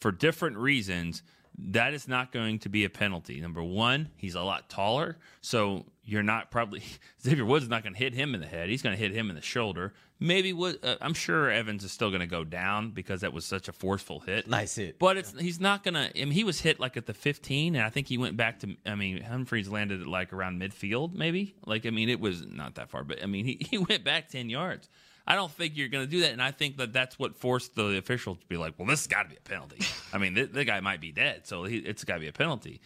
for 0.00 0.10
different 0.10 0.56
reasons, 0.56 1.22
that 1.58 1.94
is 1.94 2.06
not 2.08 2.32
going 2.32 2.58
to 2.60 2.68
be 2.68 2.84
a 2.84 2.90
penalty. 2.90 3.40
Number 3.40 3.62
one, 3.62 4.10
he's 4.16 4.34
a 4.34 4.42
lot 4.42 4.68
taller, 4.68 5.16
so 5.40 5.86
you're 6.04 6.24
not 6.24 6.50
probably 6.50 6.82
Xavier 7.22 7.44
Woods 7.44 7.64
is 7.64 7.70
not 7.70 7.82
going 7.82 7.94
to 7.94 7.98
hit 7.98 8.12
him 8.12 8.34
in 8.34 8.40
the 8.40 8.46
head. 8.46 8.68
He's 8.68 8.82
going 8.82 8.94
to 8.94 9.00
hit 9.00 9.12
him 9.12 9.30
in 9.30 9.36
the 9.36 9.42
shoulder. 9.42 9.94
Maybe 10.18 10.52
Wood, 10.52 10.78
uh, 10.82 10.96
I'm 11.00 11.14
sure 11.14 11.50
Evans 11.50 11.84
is 11.84 11.92
still 11.92 12.08
going 12.08 12.20
to 12.20 12.26
go 12.26 12.42
down 12.42 12.90
because 12.90 13.20
that 13.20 13.32
was 13.32 13.44
such 13.44 13.68
a 13.68 13.72
forceful 13.72 14.20
hit. 14.20 14.48
Nice 14.48 14.74
hit. 14.74 14.98
But 14.98 15.18
it's 15.18 15.38
he's 15.38 15.60
not 15.60 15.84
going 15.84 15.94
to. 15.94 16.10
I 16.20 16.24
mean, 16.24 16.30
he 16.30 16.42
was 16.42 16.60
hit 16.60 16.80
like 16.80 16.96
at 16.96 17.06
the 17.06 17.14
15, 17.14 17.76
and 17.76 17.84
I 17.84 17.90
think 17.90 18.08
he 18.08 18.18
went 18.18 18.36
back 18.36 18.60
to. 18.60 18.76
I 18.84 18.94
mean, 18.94 19.22
Humphries 19.22 19.68
landed 19.68 20.00
at 20.00 20.06
like 20.06 20.32
around 20.32 20.60
midfield, 20.60 21.14
maybe. 21.14 21.54
Like 21.66 21.86
I 21.86 21.90
mean, 21.90 22.08
it 22.08 22.18
was 22.18 22.44
not 22.46 22.76
that 22.76 22.90
far, 22.90 23.04
but 23.04 23.22
I 23.22 23.26
mean, 23.26 23.44
he, 23.44 23.58
he 23.70 23.78
went 23.78 24.04
back 24.04 24.28
10 24.28 24.48
yards. 24.50 24.88
I 25.26 25.34
don't 25.34 25.50
think 25.50 25.76
you're 25.76 25.88
going 25.88 26.04
to 26.04 26.10
do 26.10 26.20
that, 26.20 26.32
and 26.32 26.42
I 26.42 26.52
think 26.52 26.76
that 26.76 26.92
that's 26.92 27.18
what 27.18 27.36
forced 27.36 27.74
the 27.74 27.96
officials 27.98 28.38
to 28.38 28.46
be 28.46 28.56
like, 28.56 28.74
"Well, 28.78 28.86
this 28.86 29.00
has 29.00 29.06
got 29.08 29.24
to 29.24 29.28
be 29.28 29.36
a 29.36 29.40
penalty." 29.40 29.80
I 30.12 30.18
mean, 30.18 30.34
the, 30.34 30.44
the 30.44 30.64
guy 30.64 30.80
might 30.80 31.00
be 31.00 31.10
dead, 31.12 31.46
so 31.46 31.64
he, 31.64 31.78
it's 31.78 32.04
got 32.04 32.14
to 32.14 32.20
be 32.20 32.28
a 32.28 32.32
penalty. 32.32 32.80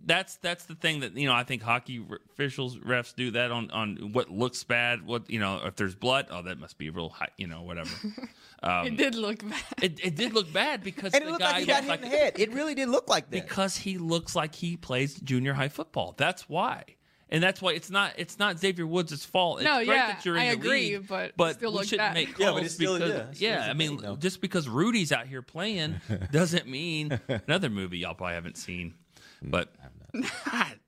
That's 0.00 0.36
that's 0.36 0.66
the 0.66 0.76
thing 0.76 1.00
that 1.00 1.16
you 1.16 1.26
know. 1.26 1.34
I 1.34 1.42
think 1.42 1.60
hockey 1.60 2.00
officials, 2.32 2.76
refs 2.76 3.16
do 3.16 3.32
that 3.32 3.50
on 3.50 3.72
on 3.72 4.12
what 4.12 4.30
looks 4.30 4.62
bad. 4.62 5.04
What 5.04 5.28
you 5.28 5.40
know, 5.40 5.60
if 5.64 5.74
there's 5.74 5.96
blood, 5.96 6.28
oh, 6.30 6.42
that 6.42 6.60
must 6.60 6.78
be 6.78 6.88
real 6.90 7.08
high. 7.08 7.30
You 7.36 7.48
know, 7.48 7.62
whatever. 7.62 7.90
Um, 8.60 8.88
it 8.88 8.96
did 8.96 9.14
look 9.14 9.48
bad. 9.48 9.62
It, 9.80 10.00
it 10.04 10.16
did 10.16 10.34
look 10.34 10.52
bad 10.52 10.82
because 10.82 11.14
And 11.14 11.22
it 11.22 11.26
the 11.26 11.30
looked 11.30 11.42
guy 11.44 11.52
like 11.52 11.60
he 11.60 11.66
got 11.66 11.84
hit 11.84 11.94
in 11.94 12.00
the 12.00 12.08
head. 12.08 12.32
It 12.40 12.52
really 12.52 12.74
did 12.74 12.88
look 12.88 13.08
like 13.08 13.30
that. 13.30 13.42
because 13.46 13.76
he 13.76 13.98
looks 13.98 14.34
like 14.34 14.52
he 14.52 14.76
plays 14.76 15.14
junior 15.20 15.54
high 15.54 15.68
football. 15.68 16.14
That's 16.16 16.48
why. 16.48 16.82
And 17.30 17.42
that's 17.42 17.60
why 17.60 17.72
it's 17.72 17.90
not 17.90 18.14
it's 18.16 18.38
not 18.38 18.58
Xavier 18.58 18.86
Woods' 18.86 19.24
fault. 19.24 19.58
It's 19.60 19.64
No, 19.66 19.76
great 19.84 19.88
yeah, 19.88 20.06
that 20.08 20.24
you're 20.24 20.36
in 20.36 20.42
I 20.42 20.46
the 20.50 20.52
agree, 20.60 20.96
league, 20.96 21.06
but 21.08 21.26
it 21.26 21.34
but 21.36 21.56
still 21.56 21.72
we 21.76 21.84
shouldn't 21.84 21.98
bad. 22.08 22.14
make 22.14 22.28
calls 22.28 22.38
Yeah, 22.40 22.52
but 22.52 22.62
it's 22.64 22.74
still- 22.74 22.94
because 22.98 23.10
yeah, 23.12 23.26
it's 23.30 23.40
yeah, 23.40 23.66
I 23.68 23.74
mean, 23.74 23.98
thing, 23.98 24.18
just 24.18 24.40
because 24.40 24.66
Rudy's 24.68 25.12
out 25.12 25.26
here 25.26 25.42
playing 25.42 26.00
doesn't 26.32 26.66
mean 26.66 27.20
another 27.46 27.68
movie 27.68 27.98
y'all 27.98 28.14
probably 28.14 28.34
haven't 28.34 28.56
seen, 28.56 28.94
but 29.42 29.74
God. 30.12 30.78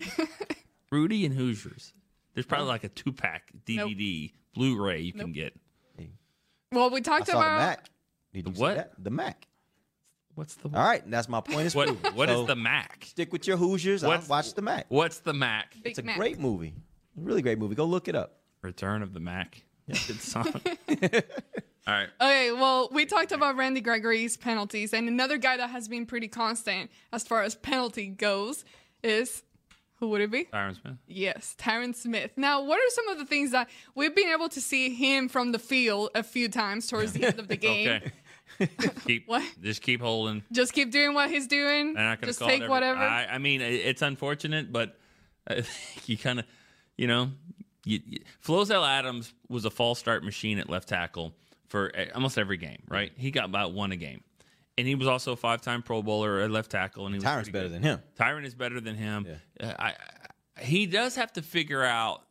Rudy 0.90 1.24
and 1.26 1.34
Hoosiers. 1.34 1.92
There's 2.34 2.46
probably 2.46 2.68
like 2.68 2.84
a 2.84 2.88
two 2.88 3.12
pack 3.12 3.52
DVD 3.66 4.32
Blu-ray 4.54 5.00
you 5.00 5.12
can 5.12 5.32
get. 5.32 5.54
Well, 6.72 6.90
we 6.90 6.98
I 6.98 7.00
talked 7.00 7.26
saw 7.26 7.34
the 7.34 7.38
about 7.38 7.58
Mac. 7.58 7.84
Did 8.32 8.46
you 8.46 8.50
The 8.50 8.56
see 8.56 8.60
what? 8.62 8.76
that? 8.76 8.92
The 8.98 9.10
Mac. 9.10 9.46
What's 10.34 10.54
the 10.56 10.68
All 10.68 10.84
right, 10.84 11.02
and 11.04 11.12
that's 11.12 11.28
my 11.28 11.40
point. 11.40 11.60
Is 11.66 11.74
what? 11.74 11.88
proved. 11.88 12.16
What 12.16 12.28
is 12.28 12.34
So, 12.36 12.46
the 12.46 12.56
Mac? 12.56 13.04
Stick 13.08 13.32
with 13.32 13.46
your 13.46 13.56
Hoosiers. 13.56 14.02
What's- 14.02 14.28
watch 14.28 14.54
the 14.54 14.62
Mac. 14.62 14.86
What's 14.88 15.18
the 15.20 15.32
Mac? 15.32 15.74
Big 15.82 15.90
It's 15.92 15.98
a 15.98 16.02
Mac. 16.02 16.16
great 16.16 16.38
movie. 16.40 16.74
Really 17.16 17.42
great 17.42 17.58
movie. 17.58 17.74
Go 17.74 17.84
look 17.84 18.08
it 18.08 18.16
up. 18.16 18.40
Return 18.62 19.02
of 19.02 19.12
the 19.12 19.20
Mac. 19.20 19.62
Good 19.86 20.20
song. 20.20 20.46
All 21.86 21.92
right. 21.92 22.08
Okay, 22.20 22.50
well, 22.52 22.88
we 22.92 23.04
talked 23.04 23.30
about 23.32 23.56
Randy 23.56 23.82
Gregory's 23.82 24.36
penalties, 24.38 24.94
and 24.94 25.06
another 25.06 25.36
guy 25.36 25.58
that 25.58 25.68
has 25.70 25.86
been 25.86 26.06
pretty 26.06 26.28
constant 26.28 26.90
as 27.12 27.24
far 27.26 27.42
as 27.42 27.54
penalty 27.54 28.06
goes 28.08 28.64
is 29.02 29.42
who 30.00 30.08
would 30.08 30.22
it 30.22 30.30
be? 30.30 30.44
Tyron 30.46 30.80
Smith. 30.80 30.94
Yes, 31.06 31.54
Tyron 31.58 31.94
Smith. 31.94 32.32
Now, 32.36 32.62
what 32.64 32.78
are 32.78 32.90
some 32.90 33.08
of 33.08 33.18
the 33.18 33.26
things 33.26 33.50
that 33.52 33.68
we've 33.94 34.14
been 34.16 34.28
able 34.32 34.48
to 34.48 34.60
see 34.62 34.94
him 34.94 35.28
from 35.28 35.52
the 35.52 35.58
field 35.58 36.08
a 36.14 36.22
few 36.22 36.48
times 36.48 36.86
towards 36.86 37.12
the 37.12 37.26
end 37.26 37.38
of 37.38 37.48
the 37.48 37.56
game? 37.68 37.88
Okay. 37.88 38.12
keep 39.06 39.26
What? 39.26 39.42
just 39.62 39.82
keep 39.82 40.00
holding. 40.00 40.42
Just 40.52 40.72
keep 40.72 40.90
doing 40.90 41.14
what 41.14 41.30
he's 41.30 41.46
doing. 41.46 41.94
They're 41.94 42.04
not 42.04 42.20
going 42.20 42.32
to 42.32 42.38
Just 42.38 42.40
take 42.40 42.62
every- 42.62 42.68
whatever. 42.68 43.00
I, 43.00 43.26
I 43.26 43.38
mean, 43.38 43.60
it's 43.60 44.02
unfortunate, 44.02 44.72
but 44.72 44.96
I 45.48 45.60
think 45.62 46.08
you 46.08 46.16
kind 46.18 46.38
of, 46.38 46.44
you 46.96 47.06
know, 47.08 47.30
you, 47.84 48.00
you, 48.06 48.18
Flozell 48.44 48.86
Adams 48.86 49.32
was 49.48 49.64
a 49.64 49.70
false 49.70 49.98
start 49.98 50.24
machine 50.24 50.58
at 50.58 50.70
left 50.70 50.88
tackle 50.88 51.34
for 51.68 51.90
eh, 51.94 52.06
almost 52.14 52.38
every 52.38 52.56
game, 52.56 52.82
right? 52.88 53.12
He 53.16 53.30
got 53.30 53.44
about 53.46 53.72
one 53.74 53.92
a 53.92 53.96
game, 53.96 54.22
and 54.78 54.86
he 54.86 54.94
was 54.94 55.08
also 55.08 55.32
a 55.32 55.36
five-time 55.36 55.82
Pro 55.82 56.02
Bowler 56.02 56.40
at 56.40 56.50
left 56.50 56.70
tackle. 56.70 57.06
And 57.06 57.14
he 57.14 57.18
was 57.18 57.24
Tyron's 57.24 57.36
pretty 57.48 57.50
better 57.52 57.68
good. 57.68 57.74
than 57.74 57.82
him. 57.82 58.02
Tyron 58.18 58.44
is 58.44 58.54
better 58.54 58.80
than 58.80 58.94
him. 58.94 59.26
Uh, 59.60 59.72
I, 59.78 59.86
I, 59.88 60.62
he 60.62 60.86
does 60.86 61.16
have 61.16 61.32
to 61.34 61.42
figure 61.42 61.82
out 61.82 62.22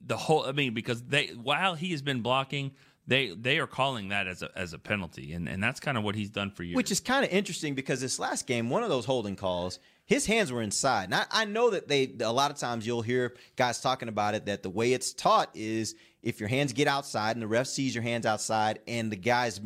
the 0.00 0.16
whole. 0.16 0.46
I 0.46 0.52
mean, 0.52 0.72
because 0.74 1.02
they 1.02 1.26
while 1.28 1.74
he 1.74 1.90
has 1.90 2.00
been 2.02 2.20
blocking. 2.20 2.72
They 3.06 3.28
they 3.30 3.58
are 3.58 3.66
calling 3.66 4.08
that 4.08 4.26
as 4.26 4.42
a 4.42 4.50
as 4.56 4.72
a 4.72 4.78
penalty, 4.78 5.34
and, 5.34 5.48
and 5.48 5.62
that's 5.62 5.78
kind 5.78 5.98
of 5.98 6.04
what 6.04 6.14
he's 6.14 6.30
done 6.30 6.50
for 6.50 6.62
years. 6.62 6.76
Which 6.76 6.90
is 6.90 7.00
kind 7.00 7.24
of 7.24 7.30
interesting 7.30 7.74
because 7.74 8.00
this 8.00 8.18
last 8.18 8.46
game, 8.46 8.70
one 8.70 8.82
of 8.82 8.88
those 8.88 9.04
holding 9.04 9.36
calls, 9.36 9.78
his 10.06 10.24
hands 10.24 10.50
were 10.50 10.62
inside. 10.62 11.12
I, 11.12 11.26
I 11.30 11.44
know 11.44 11.70
that 11.70 11.88
they 11.88 12.14
a 12.20 12.32
lot 12.32 12.50
of 12.50 12.56
times 12.56 12.86
you'll 12.86 13.02
hear 13.02 13.34
guys 13.56 13.80
talking 13.80 14.08
about 14.08 14.34
it 14.34 14.46
that 14.46 14.62
the 14.62 14.70
way 14.70 14.92
it's 14.94 15.12
taught 15.12 15.50
is 15.54 15.94
if 16.22 16.40
your 16.40 16.48
hands 16.48 16.72
get 16.72 16.88
outside 16.88 17.36
and 17.36 17.42
the 17.42 17.46
ref 17.46 17.66
sees 17.66 17.94
your 17.94 18.02
hands 18.02 18.24
outside 18.24 18.80
and 18.88 19.12
the 19.12 19.16
guy's 19.16 19.60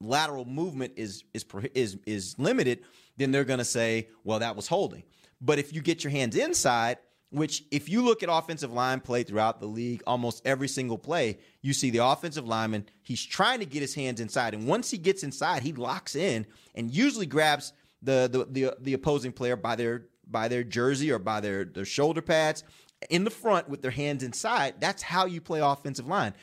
lateral 0.00 0.44
movement 0.44 0.92
is 0.96 1.24
is 1.34 1.44
is 1.74 1.98
is 2.06 2.38
limited, 2.38 2.80
then 3.16 3.32
they're 3.32 3.44
going 3.44 3.58
to 3.58 3.64
say, 3.64 4.08
well, 4.22 4.38
that 4.38 4.54
was 4.54 4.68
holding. 4.68 5.02
But 5.40 5.58
if 5.58 5.72
you 5.72 5.80
get 5.80 6.04
your 6.04 6.10
hands 6.10 6.36
inside, 6.36 6.98
which 7.30 7.64
if 7.70 7.88
you 7.88 8.02
look 8.02 8.22
at 8.22 8.28
offensive 8.30 8.72
line 8.72 9.00
play 9.00 9.22
throughout 9.22 9.60
the 9.60 9.66
league, 9.66 10.02
almost 10.06 10.42
every 10.46 10.68
single 10.68 10.96
play, 10.96 11.38
you 11.60 11.74
see 11.74 11.90
the 11.90 12.04
offensive 12.04 12.46
lineman, 12.46 12.86
he's 13.02 13.22
trying 13.22 13.58
to 13.60 13.66
get 13.66 13.82
his 13.82 13.94
hands 13.94 14.20
inside. 14.20 14.54
And 14.54 14.66
once 14.66 14.90
he 14.90 14.98
gets 14.98 15.22
inside, 15.22 15.62
he 15.62 15.72
locks 15.72 16.14
in 16.14 16.46
and 16.74 16.90
usually 16.90 17.26
grabs 17.26 17.72
the 18.02 18.28
the 18.30 18.46
the, 18.50 18.76
the 18.80 18.94
opposing 18.94 19.32
player 19.32 19.56
by 19.56 19.76
their 19.76 20.06
by 20.26 20.48
their 20.48 20.64
jersey 20.64 21.10
or 21.10 21.18
by 21.18 21.40
their, 21.40 21.64
their 21.64 21.84
shoulder 21.84 22.22
pads 22.22 22.64
in 23.10 23.24
the 23.24 23.30
front 23.30 23.68
with 23.68 23.82
their 23.82 23.90
hands 23.90 24.22
inside. 24.22 24.74
That's 24.78 25.02
how 25.02 25.26
you 25.26 25.40
play 25.40 25.60
offensive 25.60 26.06
line. 26.06 26.34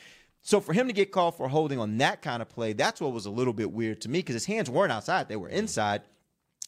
So 0.42 0.60
for 0.60 0.72
him 0.72 0.86
to 0.86 0.92
get 0.92 1.12
called 1.12 1.36
for 1.36 1.48
holding 1.48 1.78
on 1.78 1.98
that 1.98 2.22
kind 2.22 2.40
of 2.40 2.48
play, 2.48 2.72
that's 2.72 3.00
what 3.00 3.12
was 3.12 3.26
a 3.26 3.30
little 3.30 3.52
bit 3.52 3.72
weird 3.72 4.00
to 4.02 4.08
me 4.08 4.20
because 4.20 4.34
his 4.34 4.46
hands 4.46 4.70
weren't 4.70 4.92
outside; 4.92 5.28
they 5.28 5.36
were 5.36 5.48
inside. 5.48 6.02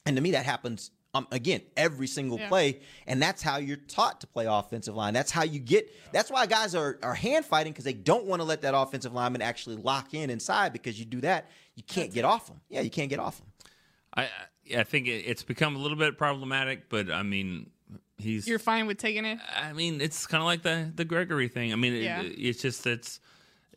And 0.05 0.17
to 0.17 0.23
me, 0.23 0.33
that 0.33 0.47
happens 0.47 0.91
um, 1.19 1.27
again 1.33 1.61
every 1.77 2.07
single 2.07 2.39
Yeah. 2.39 2.49
play, 2.49 2.81
and 3.07 3.21
that's 3.21 3.43
how 3.43 3.59
you're 3.59 3.77
taught 3.77 4.21
to 4.23 4.27
play 4.27 4.47
offensive 4.47 4.95
line. 4.95 5.13
That's 5.15 5.31
how 5.31 5.43
you 5.45 5.59
get. 5.59 5.91
That's 6.13 6.31
why 6.31 6.47
guys 6.47 6.75
are 6.75 6.99
are 7.03 7.15
hand 7.15 7.45
fighting 7.45 7.73
because 7.73 7.85
they 7.85 7.93
don't 7.93 8.25
want 8.27 8.41
to 8.41 8.45
let 8.45 8.63
that 8.63 8.75
offensive 8.77 9.13
lineman 9.13 9.43
actually 9.43 9.77
lock 9.77 10.15
in 10.15 10.31
inside 10.31 10.73
because 10.73 10.99
you 10.99 11.05
do 11.05 11.21
that, 11.23 11.51
you 11.75 11.83
can't 11.83 12.13
get 12.13 12.25
off 12.25 12.47
them. 12.47 12.61
Yeah, 12.69 12.81
you 12.81 12.91
can't 12.91 13.11
get 13.11 13.19
off 13.19 13.39
them. 13.39 13.47
I 14.15 14.23
I- 14.23 14.29
I 14.81 14.85
think 14.85 15.09
it's 15.09 15.43
become 15.43 15.77
a 15.77 15.79
little 15.79 15.97
bit 15.97 16.19
problematic, 16.19 16.91
but 16.91 17.11
I 17.11 17.23
mean, 17.23 17.71
he's. 18.19 18.47
You're 18.47 18.59
fine 18.59 18.87
with 18.87 18.99
taking 18.99 19.25
it. 19.25 19.39
I 19.57 19.73
mean, 19.73 20.03
it's 20.03 20.27
kind 20.27 20.43
of 20.43 20.47
like 20.47 20.61
the 20.63 20.93
the 20.95 21.07
Gregory 21.07 21.49
thing. 21.49 21.73
I 21.73 21.77
mean, 21.77 21.95
it- 21.95 22.39
it's 22.39 22.61
just 22.61 22.87
it's 22.87 23.19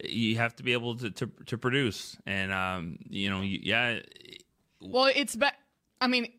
you 0.04 0.36
have 0.36 0.54
to 0.58 0.64
be 0.64 0.74
able 0.74 0.98
to 0.98 1.10
to, 1.12 1.28
to 1.46 1.58
produce, 1.58 2.18
and 2.26 2.52
um, 2.52 2.98
you 3.10 3.30
know, 3.30 3.40
you, 3.42 3.60
yeah, 3.64 4.00
Well, 4.82 5.10
it's 5.16 5.36
be- 5.38 5.46
I 6.02 6.08
mean, 6.08 6.34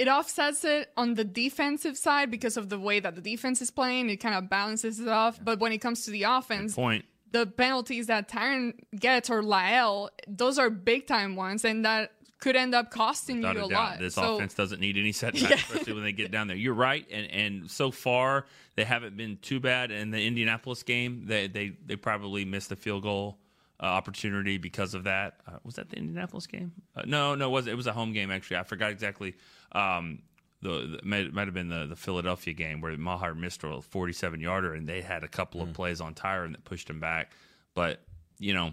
it 0.00 0.08
offsets 0.08 0.64
it 0.64 0.90
on 0.96 1.14
the 1.14 1.24
defensive 1.24 1.96
side 1.96 2.30
because 2.30 2.56
of 2.56 2.68
the 2.68 2.78
way 2.78 3.00
that 3.00 3.14
the 3.14 3.20
defense 3.32 3.60
is 3.60 3.70
playing. 3.70 4.08
It 4.10 4.16
kind 4.16 4.34
of 4.34 4.48
balances 4.48 4.98
it 5.00 5.08
off. 5.08 5.38
But 5.42 5.60
when 5.60 5.72
it 5.72 5.78
comes 5.78 6.04
to 6.06 6.10
the 6.10 6.24
offense, 6.24 6.74
point. 6.74 7.04
the 7.32 7.44
penalties 7.46 8.06
that 8.06 8.28
Tyron 8.28 8.74
gets 8.98 9.28
or 9.30 9.42
La'el, 9.42 10.08
those 10.26 10.58
are 10.58 10.70
big 10.70 11.06
time 11.06 11.36
ones, 11.36 11.64
and 11.64 11.84
that 11.84 12.12
could 12.40 12.56
end 12.56 12.74
up 12.74 12.90
costing 12.90 13.38
Without 13.38 13.56
you 13.56 13.64
a 13.66 13.68
doubt, 13.68 13.90
lot. 13.90 13.98
this 13.98 14.14
so, 14.14 14.36
offense 14.36 14.54
doesn't 14.54 14.80
need 14.80 14.96
any 14.96 15.12
setbacks, 15.12 15.42
Yeah. 15.50 15.56
especially 15.56 15.92
when 15.92 16.04
they 16.04 16.12
get 16.12 16.30
down 16.30 16.46
there. 16.48 16.56
You're 16.56 16.72
right, 16.74 17.06
and 17.10 17.26
and 17.30 17.70
so 17.70 17.90
far 17.90 18.46
they 18.76 18.84
haven't 18.84 19.14
been 19.16 19.36
too 19.42 19.60
bad. 19.60 19.90
In 19.90 20.10
the 20.10 20.22
Indianapolis 20.24 20.82
game, 20.82 21.24
they 21.26 21.48
they 21.48 21.76
they 21.84 21.96
probably 21.96 22.44
missed 22.46 22.72
a 22.72 22.76
field 22.76 23.02
goal 23.02 23.36
uh, 23.82 23.86
opportunity 23.86 24.58
because 24.58 24.94
of 24.94 25.04
that. 25.04 25.40
Uh, 25.46 25.52
was 25.64 25.74
that 25.76 25.88
the 25.90 25.96
Indianapolis 25.96 26.46
game? 26.46 26.72
Uh, 26.96 27.02
no, 27.06 27.34
no, 27.34 27.46
it 27.46 27.50
was 27.50 27.66
it 27.66 27.76
was 27.76 27.86
a 27.86 27.92
home 27.92 28.12
game 28.12 28.30
actually. 28.30 28.58
I 28.58 28.62
forgot 28.62 28.90
exactly. 28.90 29.34
Um, 29.72 30.20
the, 30.62 30.98
the 31.00 31.00
might, 31.02 31.32
might 31.32 31.46
have 31.46 31.54
been 31.54 31.70
the, 31.70 31.86
the 31.86 31.96
Philadelphia 31.96 32.52
game 32.52 32.82
where 32.82 32.94
Maher 32.98 33.34
missed 33.34 33.64
a 33.64 33.80
47 33.80 34.40
yarder, 34.40 34.74
and 34.74 34.86
they 34.86 35.00
had 35.00 35.24
a 35.24 35.28
couple 35.28 35.60
Mm. 35.62 35.68
of 35.68 35.72
plays 35.74 36.00
on 36.02 36.14
Tyron 36.14 36.50
that 36.52 36.64
pushed 36.64 36.90
him 36.90 37.00
back. 37.00 37.32
But 37.74 38.00
you 38.38 38.52
know, 38.52 38.72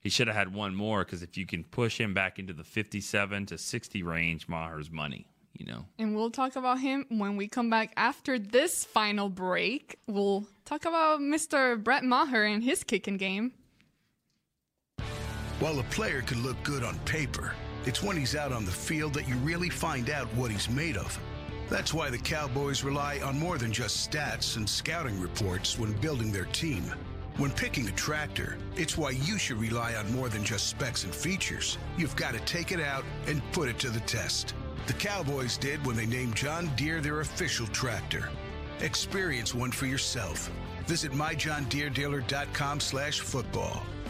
he 0.00 0.08
should 0.08 0.28
have 0.28 0.36
had 0.36 0.54
one 0.54 0.74
more 0.76 1.04
because 1.04 1.22
if 1.22 1.36
you 1.36 1.44
can 1.46 1.64
push 1.64 1.98
him 2.00 2.14
back 2.14 2.38
into 2.38 2.52
the 2.52 2.62
57 2.64 3.46
to 3.46 3.58
60 3.58 4.02
range, 4.04 4.46
Maher's 4.48 4.90
money. 4.90 5.26
You 5.58 5.64
know, 5.64 5.84
And 5.98 6.14
we'll 6.14 6.30
talk 6.30 6.54
about 6.54 6.80
him 6.80 7.06
when 7.08 7.38
we 7.38 7.48
come 7.48 7.70
back 7.70 7.94
after 7.96 8.38
this 8.38 8.84
final 8.84 9.30
break. 9.30 9.96
We'll 10.06 10.44
talk 10.66 10.84
about 10.84 11.20
Mr. 11.20 11.82
Brett 11.82 12.04
Maher 12.04 12.44
and 12.44 12.62
his 12.62 12.84
kicking 12.84 13.16
game. 13.16 13.52
While 15.58 15.78
a 15.80 15.84
player 15.84 16.20
can 16.20 16.42
look 16.42 16.62
good 16.62 16.84
on 16.84 16.98
paper, 17.00 17.54
it's 17.86 18.02
when 18.02 18.16
he's 18.16 18.36
out 18.36 18.52
on 18.52 18.66
the 18.66 18.70
field 18.70 19.14
that 19.14 19.26
you 19.26 19.36
really 19.36 19.70
find 19.70 20.10
out 20.10 20.26
what 20.34 20.50
he's 20.50 20.68
made 20.68 20.98
of. 20.98 21.18
That's 21.70 21.94
why 21.94 22.10
the 22.10 22.18
Cowboys 22.18 22.84
rely 22.84 23.20
on 23.24 23.38
more 23.38 23.56
than 23.56 23.72
just 23.72 24.10
stats 24.10 24.56
and 24.56 24.68
scouting 24.68 25.18
reports 25.18 25.78
when 25.78 25.94
building 25.94 26.30
their 26.30 26.44
team. 26.44 26.84
When 27.38 27.50
picking 27.50 27.88
a 27.88 27.92
tractor, 27.92 28.58
it's 28.76 28.98
why 28.98 29.10
you 29.10 29.38
should 29.38 29.56
rely 29.56 29.94
on 29.94 30.12
more 30.12 30.28
than 30.28 30.44
just 30.44 30.68
specs 30.68 31.04
and 31.04 31.14
features. 31.14 31.78
You've 31.96 32.16
got 32.16 32.34
to 32.34 32.40
take 32.40 32.70
it 32.70 32.80
out 32.80 33.04
and 33.26 33.42
put 33.52 33.70
it 33.70 33.78
to 33.78 33.88
the 33.88 34.00
test. 34.00 34.54
The 34.86 34.92
Cowboys 34.92 35.56
did 35.56 35.84
when 35.86 35.96
they 35.96 36.06
named 36.06 36.36
John 36.36 36.70
Deere 36.76 37.00
their 37.00 37.20
official 37.20 37.66
tractor. 37.68 38.28
Experience 38.80 39.54
one 39.54 39.70
for 39.70 39.86
yourself. 39.86 40.50
Visit 40.86 41.12
myjohndeeredealer.com 41.12 42.80
slash 42.80 43.20
football. 43.20 43.82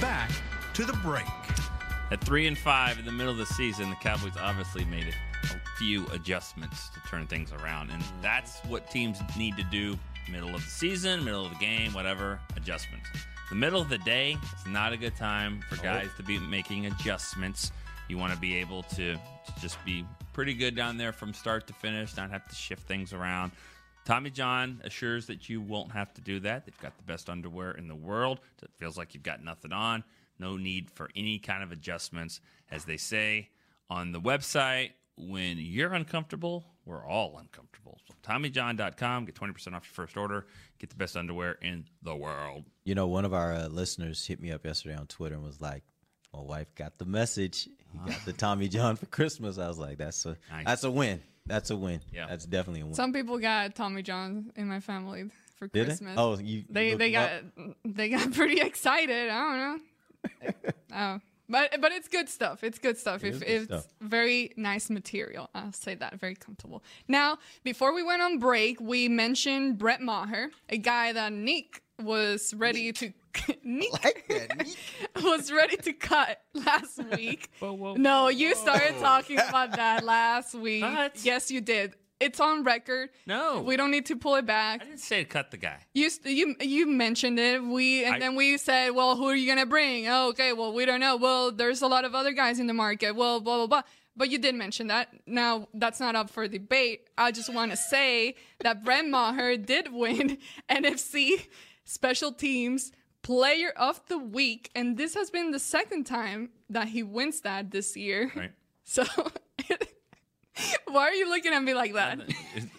Back 0.00 0.30
to 0.74 0.84
the 0.84 0.92
break. 0.94 1.24
At 2.10 2.22
three 2.22 2.46
and 2.46 2.56
five 2.56 2.98
in 2.98 3.06
the 3.06 3.12
middle 3.12 3.32
of 3.32 3.38
the 3.38 3.46
season, 3.46 3.88
the 3.88 3.96
Cowboys 3.96 4.36
obviously 4.38 4.84
made 4.84 5.06
a 5.06 5.78
few 5.78 6.06
adjustments 6.08 6.90
to 6.90 7.00
turn 7.08 7.26
things 7.26 7.50
around, 7.52 7.90
and 7.90 8.02
that's 8.20 8.60
what 8.66 8.90
teams 8.90 9.18
need 9.38 9.56
to 9.56 9.62
do. 9.64 9.98
Middle 10.30 10.54
of 10.54 10.62
the 10.62 10.70
season, 10.70 11.24
middle 11.24 11.46
of 11.46 11.50
the 11.50 11.58
game, 11.58 11.94
whatever 11.94 12.38
adjustments. 12.56 13.08
The 13.48 13.54
middle 13.54 13.80
of 13.80 13.88
the 13.88 13.98
day 13.98 14.32
is 14.32 14.66
not 14.66 14.92
a 14.92 14.96
good 14.96 15.16
time 15.16 15.60
for 15.68 15.76
guys 15.76 16.10
to 16.18 16.22
be 16.22 16.38
making 16.38 16.86
adjustments. 16.86 17.72
You 18.08 18.18
want 18.18 18.32
to 18.32 18.38
be 18.38 18.56
able 18.56 18.82
to, 18.82 19.14
to 19.14 19.60
just 19.60 19.82
be 19.84 20.04
pretty 20.32 20.52
good 20.52 20.76
down 20.76 20.98
there 20.98 21.12
from 21.12 21.32
start 21.32 21.66
to 21.68 21.72
finish, 21.72 22.16
not 22.16 22.30
have 22.30 22.46
to 22.48 22.54
shift 22.54 22.86
things 22.86 23.12
around. 23.12 23.52
Tommy 24.06 24.30
John 24.30 24.80
assures 24.84 25.26
that 25.26 25.48
you 25.50 25.60
won't 25.60 25.92
have 25.92 26.14
to 26.14 26.20
do 26.22 26.40
that. 26.40 26.64
They've 26.64 26.80
got 26.80 26.96
the 26.96 27.02
best 27.02 27.28
underwear 27.28 27.72
in 27.72 27.88
the 27.88 27.94
world. 27.94 28.40
It 28.62 28.70
feels 28.78 28.96
like 28.96 29.12
you've 29.14 29.22
got 29.22 29.42
nothing 29.44 29.72
on. 29.72 30.04
No 30.38 30.56
need 30.56 30.90
for 30.90 31.10
any 31.14 31.38
kind 31.38 31.62
of 31.62 31.72
adjustments. 31.72 32.40
As 32.70 32.84
they 32.84 32.96
say 32.96 33.48
on 33.90 34.12
the 34.12 34.20
website, 34.20 34.92
when 35.16 35.58
you're 35.58 35.92
uncomfortable, 35.92 36.64
we're 36.84 37.04
all 37.04 37.38
uncomfortable. 37.38 37.98
So 38.06 38.14
TommyJohn.com, 38.22 39.24
get 39.24 39.34
20% 39.34 39.50
off 39.74 39.84
your 39.84 39.92
first 39.92 40.16
order. 40.16 40.46
Get 40.78 40.90
the 40.90 40.96
best 40.96 41.16
underwear 41.16 41.52
in 41.62 41.86
the 42.02 42.14
world. 42.14 42.64
You 42.84 42.94
know, 42.94 43.06
one 43.08 43.24
of 43.24 43.34
our 43.34 43.52
uh, 43.52 43.66
listeners 43.68 44.24
hit 44.26 44.40
me 44.40 44.52
up 44.52 44.64
yesterday 44.64 44.94
on 44.94 45.06
Twitter 45.06 45.34
and 45.34 45.42
was 45.42 45.60
like, 45.60 45.82
"My 46.32 46.40
wife 46.40 46.72
got 46.74 46.98
the 46.98 47.06
message. 47.06 47.64
He 47.92 47.98
got 48.06 48.24
the 48.24 48.32
Tommy 48.44 48.68
John 48.68 48.96
for 48.96 49.06
Christmas." 49.06 49.58
I 49.58 49.66
was 49.68 49.78
like, 49.78 49.96
"That's 49.98 50.24
a 50.26 50.36
Nice. 50.50 50.64
that's 50.66 50.84
a 50.84 50.90
win. 50.90 51.22
That's 51.46 51.70
a 51.70 51.76
win. 51.76 52.00
Yeah. 52.12 52.26
that's 52.26 52.44
definitely 52.44 52.82
a 52.82 52.84
win." 52.86 52.94
Some 52.94 53.12
people 53.12 53.38
got 53.38 53.74
Tommy 53.74 54.02
John 54.02 54.52
in 54.56 54.68
my 54.68 54.80
family 54.80 55.30
for 55.56 55.68
Did 55.68 55.82
they? 55.82 55.84
Christmas. 55.86 56.14
Oh, 56.18 56.38
you 56.38 56.64
they 56.68 56.90
looked 56.90 56.98
they 56.98 57.12
them 57.12 57.52
got 57.84 57.96
they 57.96 58.08
got 58.08 58.32
pretty 58.34 58.60
excited. 58.60 59.30
I 59.30 59.38
don't 59.40 59.58
know. 59.58 60.52
oh, 60.94 61.20
but 61.48 61.80
but 61.80 61.92
it's 61.92 62.08
good 62.08 62.28
stuff. 62.28 62.64
It's 62.64 62.78
good 62.78 62.98
stuff. 62.98 63.24
It 63.24 63.28
if 63.34 63.40
good 63.40 63.48
it's 63.48 63.64
stuff. 63.66 63.86
very 64.00 64.52
nice 64.56 64.90
material, 64.90 65.48
I'll 65.54 65.72
say 65.72 65.94
that. 65.94 66.18
Very 66.18 66.34
comfortable. 66.34 66.82
Now, 67.08 67.38
before 67.64 67.94
we 67.94 68.02
went 68.02 68.22
on 68.22 68.38
break, 68.38 68.80
we 68.80 69.08
mentioned 69.08 69.78
Brett 69.78 70.00
Maher, 70.00 70.50
a 70.68 70.78
guy 70.78 71.12
that 71.12 71.32
Nick 71.32 71.82
was 72.02 72.52
ready 72.54 72.92
to. 72.92 73.12
Nick 73.62 74.26
was 75.24 75.52
ready 75.52 75.76
to 75.76 75.92
cut 75.92 76.40
last 76.54 77.02
week. 77.16 77.48
no, 77.62 78.28
you 78.28 78.54
started 78.54 78.98
talking 79.00 79.38
about 79.38 79.72
that 79.76 80.04
last 80.04 80.54
week. 80.54 80.84
Yes, 81.22 81.50
you 81.50 81.60
did. 81.60 81.94
It's 82.18 82.40
on 82.40 82.64
record. 82.64 83.10
No. 83.26 83.60
we 83.60 83.76
don't 83.76 83.90
need 83.90 84.06
to 84.06 84.16
pull 84.16 84.36
it 84.36 84.46
back. 84.46 84.80
I 84.80 84.84
didn't 84.86 85.00
say 85.00 85.22
to 85.24 85.28
cut 85.28 85.50
the 85.50 85.58
guy. 85.58 85.78
You 85.92 86.08
you 86.24 86.54
you 86.60 86.86
mentioned 86.86 87.38
it. 87.38 87.62
We 87.62 88.04
and 88.06 88.14
I- 88.14 88.18
then 88.18 88.36
we 88.36 88.56
said, 88.56 88.90
well, 88.90 89.16
who 89.16 89.26
are 89.26 89.34
you 89.36 89.46
gonna 89.46 89.66
bring? 89.66 90.08
Oh, 90.08 90.28
okay. 90.30 90.54
Well, 90.54 90.72
we 90.72 90.86
don't 90.86 91.00
know. 91.00 91.16
Well, 91.16 91.52
there's 91.52 91.82
a 91.82 91.86
lot 91.86 92.06
of 92.06 92.14
other 92.14 92.32
guys 92.32 92.58
in 92.58 92.66
the 92.68 92.74
market. 92.74 93.14
Well, 93.14 93.40
blah 93.40 93.56
blah 93.58 93.66
blah. 93.66 93.82
But 94.18 94.30
you 94.30 94.38
did 94.38 94.54
mention 94.54 94.86
that. 94.86 95.08
Now 95.26 95.68
that's 95.74 96.00
not 96.00 96.16
up 96.16 96.30
for 96.30 96.48
debate. 96.48 97.00
I 97.18 97.32
just 97.32 97.52
want 97.52 97.72
to 97.72 97.76
say 97.76 98.36
that 98.60 98.82
Brett 98.82 99.04
Maher 99.06 99.58
did 99.58 99.92
win 99.92 100.38
NFC 100.70 101.46
Special 101.84 102.32
Teams 102.32 102.92
Player 103.26 103.70
of 103.70 104.00
the 104.06 104.18
Week, 104.18 104.70
and 104.76 104.96
this 104.96 105.14
has 105.14 105.30
been 105.30 105.50
the 105.50 105.58
second 105.58 106.04
time 106.04 106.50
that 106.70 106.86
he 106.86 107.02
wins 107.02 107.40
that 107.40 107.72
this 107.72 107.96
year. 107.96 108.30
Right. 108.34 108.52
So. 108.88 109.02
Why 110.86 111.08
are 111.08 111.12
you 111.12 111.28
looking 111.28 111.52
at 111.52 111.60
me 111.60 111.74
like 111.74 111.94
that? 111.94 112.20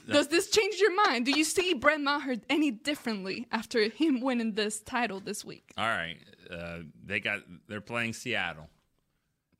Does 0.09 0.29
this 0.29 0.49
change 0.49 0.79
your 0.79 0.95
mind? 0.95 1.25
Do 1.25 1.31
you 1.31 1.43
see 1.43 1.73
Brett 1.73 1.99
Maher 1.99 2.35
any 2.49 2.71
differently 2.71 3.45
after 3.51 3.89
him 3.89 4.21
winning 4.21 4.53
this 4.53 4.79
title 4.79 5.19
this 5.19 5.43
week? 5.43 5.73
All 5.77 5.85
right. 5.85 6.15
Uh, 6.49 6.79
they 7.03 7.19
got 7.19 7.41
they're 7.67 7.81
playing 7.81 8.13
Seattle. 8.13 8.69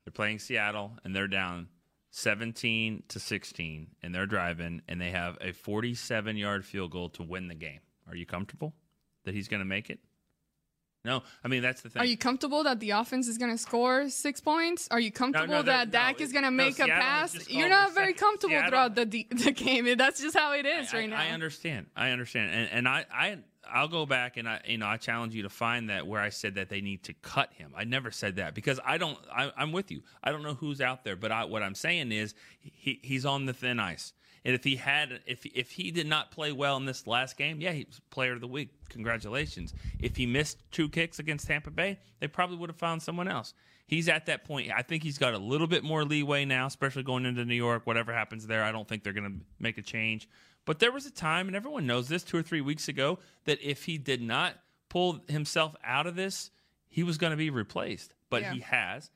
They're 0.06 0.12
playing 0.12 0.38
Seattle 0.38 0.92
and 1.04 1.14
they're 1.14 1.28
down 1.28 1.68
17 2.12 3.02
to 3.08 3.20
16 3.20 3.88
and 4.02 4.14
they're 4.14 4.24
driving 4.24 4.80
and 4.88 4.98
they 4.98 5.10
have 5.10 5.36
a 5.42 5.52
47 5.52 6.38
yard 6.38 6.64
field 6.64 6.92
goal 6.92 7.10
to 7.10 7.22
win 7.22 7.46
the 7.48 7.54
game. 7.54 7.80
Are 8.08 8.16
you 8.16 8.24
comfortable 8.24 8.72
that 9.24 9.34
he's 9.34 9.48
going 9.48 9.60
to 9.60 9.66
make 9.66 9.90
it? 9.90 10.00
No. 11.04 11.22
I 11.44 11.48
mean, 11.48 11.62
that's 11.62 11.80
the 11.80 11.90
thing. 11.90 12.02
Are 12.02 12.06
you 12.06 12.16
comfortable 12.16 12.64
that 12.64 12.80
the 12.80 12.90
offense 12.90 13.28
is 13.28 13.38
going 13.38 13.50
to 13.52 13.58
score 13.58 14.08
six 14.10 14.40
points? 14.40 14.88
Are 14.90 15.00
you 15.00 15.12
comfortable 15.12 15.54
no, 15.54 15.62
that 15.62 15.88
no, 15.88 15.92
Dak 15.92 16.20
is 16.20 16.32
going 16.32 16.44
to 16.44 16.50
no, 16.50 16.56
make 16.56 16.74
a 16.78 16.84
Seattle 16.84 16.94
pass? 16.94 17.48
You're 17.48 17.68
not 17.68 17.94
very 17.94 18.08
second- 18.08 18.18
comfortable 18.20 18.52
Seattle- 18.52 18.70
throughout 18.70 18.94
the, 18.94 19.04
the 19.04 19.26
the 19.30 19.52
game. 19.52 19.86
That's 19.96 20.20
just 20.20 20.36
how 20.36 20.52
it 20.52 20.66
is 20.66 20.92
I, 20.92 20.98
right 20.98 21.10
now. 21.10 21.20
I 21.20 21.28
understand. 21.28 21.86
I 21.96 22.10
understand. 22.10 22.52
And, 22.52 22.70
and 22.70 22.88
I, 22.88 23.06
I, 23.12 23.38
I'll 23.70 23.88
go 23.88 24.06
back 24.06 24.36
and 24.36 24.48
I, 24.48 24.60
you 24.66 24.78
know, 24.78 24.86
I 24.86 24.96
challenge 24.96 25.34
you 25.34 25.42
to 25.44 25.48
find 25.48 25.90
that 25.90 26.06
where 26.06 26.20
I 26.20 26.30
said 26.30 26.56
that 26.56 26.68
they 26.68 26.80
need 26.80 27.04
to 27.04 27.14
cut 27.14 27.52
him. 27.52 27.72
I 27.76 27.84
never 27.84 28.10
said 28.10 28.36
that 28.36 28.54
because 28.54 28.80
I 28.84 28.98
don't. 28.98 29.18
I, 29.32 29.52
I'm 29.56 29.72
with 29.72 29.90
you. 29.90 30.02
I 30.22 30.32
don't 30.32 30.42
know 30.42 30.54
who's 30.54 30.80
out 30.80 31.04
there, 31.04 31.16
but 31.16 31.30
I, 31.32 31.44
what 31.44 31.62
I'm 31.62 31.74
saying 31.74 32.12
is 32.12 32.34
he, 32.60 33.00
he's 33.02 33.24
on 33.24 33.46
the 33.46 33.52
thin 33.52 33.78
ice. 33.78 34.12
And 34.44 34.54
if 34.54 34.64
he 34.64 34.76
had, 34.76 35.20
if 35.26 35.44
if 35.46 35.70
he 35.72 35.90
did 35.90 36.06
not 36.06 36.30
play 36.30 36.52
well 36.52 36.76
in 36.76 36.84
this 36.84 37.06
last 37.06 37.36
game, 37.36 37.60
yeah, 37.60 37.72
he's 37.72 38.00
player 38.10 38.32
of 38.32 38.40
the 38.40 38.46
week. 38.48 38.70
Congratulations. 38.88 39.74
If 40.00 40.16
he 40.16 40.26
missed 40.26 40.58
two 40.70 40.88
kicks 40.88 41.18
against 41.18 41.46
Tampa 41.46 41.70
Bay, 41.70 41.98
they 42.20 42.28
probably 42.28 42.56
would 42.56 42.70
have 42.70 42.76
found 42.78 43.02
someone 43.02 43.28
else. 43.28 43.54
He's 43.86 44.08
at 44.08 44.26
that 44.26 44.44
point. 44.44 44.70
I 44.74 44.82
think 44.82 45.02
he's 45.02 45.16
got 45.18 45.32
a 45.34 45.38
little 45.38 45.66
bit 45.66 45.82
more 45.82 46.04
leeway 46.04 46.44
now, 46.44 46.66
especially 46.66 47.02
going 47.02 47.24
into 47.24 47.44
New 47.44 47.54
York. 47.54 47.86
Whatever 47.86 48.12
happens 48.12 48.46
there, 48.46 48.62
I 48.62 48.70
don't 48.70 48.86
think 48.86 49.02
they're 49.02 49.14
going 49.14 49.40
to 49.40 49.44
make 49.58 49.78
a 49.78 49.82
change. 49.82 50.28
But 50.66 50.78
there 50.78 50.92
was 50.92 51.06
a 51.06 51.10
time, 51.10 51.46
and 51.46 51.56
everyone 51.56 51.86
knows 51.86 52.08
this, 52.08 52.22
two 52.22 52.36
or 52.36 52.42
three 52.42 52.60
weeks 52.60 52.88
ago, 52.88 53.18
that 53.46 53.58
if 53.62 53.84
he 53.84 53.96
did 53.96 54.20
not 54.20 54.54
pull 54.90 55.20
himself 55.28 55.74
out 55.82 56.06
of 56.06 56.16
this, 56.16 56.50
he 56.88 57.02
was 57.02 57.16
going 57.16 57.30
to 57.30 57.36
be 57.38 57.48
replaced, 57.48 58.12
but 58.28 58.42
Yeah. 58.42 58.52
he 58.52 58.60
has. 58.60 59.10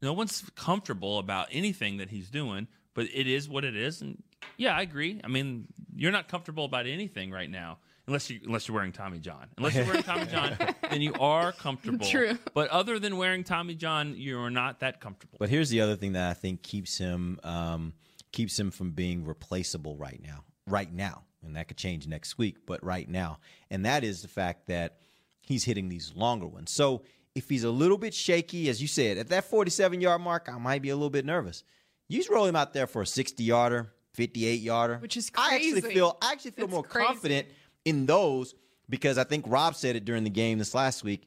No 0.00 0.14
one's 0.14 0.42
comfortable 0.56 1.18
about 1.18 1.48
anything 1.52 1.98
that 1.98 2.08
he's 2.08 2.30
doing, 2.30 2.66
but 2.94 3.06
it 3.12 3.26
is 3.26 3.46
what 3.48 3.64
it 3.64 3.76
is. 3.76 4.00
And 4.00 4.22
yeah, 4.56 4.76
I 4.76 4.82
agree. 4.82 5.20
I 5.22 5.28
mean, 5.28 5.66
you're 5.94 6.12
not 6.12 6.28
comfortable 6.28 6.64
about 6.64 6.86
anything 6.86 7.30
right 7.30 7.50
now. 7.50 7.78
Unless 8.06 8.28
you 8.28 8.40
unless 8.44 8.68
you're 8.68 8.74
wearing 8.74 8.92
Tommy 8.92 9.18
John, 9.18 9.46
unless 9.56 9.74
you're 9.74 9.86
wearing 9.86 10.02
Tommy 10.02 10.26
John, 10.26 10.54
then 10.90 11.00
you 11.00 11.14
are 11.18 11.52
comfortable. 11.52 12.06
True. 12.06 12.38
But 12.52 12.68
other 12.68 12.98
than 12.98 13.16
wearing 13.16 13.44
Tommy 13.44 13.74
John, 13.74 14.14
you're 14.14 14.50
not 14.50 14.80
that 14.80 15.00
comfortable. 15.00 15.38
But 15.40 15.48
here's 15.48 15.70
the 15.70 15.80
other 15.80 15.96
thing 15.96 16.12
that 16.12 16.28
I 16.30 16.34
think 16.34 16.62
keeps 16.62 16.98
him 16.98 17.40
um, 17.42 17.94
keeps 18.30 18.60
him 18.60 18.70
from 18.70 18.90
being 18.90 19.24
replaceable 19.24 19.96
right 19.96 20.20
now. 20.22 20.44
Right 20.66 20.92
now, 20.92 21.22
and 21.42 21.56
that 21.56 21.68
could 21.68 21.78
change 21.78 22.06
next 22.06 22.36
week, 22.36 22.66
but 22.66 22.84
right 22.84 23.08
now, 23.08 23.38
and 23.70 23.86
that 23.86 24.04
is 24.04 24.20
the 24.20 24.28
fact 24.28 24.66
that 24.66 24.98
he's 25.40 25.64
hitting 25.64 25.88
these 25.88 26.12
longer 26.14 26.46
ones. 26.46 26.70
So 26.70 27.02
if 27.34 27.48
he's 27.48 27.64
a 27.64 27.70
little 27.70 27.98
bit 27.98 28.14
shaky, 28.14 28.68
as 28.68 28.80
you 28.80 28.88
said, 28.88 29.18
at 29.18 29.28
that 29.28 29.44
47 29.44 30.00
yard 30.00 30.20
mark, 30.20 30.48
I 30.52 30.58
might 30.58 30.82
be 30.82 30.90
a 30.90 30.96
little 30.96 31.10
bit 31.10 31.24
nervous. 31.24 31.64
You 32.08 32.18
just 32.18 32.30
roll 32.30 32.44
him 32.44 32.56
out 32.56 32.72
there 32.74 32.86
for 32.86 33.02
a 33.02 33.06
60 33.06 33.42
yarder, 33.42 33.92
58 34.14 34.60
yarder, 34.60 34.98
Which 34.98 35.16
is 35.16 35.30
I 35.36 35.56
actually 35.56 35.80
feel 35.82 36.16
I 36.22 36.32
actually 36.32 36.52
feel 36.52 36.64
It's 36.66 36.72
more 36.72 36.82
crazy. 36.82 37.06
confident 37.06 37.48
in 37.84 38.06
those 38.06 38.54
because 38.88 39.18
I 39.18 39.24
think 39.24 39.44
Rob 39.48 39.74
said 39.74 39.96
it 39.96 40.04
during 40.04 40.24
the 40.24 40.30
game 40.30 40.58
this 40.58 40.74
last 40.74 41.04
week. 41.04 41.26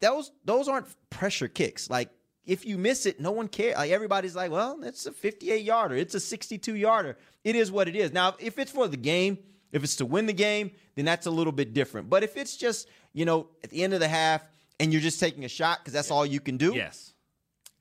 Those 0.00 0.30
those 0.44 0.68
aren't 0.68 0.86
pressure 1.10 1.48
kicks. 1.48 1.90
Like 1.90 2.10
if 2.44 2.64
you 2.64 2.78
miss 2.78 3.04
it, 3.06 3.20
no 3.20 3.30
one 3.30 3.48
cares. 3.48 3.76
Like 3.76 3.90
everybody's 3.90 4.34
like, 4.36 4.50
well, 4.50 4.78
it's 4.82 5.06
a 5.06 5.12
58 5.12 5.62
yarder, 5.62 5.96
it's 5.96 6.14
a 6.14 6.20
62 6.20 6.74
yarder. 6.76 7.16
It 7.44 7.56
is 7.56 7.70
what 7.72 7.88
it 7.88 7.96
is. 7.96 8.12
Now, 8.12 8.34
if 8.38 8.58
it's 8.58 8.72
for 8.72 8.88
the 8.88 8.96
game, 8.96 9.38
if 9.72 9.84
it's 9.84 9.96
to 9.96 10.06
win 10.06 10.26
the 10.26 10.32
game, 10.32 10.70
then 10.94 11.04
that's 11.04 11.26
a 11.26 11.30
little 11.30 11.52
bit 11.52 11.72
different. 11.74 12.08
But 12.10 12.22
if 12.22 12.36
it's 12.36 12.56
just 12.56 12.88
you 13.12 13.24
know 13.24 13.48
at 13.64 13.70
the 13.70 13.82
end 13.82 13.94
of 13.94 14.00
the 14.00 14.08
half 14.08 14.42
and 14.80 14.92
you're 14.92 15.02
just 15.02 15.18
taking 15.20 15.44
a 15.44 15.48
shot 15.48 15.78
because 15.80 15.92
that's 15.92 16.10
all 16.10 16.24
you 16.26 16.40
can 16.40 16.56
do, 16.56 16.74
Yes. 16.74 17.12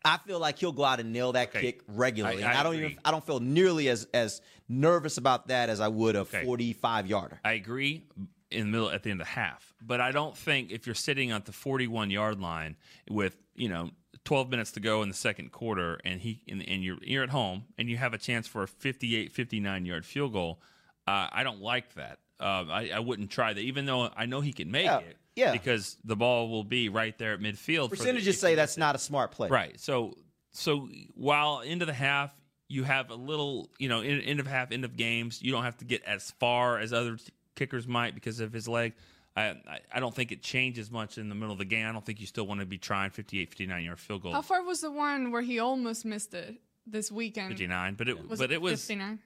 I 0.08 0.18
feel 0.26 0.40
like 0.40 0.58
he'll 0.60 0.72
go 0.72 0.84
out 0.86 1.00
and 1.00 1.12
nail 1.14 1.34
that 1.34 1.50
Okay. 1.50 1.62
kick 1.62 1.82
regularly. 1.88 2.44
I- 2.44 2.54
I 2.56 2.60
I 2.60 2.64
don't 2.64 2.76
agree. 2.76 2.86
even 2.88 3.00
I 3.06 3.12
don't 3.12 3.26
feel 3.26 3.40
nearly 3.40 3.90
as 3.90 4.08
as 4.14 4.42
nervous 4.70 5.18
about 5.18 5.48
that 5.50 5.70
as 5.70 5.80
I 5.80 5.88
would 5.88 6.16
a 6.16 6.20
Okay. 6.22 6.44
45 6.44 7.08
yarder. 7.08 7.40
I 7.46 7.54
agree 7.54 8.04
in 8.50 8.62
the 8.68 8.72
middle 8.72 8.90
at 8.90 9.04
the 9.04 9.12
end 9.12 9.20
of 9.22 9.28
the 9.28 9.32
half, 9.34 9.74
but 9.82 10.00
I 10.02 10.12
don't 10.12 10.36
think 10.38 10.72
if 10.72 10.86
you're 10.86 10.96
sitting 10.96 11.32
at 11.32 11.46
the 11.46 11.52
41 11.52 12.10
yard 12.12 12.40
line 12.40 12.78
with 13.10 13.36
you 13.56 13.68
know 13.70 13.92
12 14.24 14.50
minutes 14.50 14.72
to 14.74 14.80
go 14.80 15.02
in 15.04 15.10
the 15.10 15.16
second 15.16 15.52
quarter 15.52 16.00
and 16.06 16.20
he 16.22 16.42
and, 16.50 16.62
and 16.68 16.84
you're 16.84 16.98
you're 17.02 17.24
at 17.24 17.30
home 17.30 17.66
and 17.78 17.90
you 17.90 17.98
have 17.98 18.14
a 18.14 18.18
chance 18.18 18.48
for 18.48 18.64
a 18.64 18.68
58 18.68 19.32
59 19.32 19.86
yard 19.86 20.06
field 20.06 20.34
goal, 20.34 20.62
uh, 21.08 21.28
I 21.32 21.44
don't 21.44 21.62
like 21.62 21.94
that. 21.96 22.20
Uh, 22.40 22.66
I, 22.70 22.92
I 22.96 23.00
wouldn't 23.00 23.32
try 23.32 23.52
that, 23.54 23.60
even 23.62 23.86
though 23.86 24.10
I 24.16 24.26
know 24.28 24.42
he 24.42 24.54
can 24.54 24.70
make 24.70 24.86
Yeah, 24.86 25.00
it. 25.00 25.18
Yeah. 25.38 25.52
because 25.54 25.96
the 26.04 26.16
ball 26.16 26.50
will 26.50 26.64
be 26.66 26.90
right 26.90 27.18
there 27.18 27.34
at 27.34 27.40
midfield. 27.40 27.90
for 27.90 27.96
the- 27.96 27.98
Percentages 27.98 28.40
say 28.40 28.56
that's 28.56 28.76
it. 28.76 28.80
not 28.82 28.96
a 28.96 29.00
smart 29.00 29.32
play. 29.32 29.48
Right. 29.48 29.80
So 29.80 30.16
so 30.52 30.90
while 31.16 31.60
into 31.62 31.86
the 31.86 31.94
half 31.94 32.34
you 32.68 32.84
have 32.84 33.10
a 33.12 33.16
little, 33.16 33.70
you 33.78 33.88
know, 33.88 34.02
end 34.02 34.42
of 34.42 34.48
half, 34.48 34.72
end 34.74 34.84
of 34.84 34.98
games, 34.98 35.42
you 35.42 35.54
don't 35.54 35.64
have 35.64 35.78
to 35.78 35.86
get 35.86 36.04
as 36.04 36.32
far 36.32 36.80
as 36.80 36.92
other 36.92 37.16
t- 37.16 37.24
kickers 37.56 37.88
might 37.88 38.14
because 38.14 38.42
of 38.42 38.52
his 38.52 38.68
leg. 38.68 38.94
I, 39.38 39.50
I 39.50 39.80
I 39.94 40.00
don't 40.02 40.14
think 40.14 40.32
it 40.34 40.42
changes 40.42 40.92
much 40.92 41.18
in 41.18 41.30
the 41.30 41.36
middle 41.36 41.54
of 41.54 41.60
the 41.60 41.66
game. 41.66 41.88
I 41.88 41.92
don't 41.94 42.04
think 42.06 42.20
you 42.20 42.26
still 42.28 42.46
want 42.48 42.60
to 42.60 42.66
be 42.66 42.78
trying 42.78 43.12
58, 43.12 43.50
59 43.50 43.84
yard 43.86 44.00
field 44.00 44.24
goal. 44.24 44.34
How 44.34 44.42
far 44.42 44.64
was 44.64 44.82
the 44.82 44.92
one 44.92 45.32
where 45.32 45.44
he 45.44 45.60
almost 45.60 46.04
missed 46.04 46.34
it 46.34 46.56
this 46.86 47.10
weekend? 47.12 47.50
59, 47.50 47.94
but 47.96 48.10
it 48.10 48.28
Was 48.28 48.40
but 48.40 48.52
it 48.52 48.62
was 48.62 48.82
59. 48.82 49.20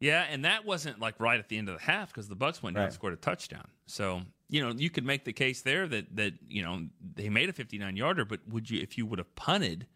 yeah, 0.00 0.24
and 0.30 0.44
that 0.44 0.64
wasn't 0.64 1.00
like 1.00 1.18
right 1.18 1.38
at 1.38 1.48
the 1.48 1.56
end 1.58 1.68
of 1.68 1.78
the 1.78 1.82
half 1.82 2.08
because 2.12 2.28
the 2.28 2.36
Bucks 2.36 2.62
went 2.62 2.76
down 2.76 2.84
and 2.84 2.92
scored 2.92 3.12
a 3.14 3.16
touchdown. 3.16 3.66
So 3.86 4.22
you 4.50 4.60
know 4.60 4.74
you 4.76 4.90
could 4.90 5.04
make 5.04 5.24
the 5.24 5.32
case 5.32 5.62
there 5.62 5.86
that 5.86 6.16
that 6.16 6.34
you 6.48 6.62
know 6.62 6.86
they 7.14 7.28
made 7.28 7.48
a 7.48 7.52
59 7.52 7.96
yarder, 7.96 8.24
but 8.24 8.40
would 8.48 8.68
you 8.68 8.80
if 8.80 8.98
you 8.98 9.06
would 9.06 9.18
have 9.18 9.34
punted 9.36 9.86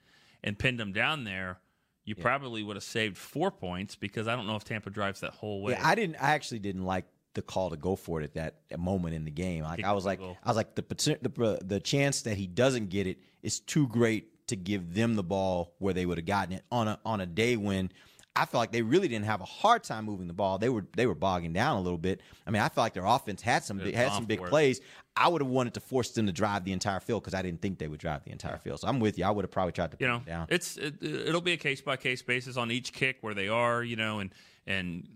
and 0.42 0.58
pinned 0.58 0.78
them 0.78 0.92
down 0.92 1.24
there, 1.24 1.58
you 2.04 2.14
probably 2.14 2.62
would 2.62 2.76
have 2.76 2.84
saved 2.84 3.18
four 3.18 3.50
points 3.50 3.96
because 3.96 4.28
I 4.28 4.36
don't 4.36 4.46
know 4.46 4.56
if 4.56 4.64
Tampa 4.64 4.90
drives 4.90 5.20
that 5.20 5.32
whole 5.32 5.62
way. 5.62 5.72
Yeah, 5.72 5.86
I 5.86 5.94
didn't. 5.94 6.16
I 6.16 6.30
actually 6.30 6.60
didn't 6.60 6.84
like 6.84 7.04
the 7.34 7.42
call 7.42 7.70
to 7.70 7.76
go 7.76 7.96
for 7.96 8.20
it 8.20 8.24
at 8.24 8.34
that 8.34 8.78
moment 8.78 9.14
in 9.14 9.24
the 9.24 9.30
game. 9.30 9.64
Like 9.64 9.84
I 9.84 9.92
was 9.92 10.04
like. 10.04 10.20
I 10.20 10.48
was 10.48 10.56
like 10.56 10.74
the 10.74 11.18
the 11.22 11.58
the 11.64 11.80
chance 11.80 12.22
that 12.22 12.36
he 12.36 12.46
doesn't 12.46 12.90
get 12.90 13.06
it 13.06 13.18
is 13.42 13.60
too 13.60 13.88
great 13.88 14.46
to 14.48 14.56
give 14.56 14.94
them 14.94 15.16
the 15.16 15.22
ball 15.22 15.74
where 15.78 15.94
they 15.94 16.06
would 16.06 16.18
have 16.18 16.26
gotten 16.26 16.54
it 16.54 16.64
on 16.70 16.88
a 16.88 16.98
on 17.04 17.20
a 17.20 17.26
day 17.26 17.56
when. 17.56 17.90
I 18.36 18.46
felt 18.46 18.60
like 18.60 18.72
they 18.72 18.82
really 18.82 19.06
didn't 19.06 19.26
have 19.26 19.40
a 19.40 19.44
hard 19.44 19.84
time 19.84 20.04
moving 20.04 20.26
the 20.26 20.32
ball. 20.32 20.58
They 20.58 20.68
were 20.68 20.84
they 20.96 21.06
were 21.06 21.14
bogging 21.14 21.52
down 21.52 21.76
a 21.76 21.80
little 21.80 21.98
bit. 21.98 22.20
I 22.46 22.50
mean, 22.50 22.62
I 22.62 22.68
felt 22.68 22.84
like 22.84 22.94
their 22.94 23.06
offense 23.06 23.40
had 23.42 23.62
some 23.62 23.78
big, 23.78 23.94
had 23.94 24.12
some 24.12 24.24
big 24.24 24.44
plays. 24.44 24.80
I 25.16 25.28
would 25.28 25.40
have 25.40 25.50
wanted 25.50 25.74
to 25.74 25.80
force 25.80 26.10
them 26.10 26.26
to 26.26 26.32
drive 26.32 26.64
the 26.64 26.72
entire 26.72 26.98
field 26.98 27.22
because 27.22 27.34
I 27.34 27.42
didn't 27.42 27.62
think 27.62 27.78
they 27.78 27.86
would 27.86 28.00
drive 28.00 28.24
the 28.24 28.32
entire 28.32 28.58
field. 28.58 28.80
So 28.80 28.88
I'm 28.88 28.98
with 28.98 29.16
you. 29.18 29.24
I 29.24 29.30
would 29.30 29.44
have 29.44 29.52
probably 29.52 29.70
tried 29.70 29.92
to 29.92 29.96
you 30.00 30.08
know, 30.08 30.22
down. 30.26 30.46
it's 30.48 30.76
it, 30.76 30.96
it'll 31.00 31.40
be 31.40 31.52
a 31.52 31.56
case 31.56 31.80
by 31.80 31.96
case 31.96 32.22
basis 32.22 32.56
on 32.56 32.72
each 32.72 32.92
kick 32.92 33.18
where 33.20 33.34
they 33.34 33.48
are, 33.48 33.84
you 33.84 33.94
know, 33.94 34.18
and 34.18 34.34
and 34.66 35.08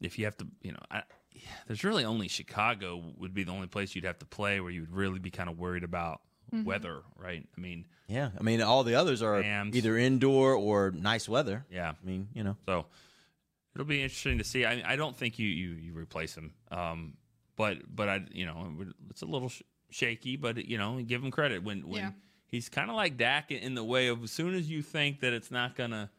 if 0.00 0.18
you 0.18 0.24
have 0.24 0.36
to, 0.38 0.46
you 0.62 0.72
know, 0.72 0.80
I, 0.90 1.02
there's 1.66 1.84
really 1.84 2.06
only 2.06 2.28
Chicago 2.28 3.02
would 3.18 3.34
be 3.34 3.44
the 3.44 3.52
only 3.52 3.66
place 3.66 3.94
you'd 3.94 4.04
have 4.04 4.18
to 4.20 4.26
play 4.26 4.60
where 4.60 4.70
you 4.70 4.80
would 4.80 4.92
really 4.92 5.18
be 5.18 5.30
kind 5.30 5.50
of 5.50 5.58
worried 5.58 5.84
about 5.84 6.22
Mhm. 6.52 6.64
weather, 6.64 7.02
right? 7.16 7.46
I 7.56 7.60
mean, 7.60 7.86
Yeah, 8.08 8.30
I 8.38 8.42
mean, 8.42 8.60
all 8.62 8.84
the 8.84 8.94
others 8.94 9.20
are 9.22 9.40
Rams. 9.40 9.74
either 9.76 9.96
indoor 9.98 10.54
or 10.54 10.90
nice 10.92 11.28
weather. 11.28 11.66
Yeah, 11.70 11.90
I 12.00 12.06
mean, 12.06 12.28
you 12.34 12.44
know. 12.44 12.56
So 12.66 12.86
it'll 13.74 13.86
be 13.86 14.02
interesting 14.02 14.38
to 14.38 14.44
see. 14.44 14.64
I, 14.64 14.92
I 14.92 14.96
don't 14.96 15.16
think 15.16 15.38
you 15.38 15.48
you, 15.48 15.70
you 15.70 15.92
replace 15.92 16.34
him, 16.36 16.52
um, 16.70 17.16
but 17.56 17.78
but 17.94 18.08
I 18.08 18.24
you 18.32 18.46
know 18.46 18.74
it's 19.10 19.22
a 19.22 19.26
little 19.26 19.48
sh- 19.48 19.62
shaky, 19.90 20.36
but 20.36 20.64
you 20.66 20.78
know 20.78 21.00
give 21.02 21.22
him 21.22 21.30
credit 21.30 21.62
when 21.62 21.88
when 21.88 22.02
Yeah. 22.02 22.10
he's 22.46 22.68
kind 22.68 22.90
of 22.90 22.96
like 22.96 23.16
Dak 23.16 23.50
in 23.50 23.74
the 23.74 23.84
way 23.84 24.08
of 24.08 24.22
as 24.24 24.30
soon 24.30 24.54
as 24.54 24.70
you 24.70 24.82
think 24.82 25.20
that 25.20 25.32
it's 25.32 25.50
not 25.50 25.74
gonna. 25.76 26.10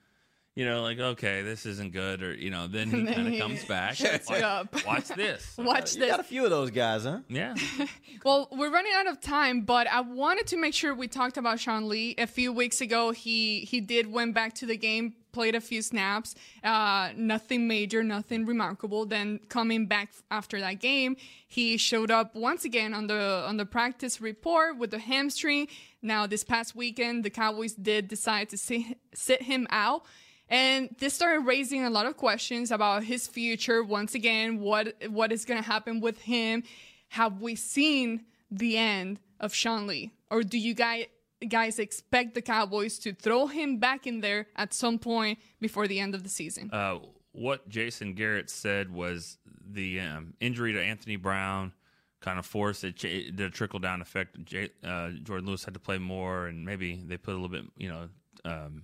You 0.58 0.66
know, 0.66 0.82
like 0.82 0.98
okay, 1.00 1.44
this 1.44 1.68
isn't 1.68 1.94
good, 1.94 2.24
or 2.24 2.34
you 2.34 2.50
know, 2.50 2.66
then 2.66 2.90
he 2.90 3.06
kind 3.14 3.32
of 3.32 3.40
comes 3.40 3.64
back. 3.66 3.94
shuts 3.94 4.28
watch, 4.28 4.42
up. 4.42 4.86
watch 4.88 5.08
this. 5.10 5.54
Watch 5.60 5.94
You 5.94 6.00
this. 6.00 6.10
got 6.10 6.20
a 6.20 6.24
few 6.24 6.44
of 6.46 6.50
those 6.50 6.72
guys, 6.72 7.04
huh? 7.04 7.20
Yeah. 7.30 7.54
Well, 8.26 8.48
we're 8.52 8.72
running 8.72 8.92
out 8.96 9.08
of 9.08 9.22
time, 9.22 9.62
but 9.62 9.86
I 9.88 10.02
wanted 10.02 10.48
to 10.48 10.58
make 10.58 10.74
sure 10.74 10.94
we 10.96 11.08
talked 11.08 11.38
about 11.38 11.60
Sean 11.60 11.88
Lee. 11.88 12.16
A 12.18 12.26
few 12.26 12.52
weeks 12.52 12.82
ago, 12.82 13.12
he 13.12 13.60
he 13.62 13.80
did 13.80 14.12
went 14.12 14.34
back 14.34 14.54
to 14.56 14.66
the 14.66 14.76
game, 14.76 15.14
played 15.32 15.54
a 15.54 15.62
few 15.62 15.84
snaps, 15.84 16.34
uh, 16.64 17.10
nothing 17.16 17.68
major, 17.68 18.04
nothing 18.04 18.48
remarkable. 18.48 19.06
Then 19.06 19.40
coming 19.50 19.86
back 19.86 20.10
after 20.32 20.60
that 20.60 20.80
game, 20.80 21.16
he 21.48 21.78
showed 21.78 22.10
up 22.10 22.36
once 22.36 22.66
again 22.66 22.96
on 22.96 23.06
the 23.06 23.44
on 23.48 23.58
the 23.58 23.66
practice 23.66 24.20
report 24.20 24.78
with 24.80 24.90
the 24.90 25.00
hamstring. 25.00 25.68
Now, 26.02 26.26
this 26.26 26.44
past 26.44 26.76
weekend, 26.76 27.24
the 27.24 27.30
Cowboys 27.30 27.74
did 27.76 28.08
decide 28.08 28.50
to 28.50 28.58
sit, 28.58 28.98
sit 29.14 29.44
him 29.44 29.68
out. 29.70 30.04
And 30.50 30.90
this 31.00 31.14
started 31.14 31.42
raising 31.42 31.84
a 31.84 31.90
lot 31.90 32.06
of 32.06 32.16
questions 32.16 32.72
about 32.72 33.04
his 33.04 33.28
future. 33.28 33.84
Once 33.84 34.16
again, 34.16 34.60
what 34.60 34.96
what 35.10 35.32
is 35.32 35.46
going 35.46 35.62
to 35.62 35.68
happen 35.68 36.00
with 36.00 36.22
him? 36.22 36.64
Have 37.10 37.42
we 37.42 37.56
seen 37.56 38.26
the 38.50 38.78
end 38.78 39.20
of 39.40 39.54
Sean 39.54 39.88
Lee, 39.88 40.14
or 40.32 40.44
do 40.44 40.58
you 40.58 40.74
guys 40.74 41.06
guys 41.50 41.80
expect 41.80 42.34
the 42.34 42.42
Cowboys 42.42 42.98
to 43.00 43.14
throw 43.14 43.48
him 43.48 43.78
back 43.78 44.08
in 44.08 44.22
there 44.22 44.48
at 44.56 44.74
some 44.74 44.98
point 44.98 45.40
before 45.60 45.88
the 45.88 46.00
end 46.00 46.16
of 46.16 46.24
the 46.24 46.30
season? 46.30 46.70
Uh, 46.72 47.00
what 47.34 47.68
Jason 47.70 48.14
Garrett 48.14 48.50
said 48.50 48.92
was 48.92 49.38
the 49.70 50.00
um, 50.00 50.34
injury 50.40 50.74
to 50.74 50.82
Anthony 50.82 51.18
Brown 51.18 51.74
kind 52.20 52.40
of 52.40 52.46
forced 52.46 52.84
it, 52.84 53.04
it 53.04 53.36
did 53.36 53.48
a 53.48 53.50
trickle 53.50 53.80
down 53.80 54.02
effect. 54.02 54.44
J, 54.44 54.70
uh, 54.84 55.12
Jourdan 55.24 55.46
Lewis 55.46 55.64
had 55.64 55.76
to 55.76 55.80
play 55.80 56.00
more, 56.00 56.48
and 56.48 56.66
maybe 56.66 57.02
they 57.06 57.18
put 57.18 57.32
a 57.32 57.38
little 57.38 57.50
bit, 57.50 57.66
you 57.78 57.90
know, 57.90 58.10
um, 58.44 58.84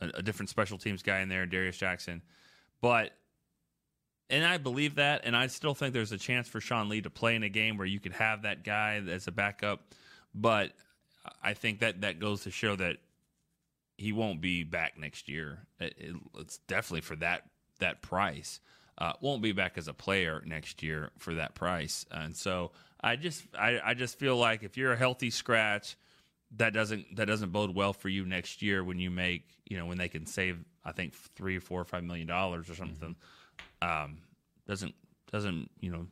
a, 0.00 0.08
a 0.14 0.22
different 0.22 0.48
special 0.50 0.78
teams 0.78 1.02
guy 1.02 1.20
in 1.20 1.28
there, 1.28 1.46
Darius 1.46 1.76
Jackson. 1.76 2.22
But 2.80 3.12
and 4.30 4.44
I 4.44 4.58
believe 4.58 4.96
that, 4.96 5.22
and 5.24 5.34
I 5.36 5.46
still 5.46 5.74
think 5.74 5.94
there's 5.94 6.12
a 6.12 6.18
chance 6.18 6.48
for 6.48 6.60
Sean 6.60 6.88
Lee 6.88 7.00
to 7.00 7.10
play 7.10 7.34
in 7.34 7.42
a 7.42 7.48
game 7.48 7.78
where 7.78 7.86
you 7.86 7.98
could 7.98 8.12
have 8.12 8.42
that 8.42 8.62
guy 8.62 9.02
as 9.08 9.26
a 9.26 9.32
backup. 9.32 9.94
But 10.34 10.72
I 11.42 11.54
think 11.54 11.80
that 11.80 12.02
that 12.02 12.18
goes 12.20 12.42
to 12.42 12.50
show 12.50 12.76
that 12.76 12.98
he 13.96 14.12
won't 14.12 14.40
be 14.40 14.64
back 14.64 14.98
next 14.98 15.28
year. 15.28 15.66
It, 15.80 15.94
it- 15.98 16.16
it's 16.38 16.58
definitely 16.58 17.00
for 17.02 17.16
that 17.16 17.44
that 17.80 18.02
price. 18.02 18.60
Uh, 18.98 19.12
won't 19.20 19.42
be 19.42 19.52
back 19.52 19.78
as 19.78 19.86
a 19.86 19.94
player 19.94 20.42
next 20.44 20.82
year 20.82 21.10
for 21.18 21.34
that 21.34 21.54
price. 21.54 22.04
And 22.10 22.36
so 22.36 22.72
I 23.00 23.14
just 23.16 23.44
I, 23.56 23.78
I 23.84 23.94
just 23.94 24.18
feel 24.18 24.36
like 24.36 24.62
if 24.64 24.76
you're 24.76 24.92
a 24.92 24.96
healthy 24.96 25.30
scratch, 25.30 25.96
that 26.56 26.72
doesn't 26.72 27.16
that 27.16 27.26
doesn't 27.26 27.50
bode 27.52 27.74
well 27.74 27.92
for 27.92 28.08
you 28.08 28.24
next 28.24 28.62
year 28.62 28.82
when 28.82 28.98
you 28.98 29.10
make 29.10 29.44
you 29.68 29.76
know 29.76 29.86
when 29.86 29.98
they 29.98 30.08
can 30.08 30.24
save 30.26 30.64
I 30.84 30.92
think 30.92 31.14
three, 31.14 31.58
four, 31.58 31.80
or 31.80 31.84
five 31.84 32.04
million 32.04 32.26
dollars 32.26 32.70
or 32.70 32.74
something. 32.74 33.14
Um, 33.82 34.18
doesn't 34.66 34.94
doesn't 35.30 35.70
you 35.80 35.90
know 35.90 36.06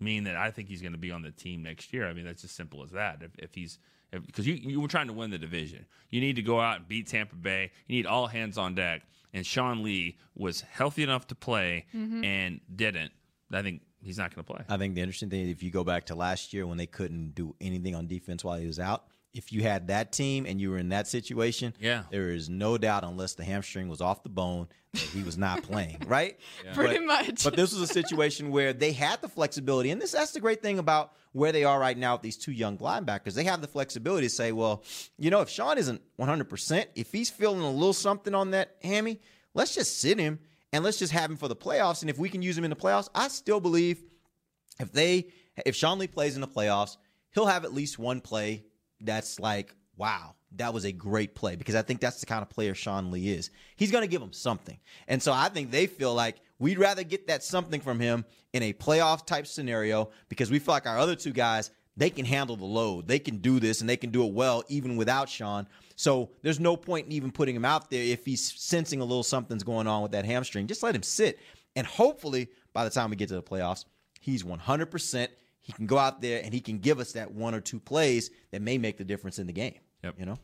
mean 0.00 0.24
that 0.24 0.36
I 0.36 0.50
think 0.50 0.68
he's 0.68 0.82
going 0.82 0.92
to 0.92 0.98
be 0.98 1.10
on 1.10 1.22
the 1.22 1.30
team 1.30 1.62
next 1.62 1.92
year. 1.92 2.06
I 2.08 2.12
mean, 2.12 2.24
that's 2.24 2.44
as 2.44 2.50
simple 2.50 2.82
as 2.82 2.90
that. 2.90 3.22
If, 3.22 3.30
if 3.38 3.54
he's 3.54 3.78
because 4.12 4.46
you 4.46 4.54
you 4.54 4.80
were 4.80 4.88
trying 4.88 5.06
to 5.08 5.12
win 5.12 5.30
the 5.30 5.38
division, 5.38 5.86
you 6.10 6.20
need 6.20 6.36
to 6.36 6.42
go 6.42 6.60
out 6.60 6.78
and 6.78 6.88
beat 6.88 7.08
Tampa 7.08 7.34
Bay. 7.36 7.70
You 7.86 7.96
need 7.96 8.06
all 8.06 8.26
hands 8.26 8.58
on 8.58 8.74
deck. 8.74 9.02
And 9.34 9.46
Sean 9.46 9.82
Lee 9.82 10.18
was 10.34 10.60
healthy 10.60 11.02
enough 11.02 11.26
to 11.28 11.34
play 11.34 11.86
Mhm. 11.94 12.22
and 12.24 12.60
didn't. 12.74 13.12
I 13.50 13.62
think 13.62 13.80
he's 14.02 14.18
not 14.18 14.34
going 14.34 14.44
to 14.44 14.52
play. 14.52 14.62
I 14.68 14.76
think 14.76 14.94
the 14.94 15.00
interesting 15.00 15.30
thing, 15.30 15.48
if 15.48 15.62
you 15.62 15.70
go 15.70 15.84
back 15.84 16.06
to 16.06 16.14
last 16.14 16.52
year 16.52 16.66
when 16.66 16.76
they 16.76 16.86
couldn't 16.86 17.34
do 17.34 17.54
anything 17.60 17.94
on 17.94 18.06
defense 18.06 18.44
while 18.44 18.58
he 18.58 18.66
was 18.66 18.78
out, 18.78 19.06
if 19.34 19.52
you 19.52 19.62
had 19.62 19.88
that 19.88 20.12
team 20.12 20.44
and 20.46 20.60
you 20.60 20.70
were 20.70 20.78
in 20.78 20.90
that 20.90 21.06
situation, 21.06 21.74
Yeah. 21.80 22.04
there 22.10 22.30
is 22.30 22.48
no 22.48 22.76
doubt, 22.76 23.02
unless 23.04 23.34
the 23.34 23.44
hamstring 23.44 23.88
was 23.88 24.00
off 24.00 24.22
the 24.22 24.28
bone, 24.28 24.68
that 24.92 25.00
he 25.00 25.22
was 25.22 25.38
not 25.38 25.62
playing, 25.62 26.02
right? 26.06 26.38
Yeah. 26.64 26.74
Pretty 26.74 26.98
But- 26.98 27.06
much. 27.28 27.44
But 27.44 27.56
this 27.56 27.72
was 27.72 27.80
a 27.88 27.92
situation 27.92 28.50
where 28.50 28.72
they 28.74 28.92
had 28.92 29.22
the 29.22 29.28
flexibility, 29.28 29.90
and 29.90 30.00
this 30.02 30.12
that's 30.12 30.32
the 30.32 30.40
great 30.40 30.60
thing 30.62 30.78
about 30.78 31.12
where 31.32 31.50
they 31.50 31.64
are 31.64 31.78
right 31.80 31.96
now 31.96 32.12
with 32.14 32.20
these 32.22 32.36
two 32.36 32.52
young 32.52 32.76
linebackers. 32.76 33.32
They 33.32 33.44
have 33.44 33.62
the 33.62 33.68
flexibility 33.68 34.26
to 34.26 34.30
say, 34.30 34.52
well, 34.52 34.84
you 35.18 35.30
know, 35.30 35.40
if 35.40 35.48
Sean 35.48 35.78
isn't 35.78 36.02
100%, 36.18 36.84
if 36.94 37.10
he's 37.10 37.30
feeling 37.30 37.60
a 37.62 37.70
little 37.70 37.94
something 37.94 38.34
on 38.34 38.50
that 38.50 38.76
hammy, 38.82 39.18
let's 39.54 39.74
just 39.74 39.98
sit 39.98 40.18
him 40.18 40.40
and 40.74 40.84
let's 40.84 40.98
just 40.98 41.12
have 41.12 41.30
him 41.30 41.38
for 41.38 41.48
the 41.48 41.56
playoffs. 41.56 42.02
And 42.02 42.10
if 42.10 42.18
we 42.18 42.28
can 42.28 42.42
use 42.42 42.58
him 42.58 42.64
in 42.64 42.70
the 42.70 42.76
playoffs, 42.76 43.08
I 43.14 43.28
still 43.28 43.60
believe 43.60 44.02
if 44.78 44.92
they 44.92 45.28
if 45.64 45.74
Sean 45.74 45.98
Lee 45.98 46.06
plays 46.06 46.34
in 46.34 46.42
the 46.42 46.48
playoffs, 46.48 46.98
he'll 47.30 47.46
have 47.46 47.64
at 47.64 47.72
least 47.72 47.98
one 47.98 48.20
play 48.20 48.64
that's 49.04 49.40
like, 49.40 49.74
wow, 49.96 50.34
that 50.56 50.74
was 50.74 50.84
a 50.84 50.92
great 50.92 51.34
play 51.34 51.56
because 51.56 51.74
I 51.74 51.82
think 51.82 52.00
that's 52.00 52.20
the 52.20 52.26
kind 52.26 52.42
of 52.42 52.50
player 52.50 52.74
Sean 52.74 53.10
Lee 53.10 53.28
is. 53.28 53.50
He's 53.76 53.90
going 53.90 54.02
to 54.02 54.08
give 54.08 54.20
them 54.20 54.32
something. 54.32 54.78
And 55.08 55.22
so 55.22 55.32
I 55.32 55.48
think 55.48 55.70
they 55.70 55.86
feel 55.86 56.14
like 56.14 56.36
we'd 56.58 56.78
rather 56.78 57.04
get 57.04 57.26
that 57.28 57.42
something 57.42 57.80
from 57.80 58.00
him 58.00 58.24
in 58.52 58.62
a 58.62 58.72
playoff 58.72 59.26
type 59.26 59.46
scenario 59.46 60.10
because 60.28 60.50
we 60.50 60.58
feel 60.58 60.74
like 60.74 60.86
our 60.86 60.98
other 60.98 61.16
two 61.16 61.32
guys, 61.32 61.70
they 61.96 62.10
can 62.10 62.24
handle 62.24 62.56
the 62.56 62.64
load. 62.64 63.06
They 63.06 63.18
can 63.18 63.38
do 63.38 63.60
this 63.60 63.80
and 63.80 63.88
they 63.88 63.96
can 63.96 64.10
do 64.10 64.24
it 64.26 64.32
well 64.32 64.62
even 64.68 64.96
without 64.96 65.28
Sean. 65.28 65.66
So 65.96 66.30
there's 66.42 66.60
no 66.60 66.76
point 66.76 67.06
in 67.06 67.12
even 67.12 67.30
putting 67.30 67.54
him 67.54 67.64
out 67.64 67.90
there 67.90 68.02
if 68.02 68.24
he's 68.24 68.52
sensing 68.60 69.00
a 69.00 69.04
little 69.04 69.22
something's 69.22 69.62
going 69.62 69.86
on 69.86 70.02
with 70.02 70.12
that 70.12 70.24
hamstring. 70.24 70.66
Just 70.66 70.82
let 70.82 70.94
him 70.94 71.02
sit. 71.02 71.38
And 71.76 71.86
hopefully 71.86 72.48
by 72.72 72.84
the 72.84 72.90
time 72.90 73.10
we 73.10 73.16
get 73.16 73.28
to 73.28 73.34
the 73.34 73.42
playoffs, 73.42 73.84
he's 74.20 74.42
100%. 74.42 75.28
He 75.62 75.72
can 75.72 75.86
go 75.86 75.96
out 75.96 76.20
there 76.20 76.42
and 76.44 76.52
he 76.52 76.60
can 76.60 76.78
give 76.78 76.98
us 76.98 77.12
that 77.12 77.32
one 77.32 77.54
or 77.54 77.60
two 77.60 77.80
plays 77.80 78.30
that 78.50 78.60
may 78.60 78.78
make 78.78 78.98
the 78.98 79.04
difference 79.04 79.38
in 79.38 79.46
the 79.46 79.52
game. 79.52 79.78
Yep. 80.04 80.14
You 80.18 80.26
know? 80.26 80.38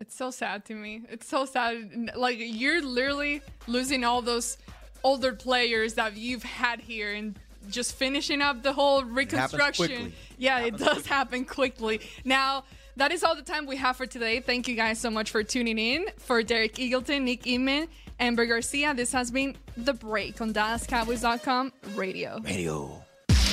It's 0.00 0.16
so 0.16 0.30
sad 0.30 0.64
to 0.66 0.74
me. 0.74 1.02
It's 1.08 1.28
so 1.28 1.44
sad. 1.44 2.10
Like 2.16 2.38
you're 2.38 2.82
literally 2.82 3.42
losing 3.66 4.04
all 4.04 4.22
those 4.22 4.58
older 5.04 5.32
players 5.32 5.94
that 5.94 6.16
you've 6.16 6.42
had 6.42 6.80
here 6.80 7.12
and 7.12 7.38
just 7.70 7.94
finishing 7.94 8.42
up 8.42 8.62
the 8.62 8.72
whole 8.72 9.04
reconstruction. 9.04 9.86
quickly. 9.86 10.14
Yeah, 10.38 10.60
it 10.60 10.76
does 10.76 11.06
happen 11.06 11.44
quickly. 11.44 12.00
Now, 12.24 12.64
that 12.96 13.12
is 13.12 13.22
all 13.22 13.34
the 13.34 13.42
time 13.42 13.66
we 13.66 13.76
have 13.76 13.96
for 13.96 14.06
today. 14.06 14.40
Thank 14.40 14.68
you 14.68 14.74
guys 14.74 14.98
so 14.98 15.10
much 15.10 15.30
for 15.30 15.42
tuning 15.42 15.78
in. 15.78 16.06
For 16.18 16.42
Derek 16.42 16.74
Eagleton, 16.74 17.22
Nick 17.22 17.42
Eatman, 17.42 17.88
Amber 18.18 18.46
Garcia, 18.46 18.94
this 18.94 19.12
has 19.12 19.30
been 19.30 19.56
The 19.76 19.92
Break 19.92 20.40
on 20.40 20.54
DallasCowboys.com 20.54 21.72
radio. 21.94 22.40
Radio. 22.40 23.05